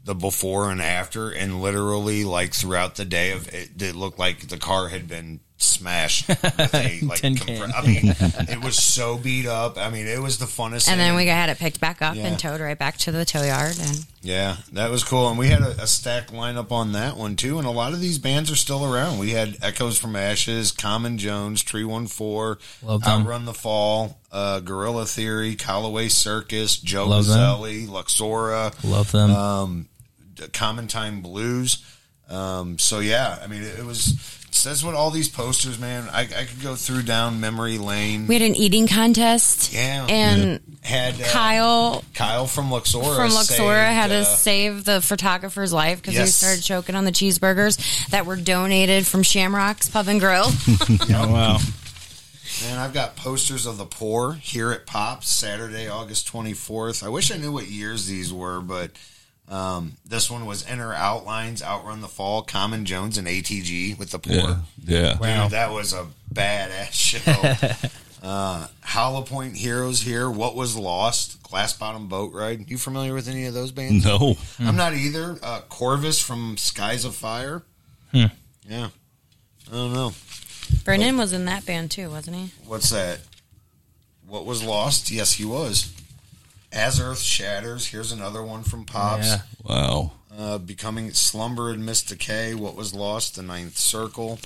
[0.06, 4.48] the before and after, and literally like throughout the day of it, it looked like
[4.48, 6.44] the car had been smashed with
[6.74, 7.18] a like.
[7.20, 8.14] Tin compre- I mean,
[8.48, 9.78] it was so beat up.
[9.78, 10.88] I mean, it was the funnest.
[10.88, 12.26] and then we had it picked back up Yeah.
[12.26, 15.48] and towed right back to the tow yard, and Yeah, that was cool, and we
[15.48, 17.58] had a, a stacked lineup on that one too.
[17.58, 19.18] And a lot of these bands are still around.
[19.18, 23.02] We had Echoes from Ashes, Common Jones, Tree One Four, Love.
[23.06, 27.24] Outrun the Fall, uh, Gorilla Theory, Callaway Circus, Joe Love.
[27.24, 29.30] Mazzelli, Luxora, Love them.
[29.30, 29.88] um,
[30.52, 31.84] Common Time Blues.
[32.28, 34.32] Um, so yeah, I mean, it, it was.
[34.64, 36.08] That's what all these posters, man.
[36.10, 38.26] I, I could go through down memory lane.
[38.26, 39.72] we had an eating contest.
[39.72, 44.84] yeah, and had uh, Kyle Kyle from Luxora from Luxora saved, had to uh, save
[44.84, 49.88] the photographer's life because he started choking on the cheeseburgers that were donated from Shamrock's
[49.90, 50.46] Pub and Grill.
[51.10, 51.58] Oh, wow.
[52.62, 57.04] Man, I've got posters of the poor here at Pops Saturday, August 24th.
[57.04, 58.92] I wish I knew what years these were, but
[59.48, 64.18] um, this one was Inner Outlines, Outrun the Fall, Common Jones, and ATG with the
[64.18, 64.34] poor.
[64.34, 65.18] Yeah.
[65.20, 65.42] Yeah.
[65.44, 68.26] Dude, that was a badass show.
[68.26, 72.68] uh, Hollow Point Heroes here, What Was Lost, Glass Bottom Boat Ride.
[72.70, 74.04] You familiar with any of those bands?
[74.04, 74.36] No.
[74.58, 75.36] I'm not either.
[75.42, 77.62] Uh, Corvus from Skies of Fire.
[78.12, 78.24] Hmm.
[78.68, 78.88] Yeah.
[79.70, 80.12] I don't know.
[80.84, 82.50] Brennan was in that band too, wasn't he?
[82.66, 83.20] What's that?
[84.26, 85.10] What was lost?
[85.12, 85.92] Yes, he was.
[86.72, 87.86] As Earth Shatters.
[87.86, 89.28] Here's another one from Pops.
[89.28, 89.40] Yeah.
[89.64, 90.12] Wow.
[90.36, 92.54] Uh, becoming Slumber and Mist Decay.
[92.54, 93.36] What was lost?
[93.36, 94.38] The Ninth Circle.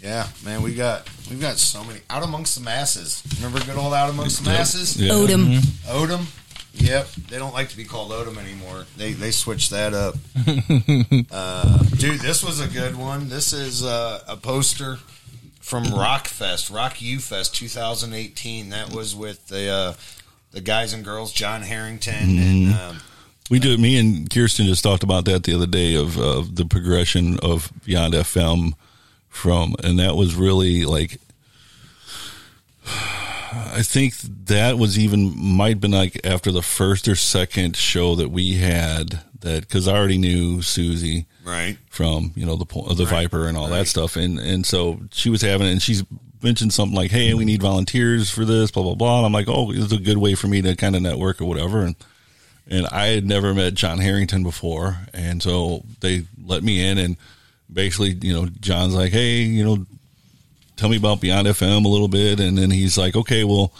[0.00, 3.22] Yeah, man, we got we've got so many out amongst the masses.
[3.36, 5.00] Remember good old out amongst the masses?
[5.00, 5.12] Yeah.
[5.12, 5.58] Odom.
[5.58, 5.96] Mm-hmm.
[5.96, 6.26] Odom.
[6.74, 8.86] Yep, they don't like to be called Odom anymore.
[8.96, 10.16] They they switched that up.
[11.30, 13.28] uh, dude, this was a good one.
[13.28, 14.98] This is uh, a poster
[15.60, 18.70] from Rockfest, Rock U Fest 2018.
[18.70, 19.94] That was with the uh,
[20.52, 22.96] the guys and girls, John Harrington and um,
[23.50, 23.76] We do.
[23.78, 27.72] Me and Kirsten just talked about that the other day of uh, the progression of
[27.84, 28.74] Beyond FM
[29.28, 31.18] from, and that was really like.
[33.54, 34.14] I think
[34.46, 38.54] that was even might have been like after the first or second show that we
[38.54, 41.76] had that because I already knew Susie right.
[41.90, 43.80] from you know the the Right, Viper and all right.
[43.80, 46.02] that stuff, and and so she was having it, and she's
[46.42, 49.18] mentioned something like, "Hey, we need volunteers for this," blah blah blah.
[49.18, 51.44] And I'm like, "Oh, it's a good way for me to kind of network or
[51.44, 51.96] whatever." And
[52.68, 57.16] and I had never met John Harrington before, and so they let me in, and
[57.72, 59.86] basically, you know, John's like, "Hey, you know,
[60.76, 63.72] tell me about Beyond FM a little bit," and then he's like, "Okay, well."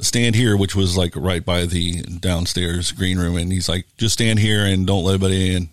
[0.00, 4.12] Stand here, which was like right by the downstairs green room, and he's like, "Just
[4.12, 5.68] stand here and don't let anybody in."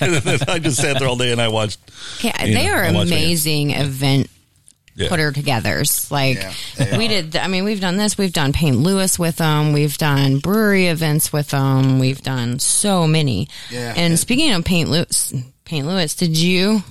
[0.00, 1.80] and then I just sat there all day and I watched.
[2.20, 4.28] Yeah, they know, are I watched amazing event
[4.96, 5.08] Yeah.
[5.10, 6.10] putter togethers.
[6.10, 6.36] Like
[6.78, 7.08] Yeah, we are.
[7.08, 7.36] did.
[7.36, 8.16] I mean, we've done this.
[8.16, 9.72] We've done Paint Louis with them.
[9.72, 11.98] We've done brewery events with them.
[11.98, 13.48] We've done so many.
[13.70, 13.92] Yeah.
[13.96, 15.34] And speaking of Paint Louis,
[15.66, 16.82] Paint Louis, did you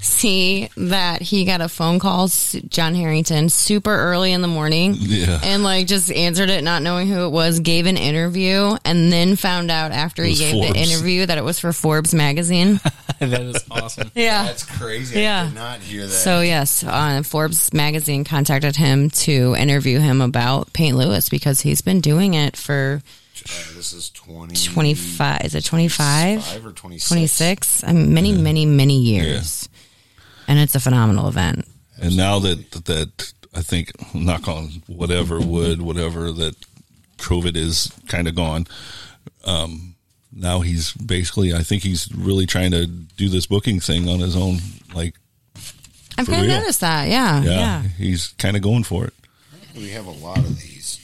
[0.00, 2.28] see that he got a phone call,
[2.68, 4.94] John Harrington, super early in the morning?
[4.98, 5.38] Yeah.
[5.44, 9.36] And like just answered it, not knowing who it was, gave an interview, and then
[9.36, 10.72] found out after he gave Forbes.
[10.72, 12.80] the interview that it was for Forbes magazine.
[13.18, 14.10] that is awesome.
[14.14, 14.44] Yeah.
[14.44, 15.20] That's crazy.
[15.20, 15.42] Yeah.
[15.42, 16.08] I did not hear that.
[16.08, 21.82] So yes, uh, Forbes magazine contacted him to interview him about Paint Louis because he's
[21.82, 23.02] been doing it for
[23.46, 24.54] Uh, this is 20.
[24.72, 25.42] twenty five.
[25.44, 26.44] Is it twenty five?
[26.44, 27.08] Five or 26.
[27.08, 27.84] Twenty six.
[27.84, 29.68] I mean, many, many, many years,
[30.48, 31.66] and it's a phenomenal event.
[32.00, 36.56] And now that that I think knock on whatever wood whatever that
[37.18, 38.66] COVID is kind of gone.
[39.44, 39.94] Um,
[40.32, 44.36] now he's basically I think he's really trying to do this booking thing on his
[44.36, 44.58] own.
[44.94, 45.14] Like
[46.18, 47.08] I've kind of noticed that.
[47.08, 47.82] Yeah, yeah, yeah.
[47.82, 49.14] he's kind of going for it.
[49.76, 51.00] We have a lot of these.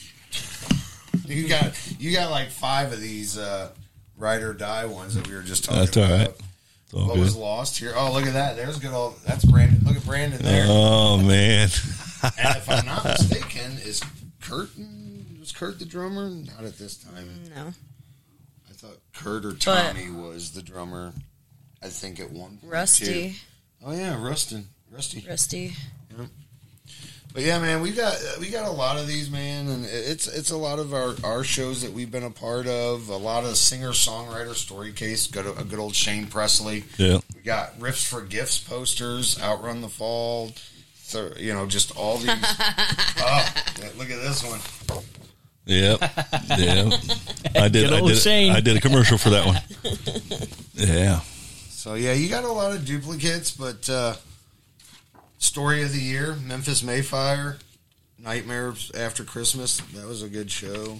[1.30, 3.70] You got you got like five of these uh,
[4.16, 6.18] ride or die ones that we were just talking That's all about.
[6.18, 6.28] right.
[6.84, 7.20] It's all what good.
[7.20, 7.92] was lost here?
[7.96, 8.56] Oh, look at that.
[8.56, 9.18] There's good old.
[9.26, 9.80] That's Brandon.
[9.84, 10.64] Look at Brandon there.
[10.68, 11.68] Oh man,
[12.22, 14.02] and if I'm not mistaken, is
[14.40, 14.70] Kurt
[15.38, 16.28] was Kurt the drummer?
[16.30, 17.28] Not at this time.
[17.54, 17.68] No.
[18.68, 21.12] I thought Kurt or Tommy was the drummer.
[21.82, 22.72] I think at one point.
[22.72, 23.04] Rusty.
[23.30, 23.36] too.
[23.86, 24.66] Oh yeah, Rustin.
[24.90, 25.24] Rusty.
[25.28, 25.72] Rusty.
[27.30, 27.34] Yep.
[27.34, 30.50] But yeah, man, we got we got a lot of these, man, and it's it's
[30.50, 33.08] a lot of our, our shows that we've been a part of.
[33.08, 35.26] A lot of singer songwriter story case.
[35.26, 36.84] Good a good old Shane Presley.
[36.96, 37.20] Yeah.
[37.34, 39.40] We got riffs for gifts posters.
[39.40, 40.50] Outrun the fall.
[40.96, 42.30] Thir- you know, just all these.
[42.30, 44.60] oh, yeah, look at this one.
[45.66, 46.00] Yep,
[46.58, 46.90] yeah.
[47.54, 47.90] I did.
[47.90, 48.18] Good I did.
[48.18, 48.52] Shane.
[48.52, 49.58] I did a commercial for that one.
[50.74, 51.20] Yeah.
[51.68, 54.14] So yeah, you got a lot of duplicates, but uh,
[55.40, 57.58] story of the year: Memphis May Fire,
[58.16, 59.78] Nightmare After Christmas.
[59.94, 60.98] That was a good show.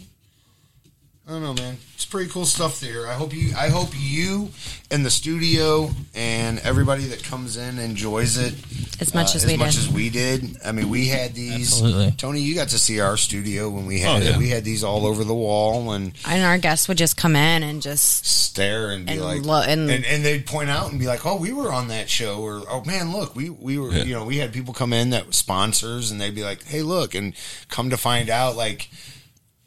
[1.30, 1.76] I don't know, man.
[1.94, 3.06] It's pretty cool stuff there.
[3.06, 4.48] I hope you, I hope you,
[4.90, 8.52] and the studio, and everybody that comes in enjoys it
[9.00, 9.78] As much uh, as as we much did.
[9.78, 10.56] as we did.
[10.64, 11.70] I mean, we had these.
[11.72, 12.10] Absolutely.
[12.16, 14.38] Tony, you got to see our studio when we had Oh, yeah.
[14.38, 17.62] we had these all over the wall and And our guests would just come in
[17.62, 20.98] and just stare and be And like, lo- and- and, and they'd point out and
[20.98, 23.92] be like, "Oh, we were on that show," or "Oh man, look, we we were."
[23.92, 24.02] Yeah.
[24.02, 26.82] You know, we had people come in that were sponsors, and they'd be like, "Hey,
[26.82, 27.34] look," and
[27.68, 28.90] come to find out, like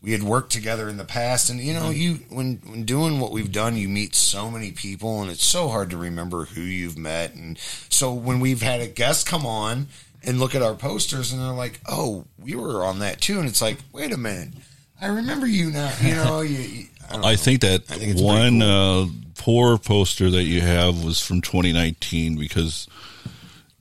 [0.04, 3.32] we had worked together in the past, and you know, you when when doing what
[3.32, 6.98] we've done, you meet so many people, and it's so hard to remember who you've
[6.98, 7.58] met, and
[7.90, 9.88] so when we've had a guest come on.
[10.26, 13.50] And look at our posters, and they're like, "Oh, we were on that too." And
[13.50, 14.54] it's like, "Wait a minute,
[15.02, 18.62] I remember you now." You know, you, you, I, I think that I think one
[18.62, 19.04] cool.
[19.04, 22.88] uh, poor poster that you have was from 2019 because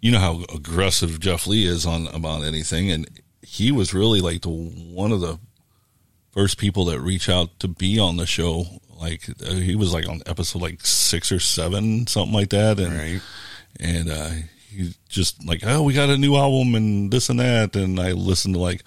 [0.01, 3.09] you know how aggressive Jeff Lee is on about anything, and
[3.41, 5.39] he was really like the one of the
[6.33, 8.65] first people that reach out to be on the show.
[9.01, 12.93] Like uh, he was like on episode like six or seven, something like that, and
[12.97, 13.21] Right.
[13.81, 14.31] and uh,
[14.71, 18.13] he's just like, oh, we got a new album and this and that, and I
[18.13, 18.83] listened to like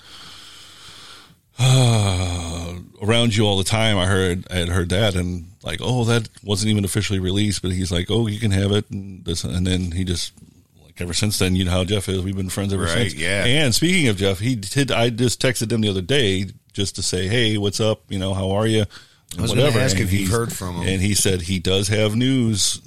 [1.60, 3.98] uh, around you all the time.
[3.98, 7.72] I heard I had heard that and like, oh, that wasn't even officially released, but
[7.72, 10.34] he's like, oh, you can have it and this, and then he just
[10.84, 12.22] like ever since then, you know how Jeff is.
[12.22, 13.16] We've been friends ever Right, since.
[13.16, 13.46] yeah.
[13.46, 14.92] And speaking of Jeff, he did.
[14.92, 16.46] I just texted him the other day
[16.76, 18.02] just to say, hey, what's up?
[18.10, 18.86] You know, how are you?
[19.38, 20.88] I was gonna ask if you've heard from him.
[20.88, 22.80] And he said he does have news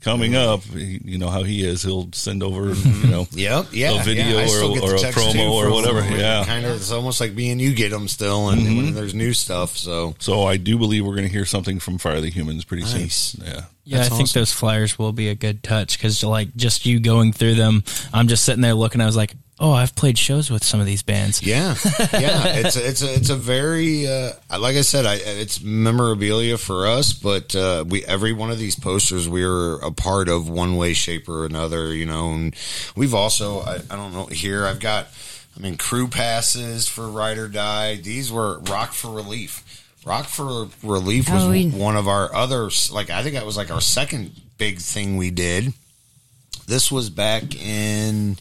[0.00, 0.62] coming up.
[0.62, 1.82] He, you know how he is.
[1.82, 3.66] He'll send over, you know, Yep.
[3.72, 4.00] Yeah.
[4.00, 6.02] a video yeah, I or, or a promo or whatever.
[6.02, 6.42] from- Yeah.
[6.46, 6.76] Kind of.
[6.76, 8.76] It's almost like me and you get them still, and Mhm.
[8.76, 9.76] when there's new stuff.
[9.76, 12.84] So So I do believe we're going to hear something from Fire the Humans pretty
[12.84, 13.14] Nice.
[13.14, 13.44] soon.
[13.46, 13.60] Yeah.
[13.84, 14.40] Yeah, That's I think awesome.
[14.40, 17.82] those flyers will be a good touch because, like, just you going through them,
[18.12, 19.00] I'm just sitting there looking.
[19.00, 21.42] I was like, oh, I've played shows with some of these bands.
[21.42, 21.74] yeah,
[22.12, 22.46] yeah.
[22.56, 26.86] It's a, it's a it's a very uh, like I said, I, it's memorabilia for
[26.86, 27.12] us.
[27.12, 30.92] But uh, we every one of these posters we are a part of one way,
[30.94, 31.94] shape, or another.
[31.94, 32.56] You know, and
[32.96, 35.08] we've also I, I don't know here I've got.
[35.56, 37.96] I mean, crew passes for Ride or Die.
[37.96, 39.84] These were Rock for Relief.
[40.06, 42.90] Rock for Relief was Oh, we- one of our others.
[42.90, 45.74] Like I think that was like our second big thing we did.
[46.66, 48.36] This was back in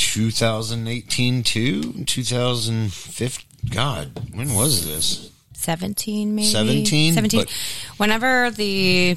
[0.00, 3.70] 2018 too, 2015.
[3.70, 5.30] God, when was this?
[5.54, 7.14] 17 maybe 17?
[7.14, 7.50] 17 But-
[7.98, 9.16] whenever the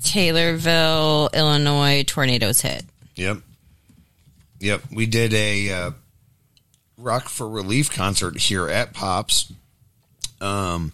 [0.00, 2.84] taylorville illinois tornadoes hit
[3.16, 3.38] Yep.
[4.60, 4.82] Yep.
[4.92, 5.90] We did a uh,
[6.96, 9.52] Rock for Relief concert here at Pops.
[10.40, 10.92] Um,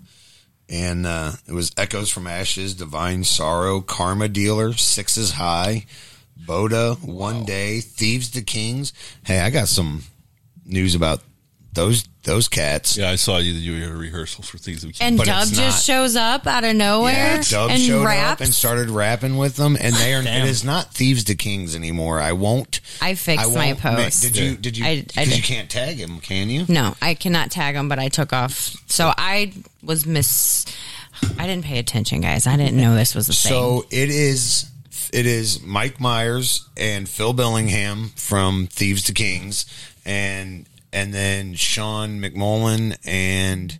[0.68, 5.87] and uh, it was Echoes from Ashes, Divine Sorrow, Karma Dealer, Sixes High,
[6.45, 8.93] Boda, One Day, Thieves to Kings.
[9.24, 10.05] Hey, I got some
[10.64, 11.20] news about
[11.72, 12.97] those those cats.
[12.97, 13.53] Yeah, I saw you.
[13.53, 14.84] You were at a rehearsal for things.
[14.84, 15.95] We And But Dub just not.
[15.95, 18.32] shows up out of nowhere Yeah, Dub and showed raps.
[18.32, 20.20] up and started rapping with them, and they are.
[20.20, 22.20] It is not thieves to kings anymore.
[22.20, 22.80] I won't.
[23.01, 24.22] I fixed my won't ma- post.
[24.22, 24.57] Did you?
[24.57, 24.84] Did you?
[24.84, 26.64] I- I Because you can't tag him, can you?
[26.68, 27.89] No, I cannot tag him.
[27.89, 28.76] but I took off.
[28.86, 30.64] So I was miss.
[31.39, 32.47] I didn't pay attention, guys.
[32.47, 33.51] I didn't know this was a thing.
[33.51, 34.66] So it is.
[35.12, 39.66] It is Mike Myers and Phil Billingham from Thieves to Kings,
[40.04, 43.78] and and then Sean McMullen and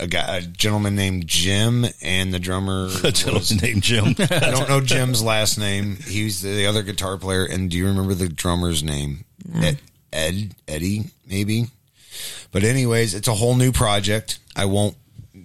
[0.00, 2.88] a guy, a gentleman named Jim, and the drummer.
[3.04, 4.06] A gentleman named Jim.
[4.18, 5.96] I don't know Jim's last name.
[5.96, 7.44] He's the other guitar player.
[7.44, 9.24] And do you remember the drummer's name?
[9.54, 9.78] Ed,
[10.12, 11.66] Ed, Eddie, maybe.
[12.52, 14.38] But anyways, it's a whole new project.
[14.56, 14.96] I won't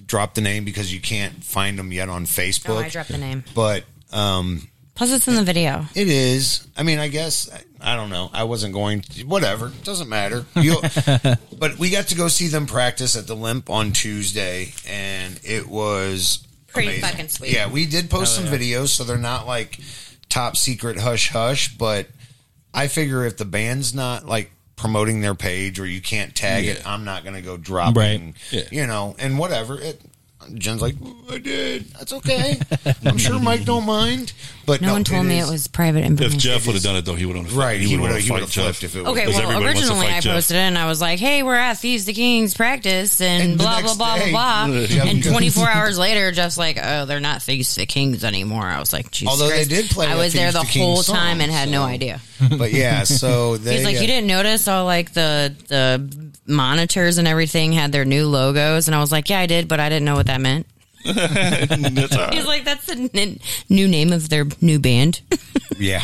[0.06, 2.70] drop the name because you can't find them yet on Facebook.
[2.70, 3.44] oh, I dropped the name.
[3.54, 4.68] But um,
[4.98, 5.86] Plus, it's in the video.
[5.96, 6.68] it is.
[6.76, 7.50] I mean, I guess
[7.82, 8.30] I, I don't know.
[8.34, 9.02] I wasn't going.
[9.02, 10.46] To, whatever, doesn't matter.
[10.56, 10.78] You,
[11.58, 15.68] but we got to go see them practice at the Limp on Tuesday, and it
[15.68, 17.10] was Pretty amazing.
[17.10, 17.54] fucking sweet.
[17.54, 18.60] Yeah, we did post Oh, some yeah.
[18.60, 19.80] videos, so they're not like
[20.30, 21.78] top secret hush hush.
[21.78, 22.08] But
[22.74, 26.86] I figure if the band's not like promoting their page or you can't tag it,
[26.88, 27.96] I'm not going to go dropping.
[28.02, 28.34] Right.
[28.52, 28.62] Yeah.
[28.72, 30.02] You know, and whatever it.
[30.56, 30.96] Jen's like,
[31.30, 31.86] I did.
[31.94, 32.58] That's okay.
[33.06, 34.34] I'm sure Mike don't mind.
[34.66, 36.36] But No, one told me is- it was private information.
[36.38, 38.22] If Jeff would have done it, though, he would have Right, he He would've- would
[38.22, 38.84] he would've fight flipped Jeff.
[38.84, 40.34] if it was- Okay, well, everybody wants to originally fight I Jeff.
[40.36, 43.54] posted it and I was like, "Hey, we're at Thieves the Kings practice and, And
[43.54, 47.20] the blah blah next blah blah blah." And 24 hours later, Jeff's like, "Oh, they're
[47.22, 50.34] not Thieves the Kings anymore." I was like, Jesus Although they did play I was
[50.34, 52.20] there the the whole Kings time song, and had no idea.
[52.58, 53.78] But yeah, so they.
[53.78, 58.06] He's like, uh, "You didn't notice all like the the monitors and everything had their
[58.06, 60.42] new logos?" And I was like, "Yeah, I did, but I didn't know what that
[60.42, 60.68] meant."
[61.04, 63.40] He's like, "That's the n-
[63.70, 65.22] new name of their new band."
[65.80, 66.04] Yeah,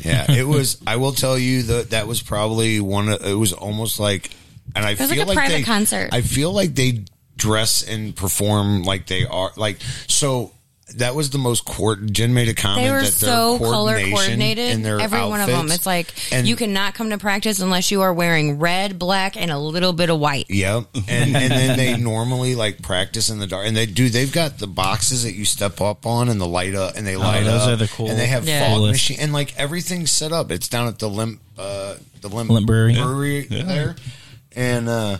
[0.00, 0.30] yeah.
[0.30, 0.76] It was.
[0.86, 3.08] I will tell you that that was probably one.
[3.08, 4.30] Of, it was almost like,
[4.74, 6.10] and I feel like a private they, concert.
[6.12, 7.04] I feel like they
[7.36, 10.52] dress and perform like they are like so.
[10.94, 12.06] That was the most court.
[12.12, 14.70] Jen made a comment They were that so color coordinated.
[14.70, 15.56] in their Every one of them.
[15.56, 19.36] outfits- It's like and- you cannot come to practice unless you are wearing red, black,
[19.36, 20.46] and a little bit of white.
[20.48, 20.84] Yep.
[21.08, 23.66] And and then they normally like practice in the dark.
[23.66, 26.76] And they do they've got the boxes that you step up on and the light
[26.76, 27.68] up and they light Oh, those up.
[27.70, 28.68] are the cool- And they have Yeah.
[28.68, 28.92] fog coolest.
[28.92, 30.52] machine and like everything's set up.
[30.52, 32.94] It's down at the limp uh the limp, Limp Brewery.
[32.94, 33.62] brewery Yeah.
[33.64, 33.96] there.
[34.54, 35.18] And uh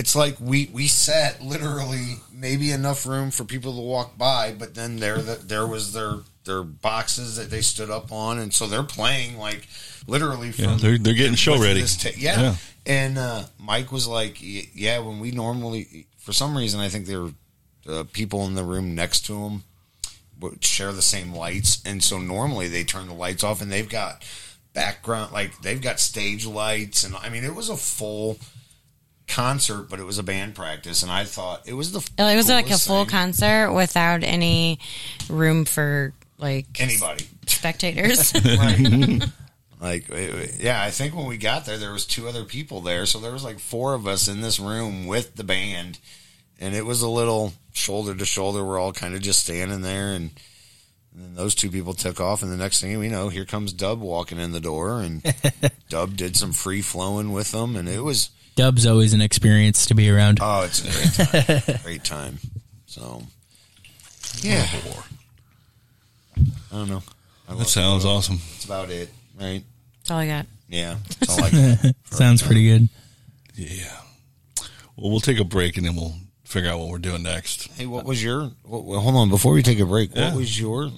[0.00, 4.74] it's like we we sat literally maybe enough room for people to walk by, but
[4.74, 8.66] then there the, there was their their boxes that they stood up on, and so
[8.66, 9.66] they're playing like
[10.06, 11.84] literally from Yeah, they're- they're getting show ready.
[11.84, 12.40] ta- yeah.
[12.40, 12.56] Yeah.
[12.86, 17.22] and uh, Mike was like, "Yeah, when we normally, for some reason, I think there
[17.22, 17.32] were
[17.88, 19.64] uh, people in the room next to him
[20.40, 23.88] would share the same lights, and so normally they turn the lights off, and they've
[23.88, 24.22] got
[24.72, 28.38] background, like they've got stage lights, and I mean, it was a full."
[29.28, 32.36] Concert but it was a band practice and i thought it was the oh, It
[32.36, 33.10] was like a full thing.
[33.10, 34.78] concert without any
[35.28, 38.32] room for like anybody spectators.
[39.80, 42.80] Like it- it- yeah i think when we got there there was two other people
[42.80, 46.00] there so there was like four of us in this room with the band
[46.58, 50.14] and it was a little shoulder to shoulder we're all kind of just standing there
[50.14, 50.30] and,
[51.14, 53.72] and then those two people took off and the next thing we know here comes
[53.72, 55.22] dub walking in the door and
[55.88, 59.94] dub did some free flowing with them and it was Dub's always an experience to
[59.94, 60.38] be around.
[60.42, 62.38] oh it's a great time great time
[62.86, 63.22] so
[64.42, 64.66] yeah
[66.72, 67.02] i don't know
[67.48, 68.38] I That love- sounds awesome.
[68.52, 69.08] that's about it
[69.40, 69.62] right
[70.00, 70.46] That's all I got.
[70.68, 71.94] yeah that's all I got.
[72.10, 72.88] Sounds pretty good.
[73.54, 73.96] Yeah.
[74.96, 77.68] Well, we'll take a break and then we'll figure out what we're doing next.
[77.72, 78.50] Hey, what was your?
[78.64, 80.28] Well, well, hold on, before we take a break, Yeah.
[80.30, 80.90] what was your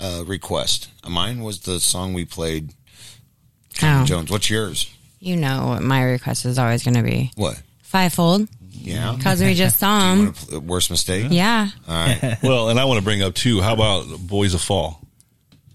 [0.00, 0.88] uh, request?
[1.08, 2.72] Mine was the song we played.
[3.82, 4.93] Oh, Jones, what's yours?
[5.24, 7.60] You know what my request is always going to be What?
[7.82, 10.32] fivefold Yeah, because we just saw him.
[10.34, 11.26] Pl- worst mistake.
[11.30, 12.36] Yeah, All right.
[12.42, 13.60] Well, and I want to bring up too.
[13.60, 15.00] How about Boys of Fall?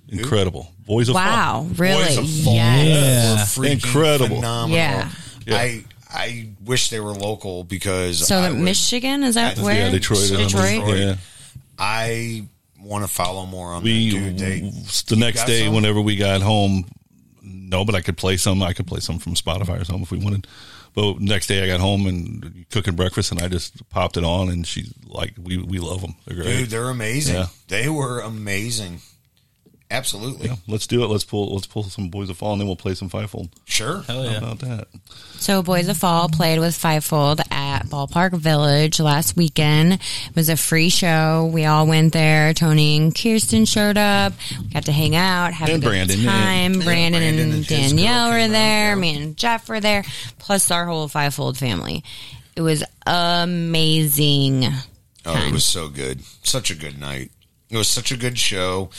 [0.08, 0.72] Incredible.
[0.86, 1.76] Boys of wow, Fall.
[1.76, 2.04] really?
[2.04, 3.58] Boys of Fall Yes.
[3.58, 4.36] were freaking Incredible.
[4.38, 4.76] phenomenal.
[4.78, 5.10] Yeah.
[5.46, 5.56] Yeah.
[5.58, 9.64] I I wish they were local because So I the would- Michigan is that I-
[9.64, 9.76] where?
[9.76, 10.28] Yeah, Detroit.
[10.30, 10.98] Detroit.
[10.98, 11.16] Yeah.
[11.78, 12.46] I
[12.82, 14.20] want to follow more on We that.
[14.20, 14.60] Dude, they,
[15.08, 15.76] the next got day, some?
[15.76, 16.86] whenever we got home,
[17.42, 18.62] no, but I could play some.
[18.62, 20.48] I could play some from Spotify or something if we wanted.
[20.96, 24.50] But next day, I got home and cooking breakfast, and I just popped it on,
[24.50, 26.16] and she's like, "We we love them.
[26.26, 26.58] They're great.
[26.58, 27.36] dude, they're amazing.
[27.36, 27.48] Yeah.
[27.68, 29.02] They were amazing.
[29.92, 30.50] Absolutely.
[30.50, 31.08] Yeah, let's do it.
[31.08, 33.50] Let's pull let's pull some Boys of Fall, and then we'll play some Fivefold.
[33.66, 34.02] Sure.
[34.04, 34.38] Hell How yeah.
[34.38, 34.88] about that?
[35.38, 39.94] So Boys of Fall played with Fivefold at at Ballpark Village last weekend.
[39.94, 41.50] It was a free show.
[41.52, 42.54] We all went there.
[42.54, 44.34] Tony and Kirsten showed up.
[44.60, 46.74] We got to hang out, have And a good Brandon, time.
[46.74, 46.84] Yeah, Brandon,
[47.22, 48.96] Brandon and, and Danielle were there.
[48.96, 50.04] Me and Jeff were there.
[50.40, 52.04] Plus our whole fivefold family.
[52.56, 54.66] It was amazing.
[55.26, 56.22] Oh, it was so good.
[56.44, 57.32] Such a good night.
[57.70, 58.90] It was such a good show.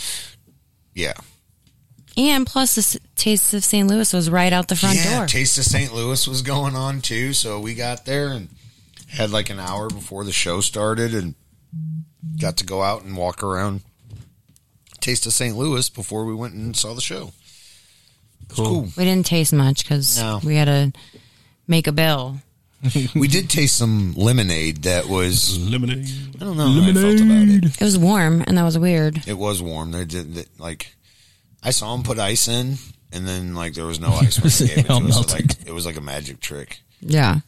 [0.94, 1.14] Yeah.
[2.16, 3.88] And plus, the Taste of St.
[3.88, 5.26] Louis was right out the front yeah, door.
[5.26, 5.94] Taste of St.
[5.94, 8.48] Louis was going on too, so we got there and
[9.08, 11.34] had like an hour before the show started and
[12.40, 13.82] got to go out and walk around
[15.00, 15.56] Taste of St.
[15.56, 17.32] Louis before we went and saw the show.
[18.42, 18.82] It was cool.
[18.96, 20.40] We didn't taste much because No.
[20.44, 20.92] we had to
[21.68, 22.38] make a bill.
[23.14, 26.08] we did taste some lemonade that was lemonade.
[26.36, 27.64] I don't know how I felt about it.
[27.80, 29.26] It was warm, and that was weird.
[29.28, 29.90] It was warm.
[29.90, 30.94] They did that, like
[31.62, 32.76] I saw them put ice in,
[33.12, 35.26] and then like there was no ice when they gave it to all us.
[35.26, 36.80] So, like it was like a magic trick.
[37.00, 37.40] Yeah.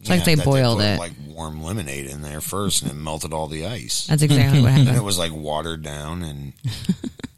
[0.00, 0.98] It's like they that boiled put, it.
[0.98, 4.06] like warm lemonade in there first, and it melted all the ice.
[4.06, 4.88] That's exactly what happened.
[4.88, 6.52] And it was like watered down and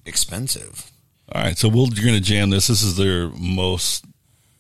[0.04, 0.90] expensive.
[1.32, 2.66] All right, so we'll, you're going to jam this.
[2.68, 4.04] This is their most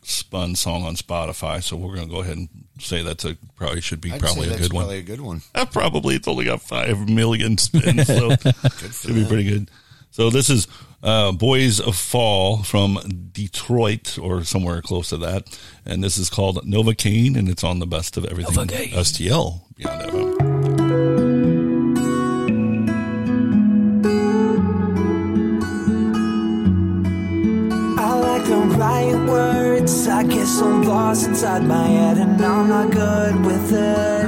[0.08, 2.48] spun song on Spotify, so we're going to go ahead and
[2.78, 4.82] say that's a probably should be I'd probably a good one.
[4.82, 5.42] probably a good one.
[5.54, 9.70] Uh, probably it's only got five million spins, so it should be pretty good.
[10.10, 10.66] So this is
[11.02, 12.98] uh, "Boys of Fall" from
[13.32, 17.86] Detroit or somewhere close to that, and this is called Novocaine, and it's on the
[17.86, 18.92] best of everything Novocaine.
[18.92, 21.57] STL Beyond FM.
[28.78, 30.06] Right words.
[30.06, 34.24] I guess I'm lost inside my head and I'm not good with it.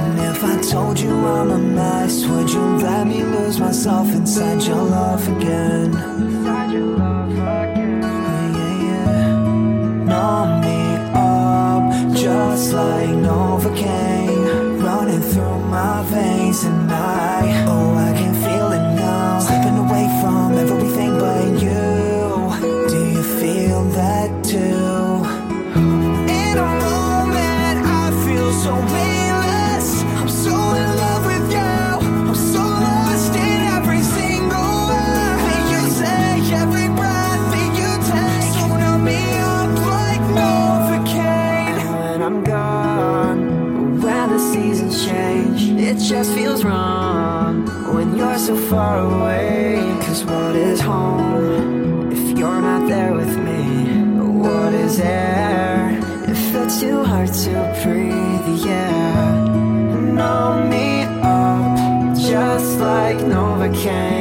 [0.00, 4.62] And if I told you I'm a mess, would you let me lose myself inside
[4.62, 5.90] your love again?
[10.10, 10.80] Numb me
[11.14, 11.82] up,
[12.16, 17.79] just like Novocaine, running through my veins and I,
[46.10, 47.64] just feels wrong
[47.94, 49.76] when you're so far away.
[50.02, 54.18] Cause what is home if you're not there with me?
[54.42, 55.39] What is too
[57.20, 58.64] hard to breathe?
[58.64, 59.44] Yeah,
[60.14, 64.19] numb me up just like Novocaine,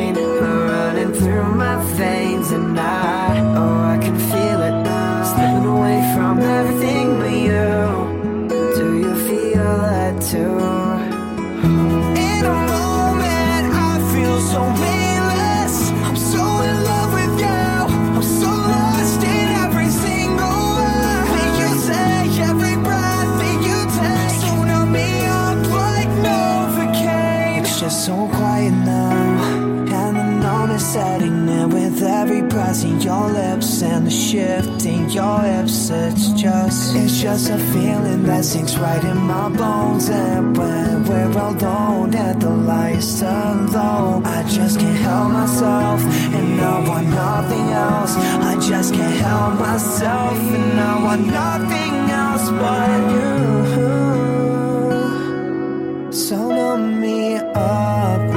[34.34, 35.90] lips and the shift in your hips.
[35.90, 40.10] It's just, it's just a feeling that sinks right in my bones.
[40.10, 46.02] And when we're alone and the lights turn low, I just can't help myself,
[46.34, 48.16] and I want nothing else.
[48.18, 53.38] I just can't help myself, and I want nothing else but you.
[56.12, 58.29] So numb me up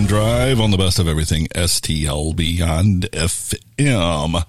[0.00, 4.44] and drive on the best of everything STL Beyond FM.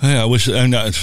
[0.00, 0.98] Hey, I wish I'm not.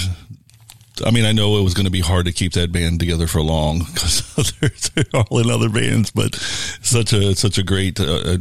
[1.04, 3.26] I mean, I know it was going to be hard to keep that band together
[3.26, 7.98] for long because they're, they're all in other bands, but such a such a great
[7.98, 8.36] uh, uh,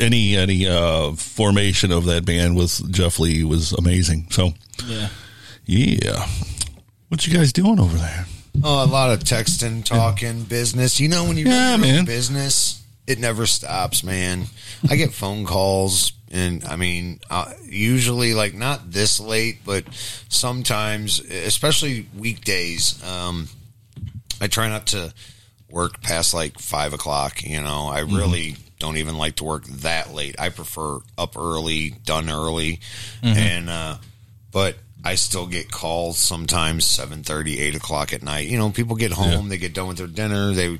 [0.00, 4.28] any any uh, formation of that band with Jeff Lee was amazing.
[4.30, 4.52] So
[4.86, 5.10] Yeah.
[5.66, 6.26] yeah,
[7.08, 8.24] what you guys doing over there?
[8.62, 11.00] Oh, a lot of texting, talking, business.
[11.00, 12.04] You know, when you Yeah, run man.
[12.06, 14.46] business, it never stops, man.
[14.88, 19.84] I get phone calls, and I mean, uh, usually like not this late, but
[20.28, 23.02] sometimes, especially weekdays.
[23.04, 23.48] Um,
[24.40, 25.12] I try not to
[25.70, 27.42] work past like five o'clock.
[27.42, 30.34] You know, I really don't even like to work that late.
[30.38, 32.80] I prefer up early, done early,
[33.22, 33.36] Mhm.
[33.36, 33.96] and uh,
[34.50, 38.48] but I still get calls sometimes 7:30, 8 o'clock at night.
[38.48, 40.78] You know, people get home, they get done with their dinner, they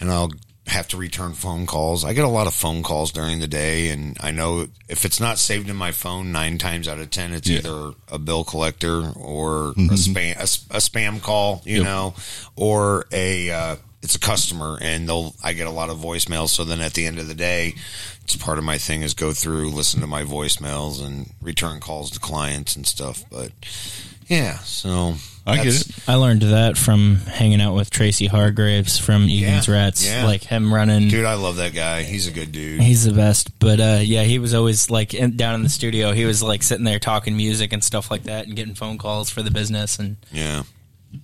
[0.00, 0.30] and I'll
[0.66, 2.04] have to return phone calls.
[2.04, 5.20] I get a lot of phone calls during the day, and I know if it's
[5.20, 7.58] not saved in my phone, nine times out of ten, it's Yeah.
[7.58, 9.90] either a bill collector or a Mhm.
[9.90, 11.84] spam a, a spam call, you Yep.
[11.84, 12.14] know,
[12.56, 16.48] or a uh, it's a customer, and they'll I get a lot of voicemails.
[16.50, 17.74] So then at the end of the day,
[18.22, 22.10] it's part of my thing is go through, listen to my voicemails, and return calls
[22.12, 23.22] to clients and stuff.
[23.30, 23.52] But
[24.26, 25.14] yeah, so
[25.46, 25.86] I get it.
[26.08, 30.06] I learned that from hanging out with Tracy Hargraves from Egan's Rats.
[30.06, 30.24] yeah.
[30.24, 31.08] Like him running.
[31.08, 32.02] Dude, I love that guy.
[32.02, 32.80] He's a good dude.
[32.80, 33.58] He's the best.
[33.58, 36.12] But uh, yeah, he was always like in, down in the studio.
[36.12, 39.28] He was like sitting there talking music and stuff like that and getting phone calls
[39.30, 39.98] for the business.
[39.98, 40.62] And Yeah.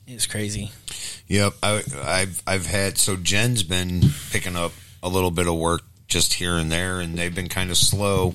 [0.06, 0.70] it was crazy.
[1.28, 4.02] Yep, I, I've I've had so Jen's been
[4.32, 4.72] picking up
[5.02, 8.34] a little bit of work just here and there, and they've been kind of slow.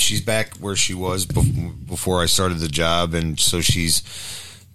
[0.00, 4.02] She's back where she was bef- before I started the job, and so she's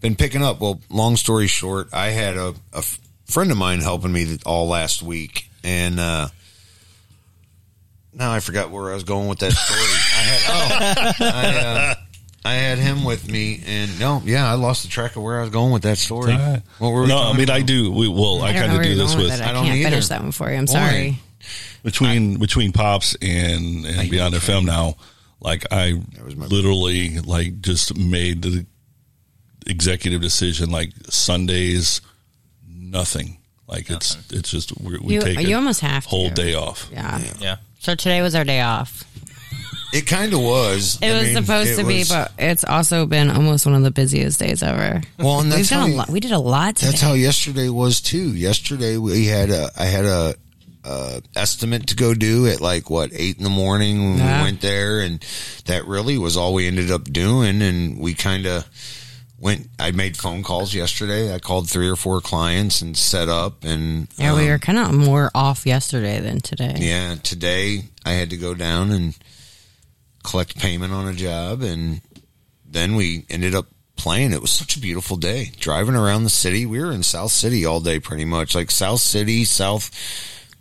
[0.02, 0.60] been picking up.
[0.62, 4.68] Well, long story short, I had a, a f- friend of mine helping me all
[4.68, 6.28] last week, and uh,
[8.14, 9.80] now I forgot where I was going with that story.
[9.80, 11.96] I had oh, I, uh,
[12.46, 15.42] I had him with me, and no, yeah, I lost the track of where I
[15.42, 16.34] was going with that story.
[16.34, 16.62] It's all right.
[16.78, 17.92] What were we no, I talking mean I do.
[17.92, 19.32] We, well, I, I kind of do this going with.
[19.34, 19.42] with.
[19.42, 19.90] I, I don't can't either.
[19.90, 20.58] finish that one for you.
[20.58, 20.72] I'm Boy.
[20.74, 21.20] sorry.
[21.84, 24.96] between between pops and and beyond FM now,
[25.40, 28.66] like I literally like just made the
[29.68, 32.02] executive decision like Sundays
[32.68, 33.38] nothing.
[33.68, 36.10] Like it's it's just we, we You- take you a almost have to.
[36.10, 36.90] whole day off.
[36.92, 37.20] Yeah.
[37.40, 37.56] Yeah.
[37.80, 39.04] So today was our day off.
[39.94, 41.00] It kind of was.
[41.02, 43.76] It I was mean, supposed it to be, was- but it's also been almost one
[43.76, 45.02] of the busiest days ever.
[45.18, 46.10] Well, and We've done how a lot.
[46.10, 46.92] We did a lot today.
[46.92, 48.36] That's how yesterday was too.
[48.36, 50.36] Yesterday we had a I had a
[50.86, 54.38] uh, estimate to go do at like what eight in the morning when Yeah.
[54.40, 55.24] we went there, and
[55.66, 57.62] that really was all we ended up doing.
[57.62, 58.66] And we kind of
[59.40, 59.68] went.
[59.80, 61.34] I made phone calls yesterday.
[61.34, 63.64] I called three or four clients and set up.
[63.64, 66.76] And yeah, we um, were kind of more off yesterday than today.
[66.78, 69.18] Yeah, today I had to go down and
[70.24, 72.02] collect payment on a job, and
[72.68, 74.34] then we ended up playing.
[74.34, 75.52] It was such a beautiful day.
[75.60, 79.00] Driving around the city, we were in South City all day, pretty much like South
[79.02, 79.90] City, South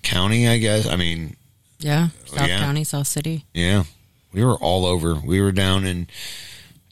[0.05, 0.87] County, I guess.
[0.87, 1.37] I mean,
[1.81, 2.09] Yeah.
[2.33, 2.59] Oh, South Yeah.
[2.61, 3.45] County, South City.
[3.53, 3.85] yeah,
[4.33, 5.15] we were all over.
[5.17, 6.07] We were down in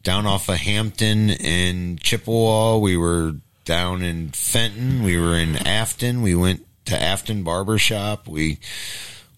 [0.03, 2.77] down off of Hampton and Chippewa.
[2.79, 5.03] We were down in Fenton.
[5.05, 6.23] We were in Affton.
[6.23, 8.27] We went to Affton Barber Shop.
[8.27, 8.59] We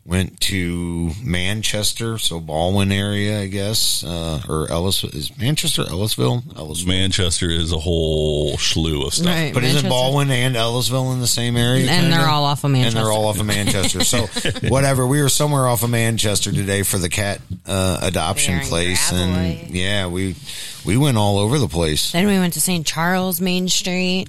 [0.06, 6.86] went to Manchester, so Baldwin area, I guess, uh, or Ellis is Manchester, Ellisville, Ellisville.
[6.88, 9.26] Manchester is a whole slew of stuff.
[9.26, 9.54] Right.
[9.54, 9.88] But isn't Manchester.
[9.88, 11.86] Baldwin and Ellisville in the same area?
[11.90, 12.16] And kinda?
[12.18, 12.98] they're all off of Manchester.
[12.98, 14.04] And they're all off of Manchester.
[14.04, 14.26] So
[14.68, 15.06] whatever.
[15.06, 19.24] We were somewhere off of Manchester today for the cat uh, adoption place, Gravois.
[19.24, 20.36] and yeah, we
[20.84, 22.12] we went all over the place.
[22.12, 22.86] Then we went to St.
[22.86, 24.28] Charles Main Street.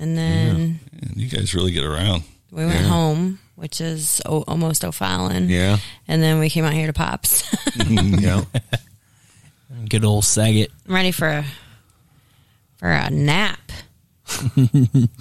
[0.00, 2.22] And then Man, you guys really get around.
[2.50, 2.88] we went Yeah.
[2.88, 5.48] home, which is o- almost O'Fallon.
[5.48, 5.78] Yeah,
[6.08, 7.44] And then we came out here to Pops.
[7.88, 8.42] yeah.
[9.88, 10.70] Good old Saget.
[10.88, 11.44] I'm ready for a
[12.76, 13.58] for a nap.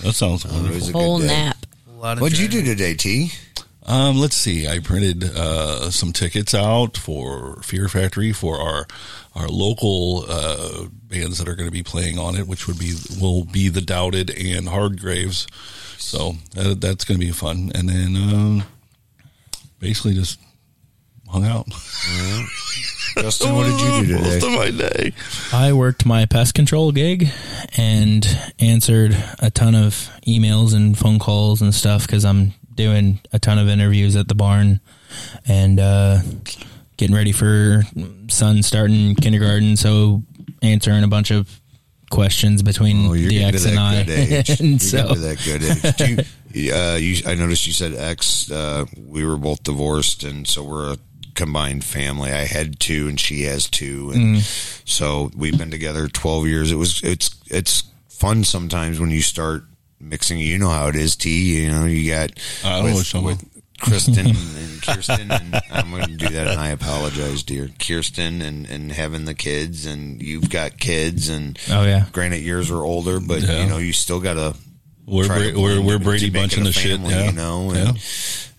[0.03, 0.73] That sounds It wonderful.
[0.75, 1.33] was a Whole good day.
[1.33, 1.57] nap.
[2.19, 3.31] What'd you do today, T?
[3.85, 4.67] Um, let's see.
[4.67, 8.85] I printed uh, some tickets out for Fear Factory for our
[9.35, 12.95] our local uh, bands that are going to be playing on it, which would be
[13.19, 15.47] will be the Doubted and Hardgraves.
[16.01, 17.71] So that, that's going to be fun.
[17.75, 18.63] And then um,
[19.79, 20.39] basically just
[21.29, 21.67] hung out.
[23.17, 24.47] Justin, what did you do Most today?
[24.47, 25.13] of my day.
[25.53, 27.27] I worked my pest control gig
[27.77, 28.25] and
[28.59, 33.59] answered a ton of emails and phone calls and stuff because I'm doing a ton
[33.59, 34.79] of interviews at the barn
[35.45, 36.19] and uh,
[36.97, 37.83] getting ready for
[38.29, 39.75] son starting kindergarten.
[39.77, 40.23] So
[40.61, 41.60] answering a bunch of
[42.11, 43.95] questions between Oh, you're the getting ex to and I.
[44.03, 44.59] that good age.
[44.59, 46.27] and You're so, to that good age.
[46.53, 48.51] You, uh, you, I noticed you said ex.
[48.51, 50.97] Uh, we were both divorced, and so we're a
[51.33, 52.29] combined family.
[52.31, 54.81] I had two, and she has two, and Mm.
[54.87, 56.71] so we've been together twelve years.
[56.71, 59.63] It was it's it's fun sometimes when you start
[59.99, 60.39] mixing.
[60.39, 61.15] You know how it is.
[61.15, 61.63] T.
[61.63, 62.31] You know you got
[62.65, 63.50] I don't know what with
[63.81, 68.67] Kristen and Kirsten, and I'm going to do that, and I apologize, dear Kirsten, and
[68.69, 72.05] and having the kids, and you've got kids, and Oh, yeah.
[72.11, 73.63] granted yours are older, but Yeah.
[73.63, 74.55] you know you still got to.
[75.05, 77.25] We're Bra- we're- we're Brady bunching the shit, yeah.
[77.25, 77.99] you know, and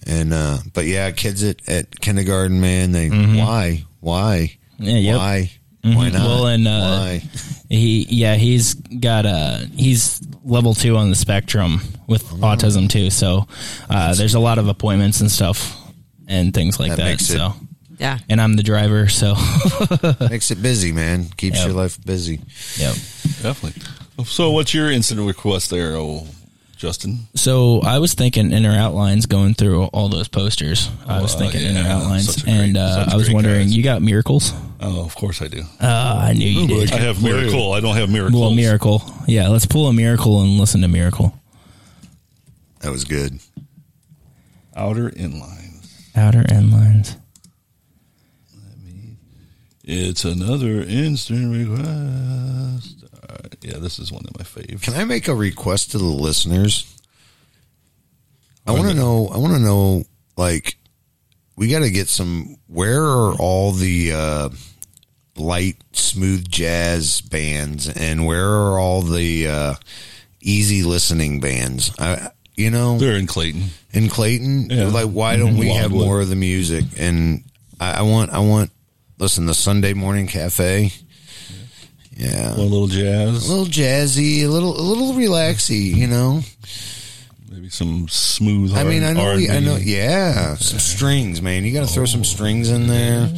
[0.06, 4.84] and uh, but yeah, kids at at kindergarten, man, they why why Mm-hmm.
[4.84, 5.16] Yeah, yep.
[5.18, 5.52] why.
[5.82, 7.22] Why not Well, and uh, why
[7.68, 12.36] he, yeah, he's got a he's level two on the spectrum with Oh.
[12.36, 13.10] autism too.
[13.10, 13.46] So
[13.90, 15.76] uh, there's a lot of appointments and stuff
[16.28, 17.04] and things like That that.
[17.04, 17.54] makes it- so
[17.98, 18.18] Yeah.
[18.28, 19.34] and I'm the driver, so
[20.30, 21.26] makes it busy, man.
[21.36, 21.66] Keeps Yep.
[21.66, 22.40] your life busy.
[22.78, 22.94] Yep.
[23.42, 23.82] Definitely.
[24.24, 26.26] So, what's your incident request there, oh,
[26.82, 27.28] Justin?
[27.36, 30.90] So I was thinking inner outlines going through all those posters.
[31.06, 33.76] I was Oh, thinking yeah, inner outlines, great- and uh, I was wondering, cast.
[33.76, 34.52] you got miracles?
[34.80, 35.62] Oh, of course I do.
[35.80, 36.90] Uh, I knew you did.
[36.92, 37.72] I have Miracle.
[37.72, 38.40] I don't have Miracle.
[38.40, 39.00] Well, miracle.
[39.28, 41.32] Yeah, let's pull a miracle and listen to miracle.
[42.80, 43.38] That was good.
[44.74, 45.86] Outer inlines.
[46.16, 47.16] Outer end lines.
[49.84, 53.01] It's another instant request.
[53.32, 53.56] Right.
[53.62, 54.82] Yeah, this is one of my faves.
[54.82, 56.86] Can I make a request to the listeners?
[58.66, 59.28] I want to know.
[59.28, 60.04] I want to know.
[60.36, 60.76] Like,
[61.56, 62.56] we got to get some.
[62.68, 64.48] Where are all the uh,
[65.36, 69.74] light, smooth jazz bands, and where are all the uh,
[70.40, 71.90] easy listening bands?
[71.98, 73.64] I, you know, They're in Clayton.
[73.92, 74.70] in Clayton.
[74.70, 74.88] Yeah.
[74.88, 76.84] Like, why don't we have more of the music?
[76.98, 77.44] And
[77.80, 78.30] I, I want.
[78.30, 78.70] I want.
[79.18, 80.92] Listen, the Sunday morning cafe.
[82.16, 83.48] Yeah, A little jazz.
[83.48, 85.94] a little jazzy, a little, a little relaxy.
[85.94, 86.40] You know.
[87.50, 88.74] Maybe some smooth.
[88.74, 89.50] I mean, I know, R&B.
[89.50, 91.64] I know, yeah, some strings, man.
[91.64, 93.30] You got to throw some strings in there,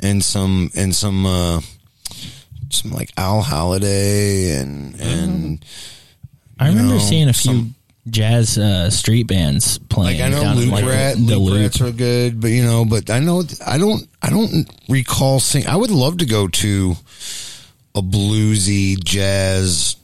[0.00, 1.60] and some, and some, uh
[2.70, 5.64] some like Al Holiday, and and
[6.58, 7.74] I remember know, seeing a few some-
[8.10, 10.18] jazz uh, street bands playing.
[10.20, 11.62] like I know down in, Loop like, Rat, the Loop Loop.
[11.62, 15.66] Rats are good, but you know, but I know, I don't, I don't recall seeing.
[15.68, 16.94] I would love to go to
[17.94, 19.96] a bluesy jazz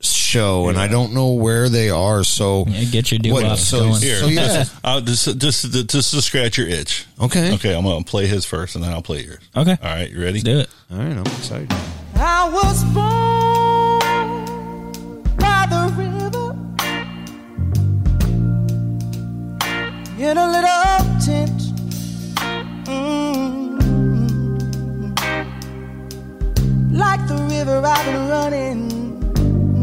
[0.00, 2.24] show, and I don't know where they are.
[2.24, 4.00] So Yeah, get your what- doo-wops so, going.
[4.02, 7.06] Here, so yeah, just, I'll just, just, just to scratch your itch.
[7.20, 9.38] okay, Okay, I'm gonna play his first, and then I'll play yours.
[9.56, 10.40] Okay, All right, you ready?
[10.40, 10.68] let's do it.
[10.90, 11.72] all right, I'm excited.
[12.16, 14.00] I was born
[15.36, 16.56] by the river
[20.18, 21.01] in a little
[26.92, 28.90] Like the river, I've been running,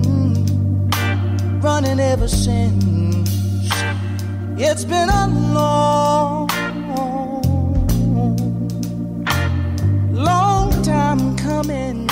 [0.04, 3.70] mm, running ever since.
[4.58, 6.48] It's been a long,
[10.14, 12.10] long time coming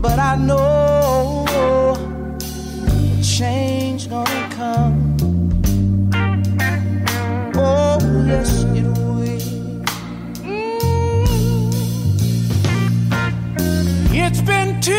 [0.00, 1.94] but I know
[3.22, 5.16] change gonna come.
[7.54, 8.99] Oh yes, it will.
[14.32, 14.94] It's been too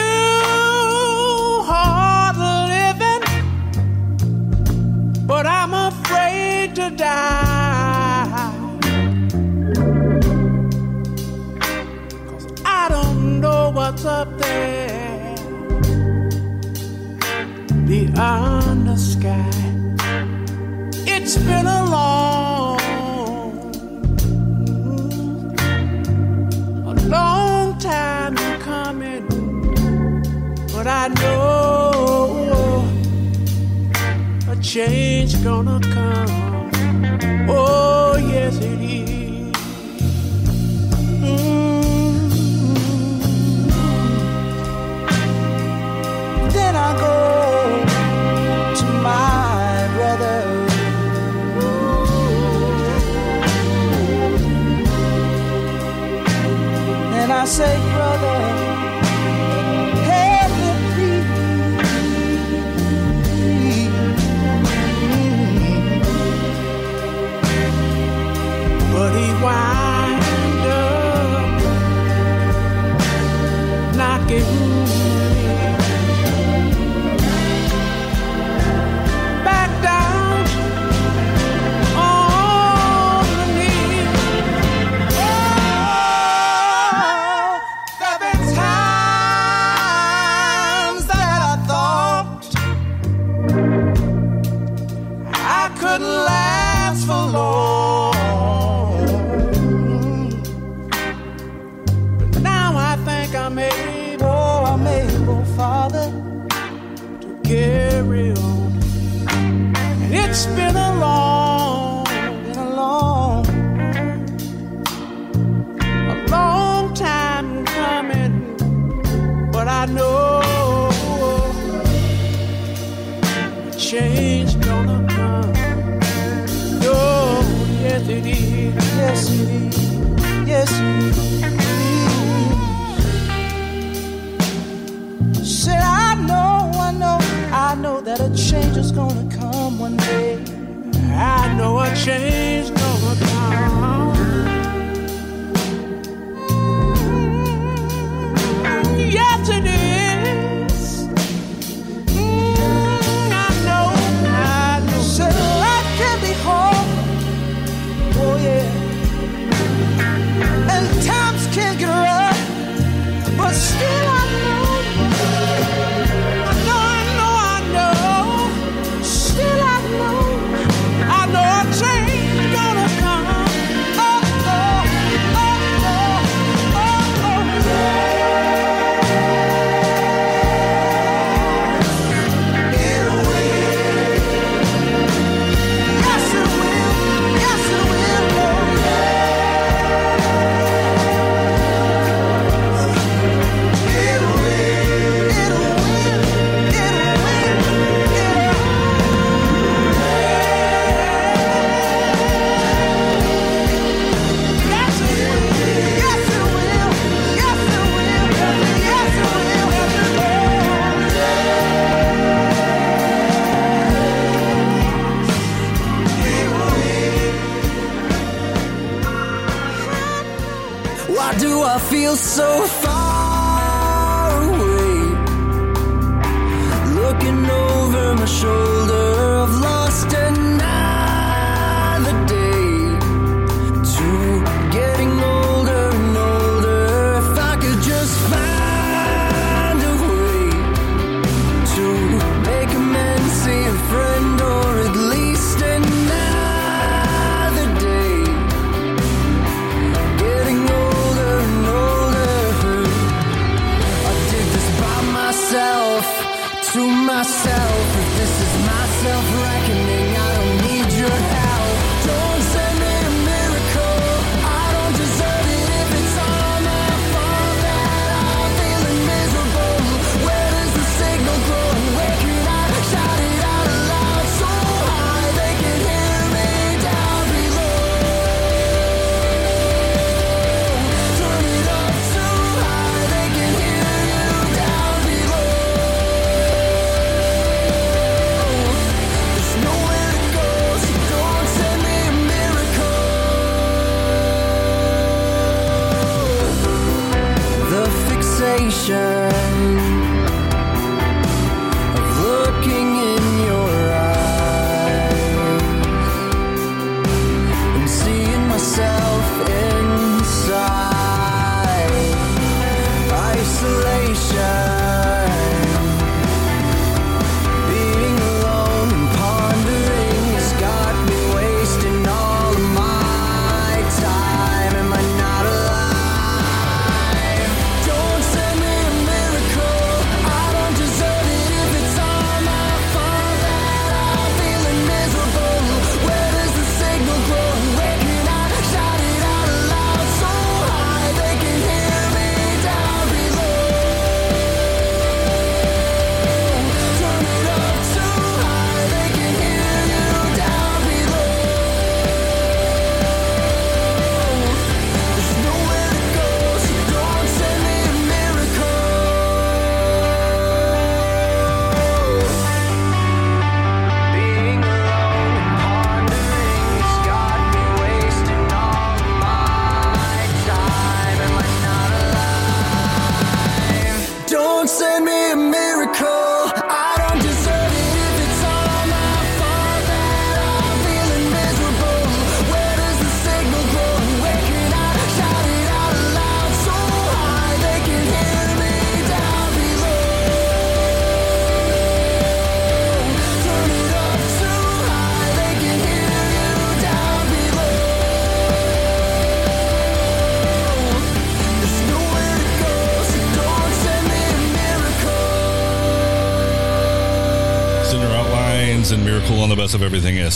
[1.64, 2.36] hard
[2.76, 3.24] living,
[5.26, 8.52] but I'm afraid to die.
[12.28, 15.36] Cause I don't know what's up there
[17.88, 19.50] beyond the sky.
[21.08, 22.82] It's been a long,
[26.86, 28.11] a long time
[30.84, 32.88] but I know
[34.50, 36.72] a change gonna come.
[37.48, 39.52] Oh yes, it is.
[46.56, 47.16] Then I go
[48.80, 50.40] to my brother.
[57.34, 58.61] I say, brother,
[74.32, 74.61] knocking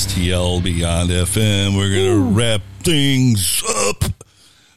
[0.06, 1.76] STL Beyond FM.
[1.76, 4.03] We're going to wrap things up.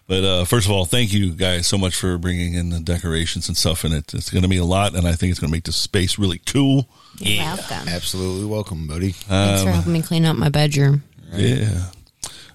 [0.07, 3.47] But uh, first of all, thank you guys so much for bringing in the decorations
[3.49, 4.15] and stuff And it.
[4.15, 6.19] It's going to be a lot, and I think it's going to make the space
[6.19, 6.89] really cool.
[7.19, 7.89] You're welcome.
[7.89, 9.11] Absolutely welcome, buddy.
[9.11, 11.03] Thanks for Um, helping me clean up my bedroom.
[11.35, 11.91] Yeah.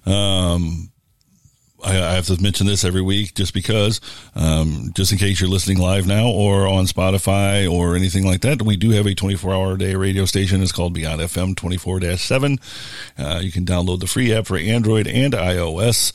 [0.08, 0.90] Um,
[1.94, 4.02] I, I have to mention this every week just because,
[4.36, 8.62] um, just in case you're listening live now or on Spotify or anything like that,
[8.62, 10.62] we do have a 24 hour a day radio station.
[10.62, 12.60] It's called Beyond FM 24 7.
[13.18, 16.14] Uh, you can download the free app for Android and iOS.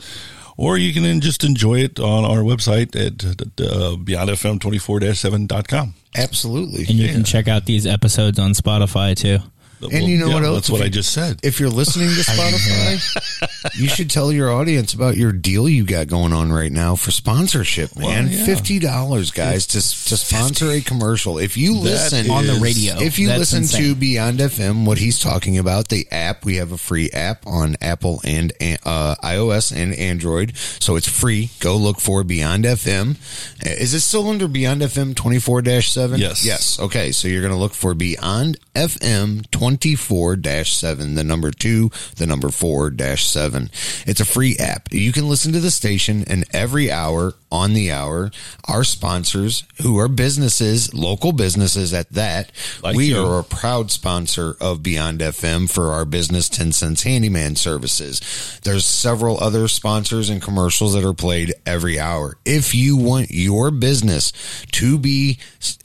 [0.57, 5.95] Or you can just enjoy it on our website at uh, beyondfm24-7.com.
[6.17, 6.81] Absolutely.
[6.81, 9.39] And you can check out these episodes on Spotify too.
[9.81, 10.55] And you know yeah, what else?
[10.57, 11.41] That's what If I just said.
[11.43, 16.09] If you're listening to Spotify, you should tell your audience about your deal you got
[16.09, 18.27] going on right now for sponsorship, man.
[18.27, 18.45] Well, yeah.
[18.45, 21.39] Fifty dollars, guys, to to sponsor a commercial.
[21.39, 22.97] If you That listen On the radio.
[23.01, 23.83] if you That's listen insane.
[23.83, 27.77] to Beyond FM, what he's talking about, the app, we have a free app on
[27.81, 28.53] Apple and
[28.85, 31.51] uh, iOS and Android, so it's free.
[31.61, 33.17] Go look for Beyond FM.
[33.65, 36.21] Uh, Is it still under Beyond FM twenty four seven?
[36.21, 36.45] Yes.
[36.45, 36.79] Yes.
[36.81, 42.27] Okay, so you're going to look for Beyond FM 24 7, the number 2, the
[42.27, 43.71] number 4 7.
[44.07, 44.89] It's a free app.
[44.93, 48.31] You can listen to the station, and every hour on the hour,
[48.67, 52.51] our sponsors, who are businesses, local businesses at that,
[52.83, 53.23] Like we you.
[53.23, 58.61] are a proud sponsor of Beyond FM for our business Tencents handyman services.
[58.65, 62.39] There's several other sponsors and commercials that are played every hour.
[62.47, 64.33] If you want your business
[64.73, 65.39] to be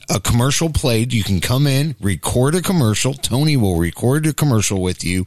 [0.10, 3.14] a commercial played, you can come in, record a commercial.
[3.14, 5.26] Tony will record a commercial with you,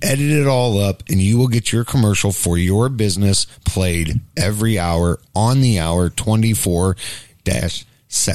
[0.00, 4.78] edit it all up, and you will get your commercial for your business played every
[4.78, 6.96] hour on the hour 24
[7.44, 7.84] dash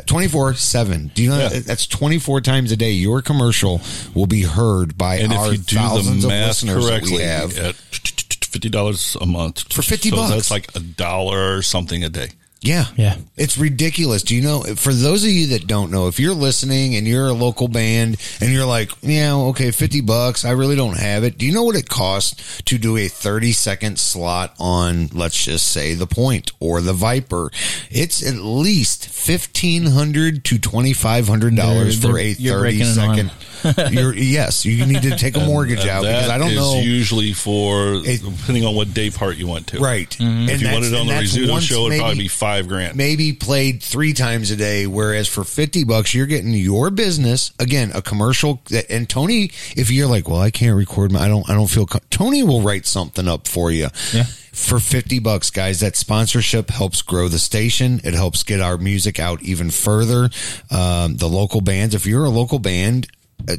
[0.08, 3.80] 24 7 do you know that- that's 24 times a day your commercial
[4.16, 7.10] will be heard by And our if you do thousands the of listeners that we
[7.10, 10.32] correctly, have at fifty dollars a month For 50 so bucks.
[10.32, 12.30] that's like a dollar or something a day.
[12.60, 12.86] Yeah.
[12.96, 13.18] Yeah.
[13.38, 14.24] It's ridiculous.
[14.24, 17.28] Do you know, for those of you that don't know, if you're listening and you're
[17.28, 21.38] a local band and you're like, yeah, okay, 50 bucks, I really don't have it.
[21.38, 25.68] Do you know what it costs to do a 30 second slot on, let's just
[25.68, 27.52] say, the Point or the Viper?
[27.92, 33.32] It's at least 1,500 to $2,500 for a you're 30 breaking an second.
[33.94, 36.58] you're, yes, you need to take a mortgage And out that because I don't is
[36.58, 36.80] know.
[36.80, 39.80] Usually for depending on what day part you want to.
[39.80, 40.10] Right.
[40.10, 40.46] Mhm.
[40.46, 42.47] If And you that's- wanted it on the that's Rizzuto show, it'd probably be five
[42.68, 42.95] grand.
[42.95, 44.88] maybe played three times a day.
[44.88, 48.61] Whereas for 50 bucks, you're getting your business again, a commercial.
[48.69, 51.68] that- And Tony, if you're like, well, I can't record my, I don't, I don't
[51.69, 53.88] feel, co-" Tony will write something up for you.
[54.14, 54.24] Yeah.
[54.53, 58.02] For 50 bucks, guys, that sponsorship helps grow the station.
[58.03, 60.30] It helps get our music out even further.
[60.72, 63.07] Um, the local bands, if you're a local band,
[63.48, 63.57] uh,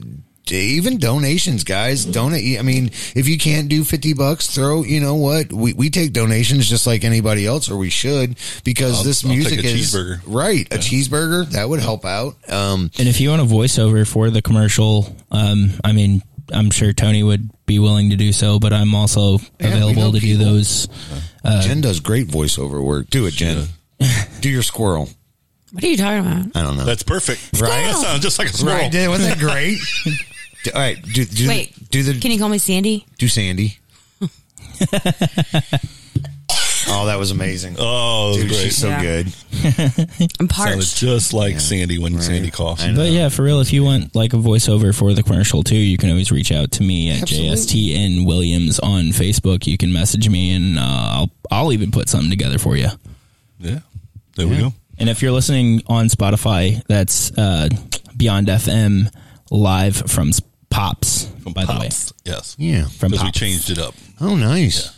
[0.56, 2.04] even donations, guys.
[2.04, 2.58] Donate.
[2.58, 5.52] I mean, if you can't do 50 bucks, throw, you know what?
[5.52, 9.30] We, we take donations just like anybody else, or we should, because I'll- this I'll
[9.30, 10.20] take music a is cheeseburger.
[10.26, 10.66] right.
[10.72, 12.36] A cheeseburger that would help out.
[12.48, 16.22] Um, And if you want a voiceover for the commercial, um, I mean,
[16.52, 20.12] I'm sure Tony would be willing to do so, but I'm also Yeah, available know
[20.12, 20.88] to do those.
[21.44, 23.10] Uh, Jen does great voiceover work.
[23.10, 23.66] Do it, Jen.
[24.40, 25.10] do your squirrel.
[25.72, 26.56] What are you talking about?
[26.56, 26.84] I don't know.
[26.86, 27.42] That's perfect.
[27.60, 27.68] Right?
[27.68, 28.78] That sounds just like a squirrel.
[28.78, 28.90] Right?
[28.90, 29.78] Did- Wasn't that great?
[30.64, 31.00] Do- All right.
[31.02, 31.90] Do, do, Wait.
[31.90, 33.06] do the Can you call me Sandy?
[33.18, 33.78] do Sandy.
[36.88, 37.76] oh, that was amazing.
[37.78, 38.58] Oh, Dude, great.
[38.60, 39.02] she's so Yeah.
[39.02, 39.26] good.
[40.40, 40.96] I'm Sounded parched.
[40.98, 42.84] just like Sandy when Sandy coughs.
[42.94, 45.96] But yeah, for real, if you want like a voiceover for the commercial too, you
[45.98, 47.50] can always reach out to me at Absolutely.
[47.50, 49.66] JSTN Williams on Facebook.
[49.66, 52.88] You can message me, and uh, I'll I'll even put something together for you.
[53.58, 53.80] Yeah.
[54.36, 54.72] There we go.
[54.98, 57.68] And if you're listening on Spotify, that's uh,
[58.16, 59.12] Beyond FM
[59.50, 61.24] live from S- Pops.
[61.24, 62.12] by the way, Pops.
[62.24, 62.54] Yes.
[62.58, 62.84] Yeah.
[62.86, 63.38] from Because we Pops.
[63.38, 63.94] changed it up.
[64.20, 64.92] Oh, nice.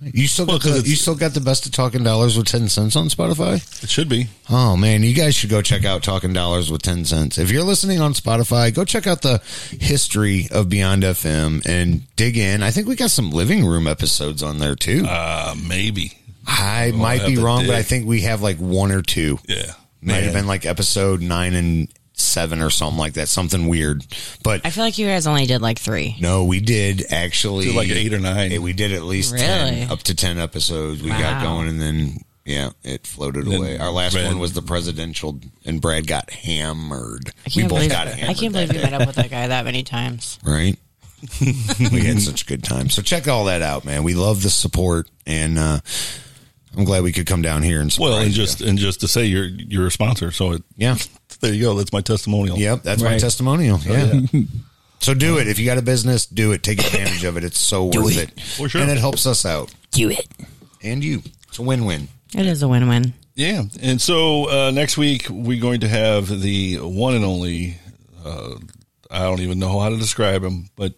[0.00, 2.46] You still Well, got 'cause the, you still got the best of Talking Dollars with
[2.46, 3.56] Tencents on Spotify.
[3.82, 4.28] It should be.
[4.48, 7.36] Oh man, you guys should go check out Talking Dollars with Tencents.
[7.36, 9.42] If you're listening on Spotify, go check out the
[9.80, 12.62] history of Beyond FM and dig in.
[12.62, 15.04] I think we got some living room episodes on there too.
[15.04, 16.12] Uh, maybe.
[16.46, 17.74] I I'll might be to wrong, but.
[17.74, 19.40] I think we have like one or two.
[19.48, 19.72] Yeah.
[20.00, 20.42] Might have Man.
[20.42, 21.88] been like episode nine and
[22.20, 23.28] seven or something like that.
[23.28, 24.04] Something weird.
[24.42, 26.16] But I feel like you guys only did like three.
[26.20, 28.60] no, we did actually Did like eight or nine.
[28.62, 29.44] We did at least Really?
[29.46, 31.02] ten, up to ten episodes.
[31.02, 33.78] We got going, and then yeah, it floated Then away.
[33.78, 37.32] Our last Brad- one was the presidential, and Brad got hammered.
[37.54, 38.30] We both believe got hammered.
[38.30, 40.38] I can't believe that you met up with that guy that many times.
[40.44, 40.76] right.
[41.92, 42.88] we had such a good time.
[42.90, 44.04] So check all that out, man.
[44.04, 45.80] We love the support, and uh,
[46.76, 48.34] I'm glad we could come down here and surprise Well, and you.
[48.34, 50.96] just and just to say you're you're a sponsor, so it, yeah,
[51.40, 51.74] there you go.
[51.74, 52.58] That's my testimonial.
[52.58, 52.82] yep.
[52.82, 53.20] That's my Right.
[53.20, 53.78] testimonial.
[53.80, 54.20] Yeah.
[55.00, 55.46] So do it.
[55.46, 56.62] If you got a business, do it.
[56.64, 57.44] Take advantage of it.
[57.44, 58.30] It's so Do worth it.
[58.36, 58.40] it.
[58.40, 58.80] For sure.
[58.82, 59.72] And it helps us out.
[59.92, 60.26] Do it.
[60.82, 61.22] And you.
[61.48, 62.08] It's a win-win.
[62.34, 63.14] It is a win-win.
[63.36, 67.76] Yeah, and so uh, next week we're going to have the one and only.
[68.24, 68.56] Uh,
[69.08, 70.94] I don't even know how to describe him, but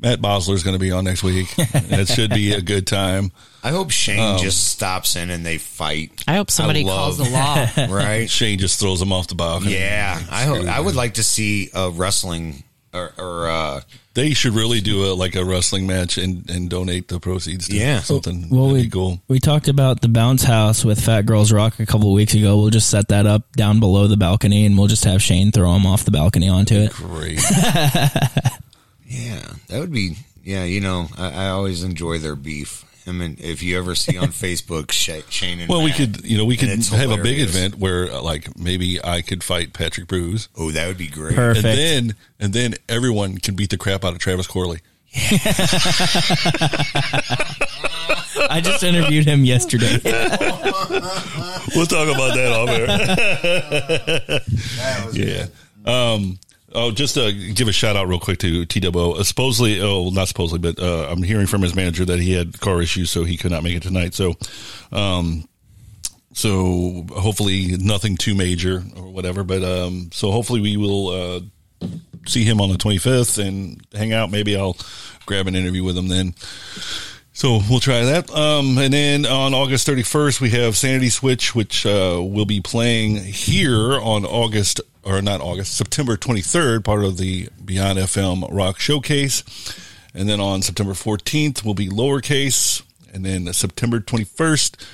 [0.00, 1.52] Matt Bosler is going to be on next week.
[1.58, 3.32] it should be a good time.
[3.62, 6.24] I hope Shane Um, just stops in and they fight.
[6.26, 7.68] I hope somebody calls the law.
[7.94, 8.28] right?
[8.30, 9.74] Shane just throws him off the balcony.
[9.74, 12.64] Yeah, I hope, I would like to see a wrestling
[12.94, 13.80] or, or uh,
[14.14, 17.76] They should really do a like a wrestling match and, and donate the proceeds to
[17.76, 18.00] Yeah.
[18.00, 18.48] something.
[18.50, 19.20] Well, That'd we cool.
[19.28, 22.56] we talked about the bounce house with Fat Girls Rock a couple of weeks ago.
[22.56, 25.72] We'll just set that up down below the balcony, and we'll just have Shane throw
[25.76, 26.92] him off the balcony onto it.
[26.94, 27.38] Great.
[29.10, 30.64] yeah, that would be yeah.
[30.64, 32.84] You know, I, I always enjoy their beef.
[33.06, 36.38] I mean, if you ever see on Facebook Sha- Shane and Well, we could, you
[36.38, 39.72] know, we could it's have a big event where, uh, like, maybe I could fight
[39.72, 40.48] Patrick Bruce.
[40.56, 41.34] Oh, that would be great.
[41.34, 41.64] Perfect.
[41.66, 44.80] And then, and then everyone can beat the crap out of Travis Corley.
[48.48, 49.98] I just interviewed him yesterday.
[51.74, 52.68] we'll talk about that off
[55.10, 55.10] air.
[55.12, 55.46] yeah.
[55.84, 56.38] Um,
[56.74, 59.12] oh, just to give a shout out real quick to TWO.
[59.12, 62.60] Uh, supposedly, oh, not supposedly, but uh, I'm hearing from his manager that he had
[62.60, 64.14] car issues, so he could not make it tonight.
[64.14, 64.34] So,
[64.92, 65.48] um,
[66.32, 69.44] so hopefully nothing too major or whatever.
[69.44, 71.40] But um, so hopefully we will uh,
[72.26, 74.30] see him on the 25th and hang out.
[74.30, 74.76] Maybe I'll
[75.26, 76.34] grab an interview with him then.
[77.32, 78.30] So we'll try that.
[78.30, 83.16] Um, and then on August 31st, we have Sanity Switch, which uh, will be playing
[83.16, 89.44] here on August, or not August, September 23rd, part of the Beyond FM Rock Showcase.
[90.12, 92.82] And then on September 14th will be Lowercase.
[93.12, 94.84] And then September 21st,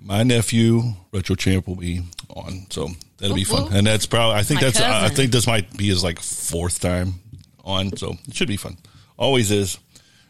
[0.00, 2.66] my nephew, Retro Champ, will be on.
[2.70, 2.88] So
[3.18, 3.72] that'll be fun.
[3.72, 6.80] And that's probably, I think My that's, I think this might be his like fourth
[6.80, 7.14] time
[7.64, 7.96] on.
[7.96, 8.76] So it should be fun.
[9.16, 9.78] Always is.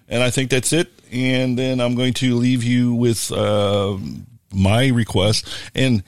[0.08, 0.92] And I think that's it.
[1.12, 3.96] And then I'm going to leave you with uh,
[4.52, 5.46] my request.
[5.74, 6.02] And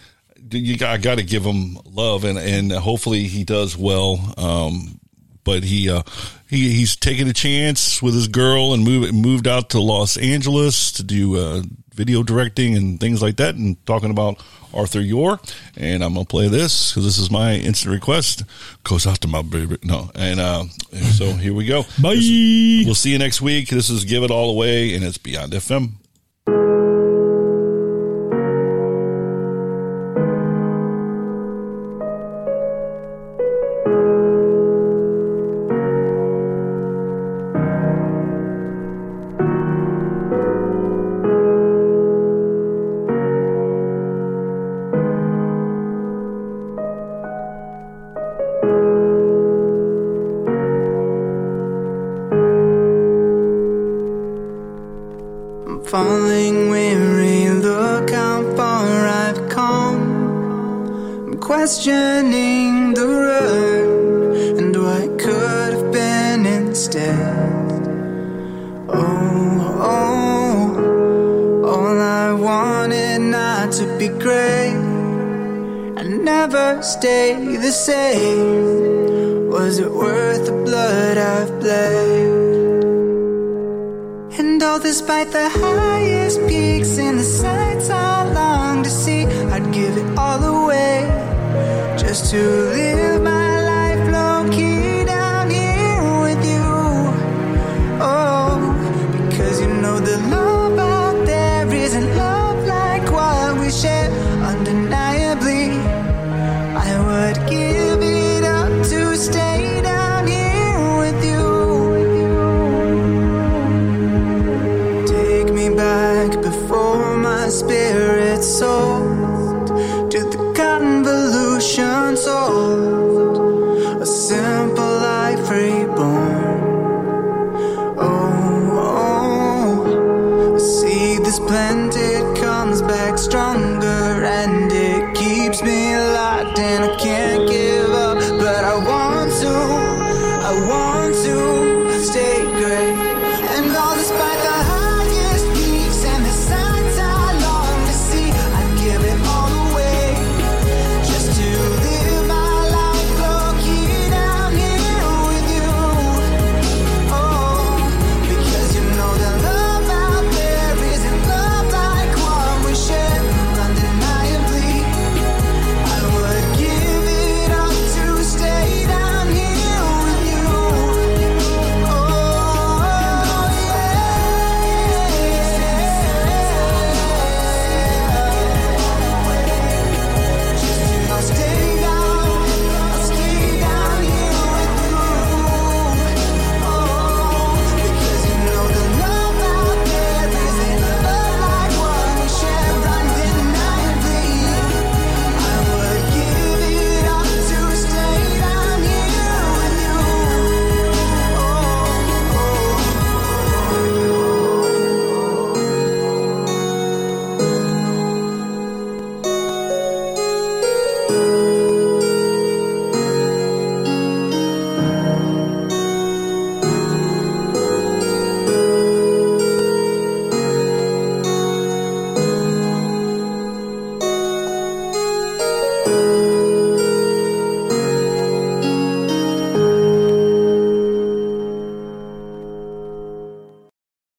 [0.51, 4.35] you got, I got to give him love, and and hopefully he does well.
[4.37, 5.01] Um,
[5.47, 6.03] but he uh,
[6.51, 10.93] he he's taking a chance with his girl and move, moved out to Los Angeles
[10.93, 11.63] to do uh,
[11.95, 14.43] video directing and things like that, and talking about
[14.75, 15.41] Arthur Yore.
[15.79, 18.43] And I'm gonna play this because this is my instant request.
[18.85, 19.79] Goes out to my baby.
[19.83, 20.65] No, and uh,
[21.17, 21.85] so here we go.
[22.03, 22.17] Bye.
[22.17, 23.71] This- we'll see you next week.
[23.71, 25.93] This is Give It All Away, and it's Beyond FM.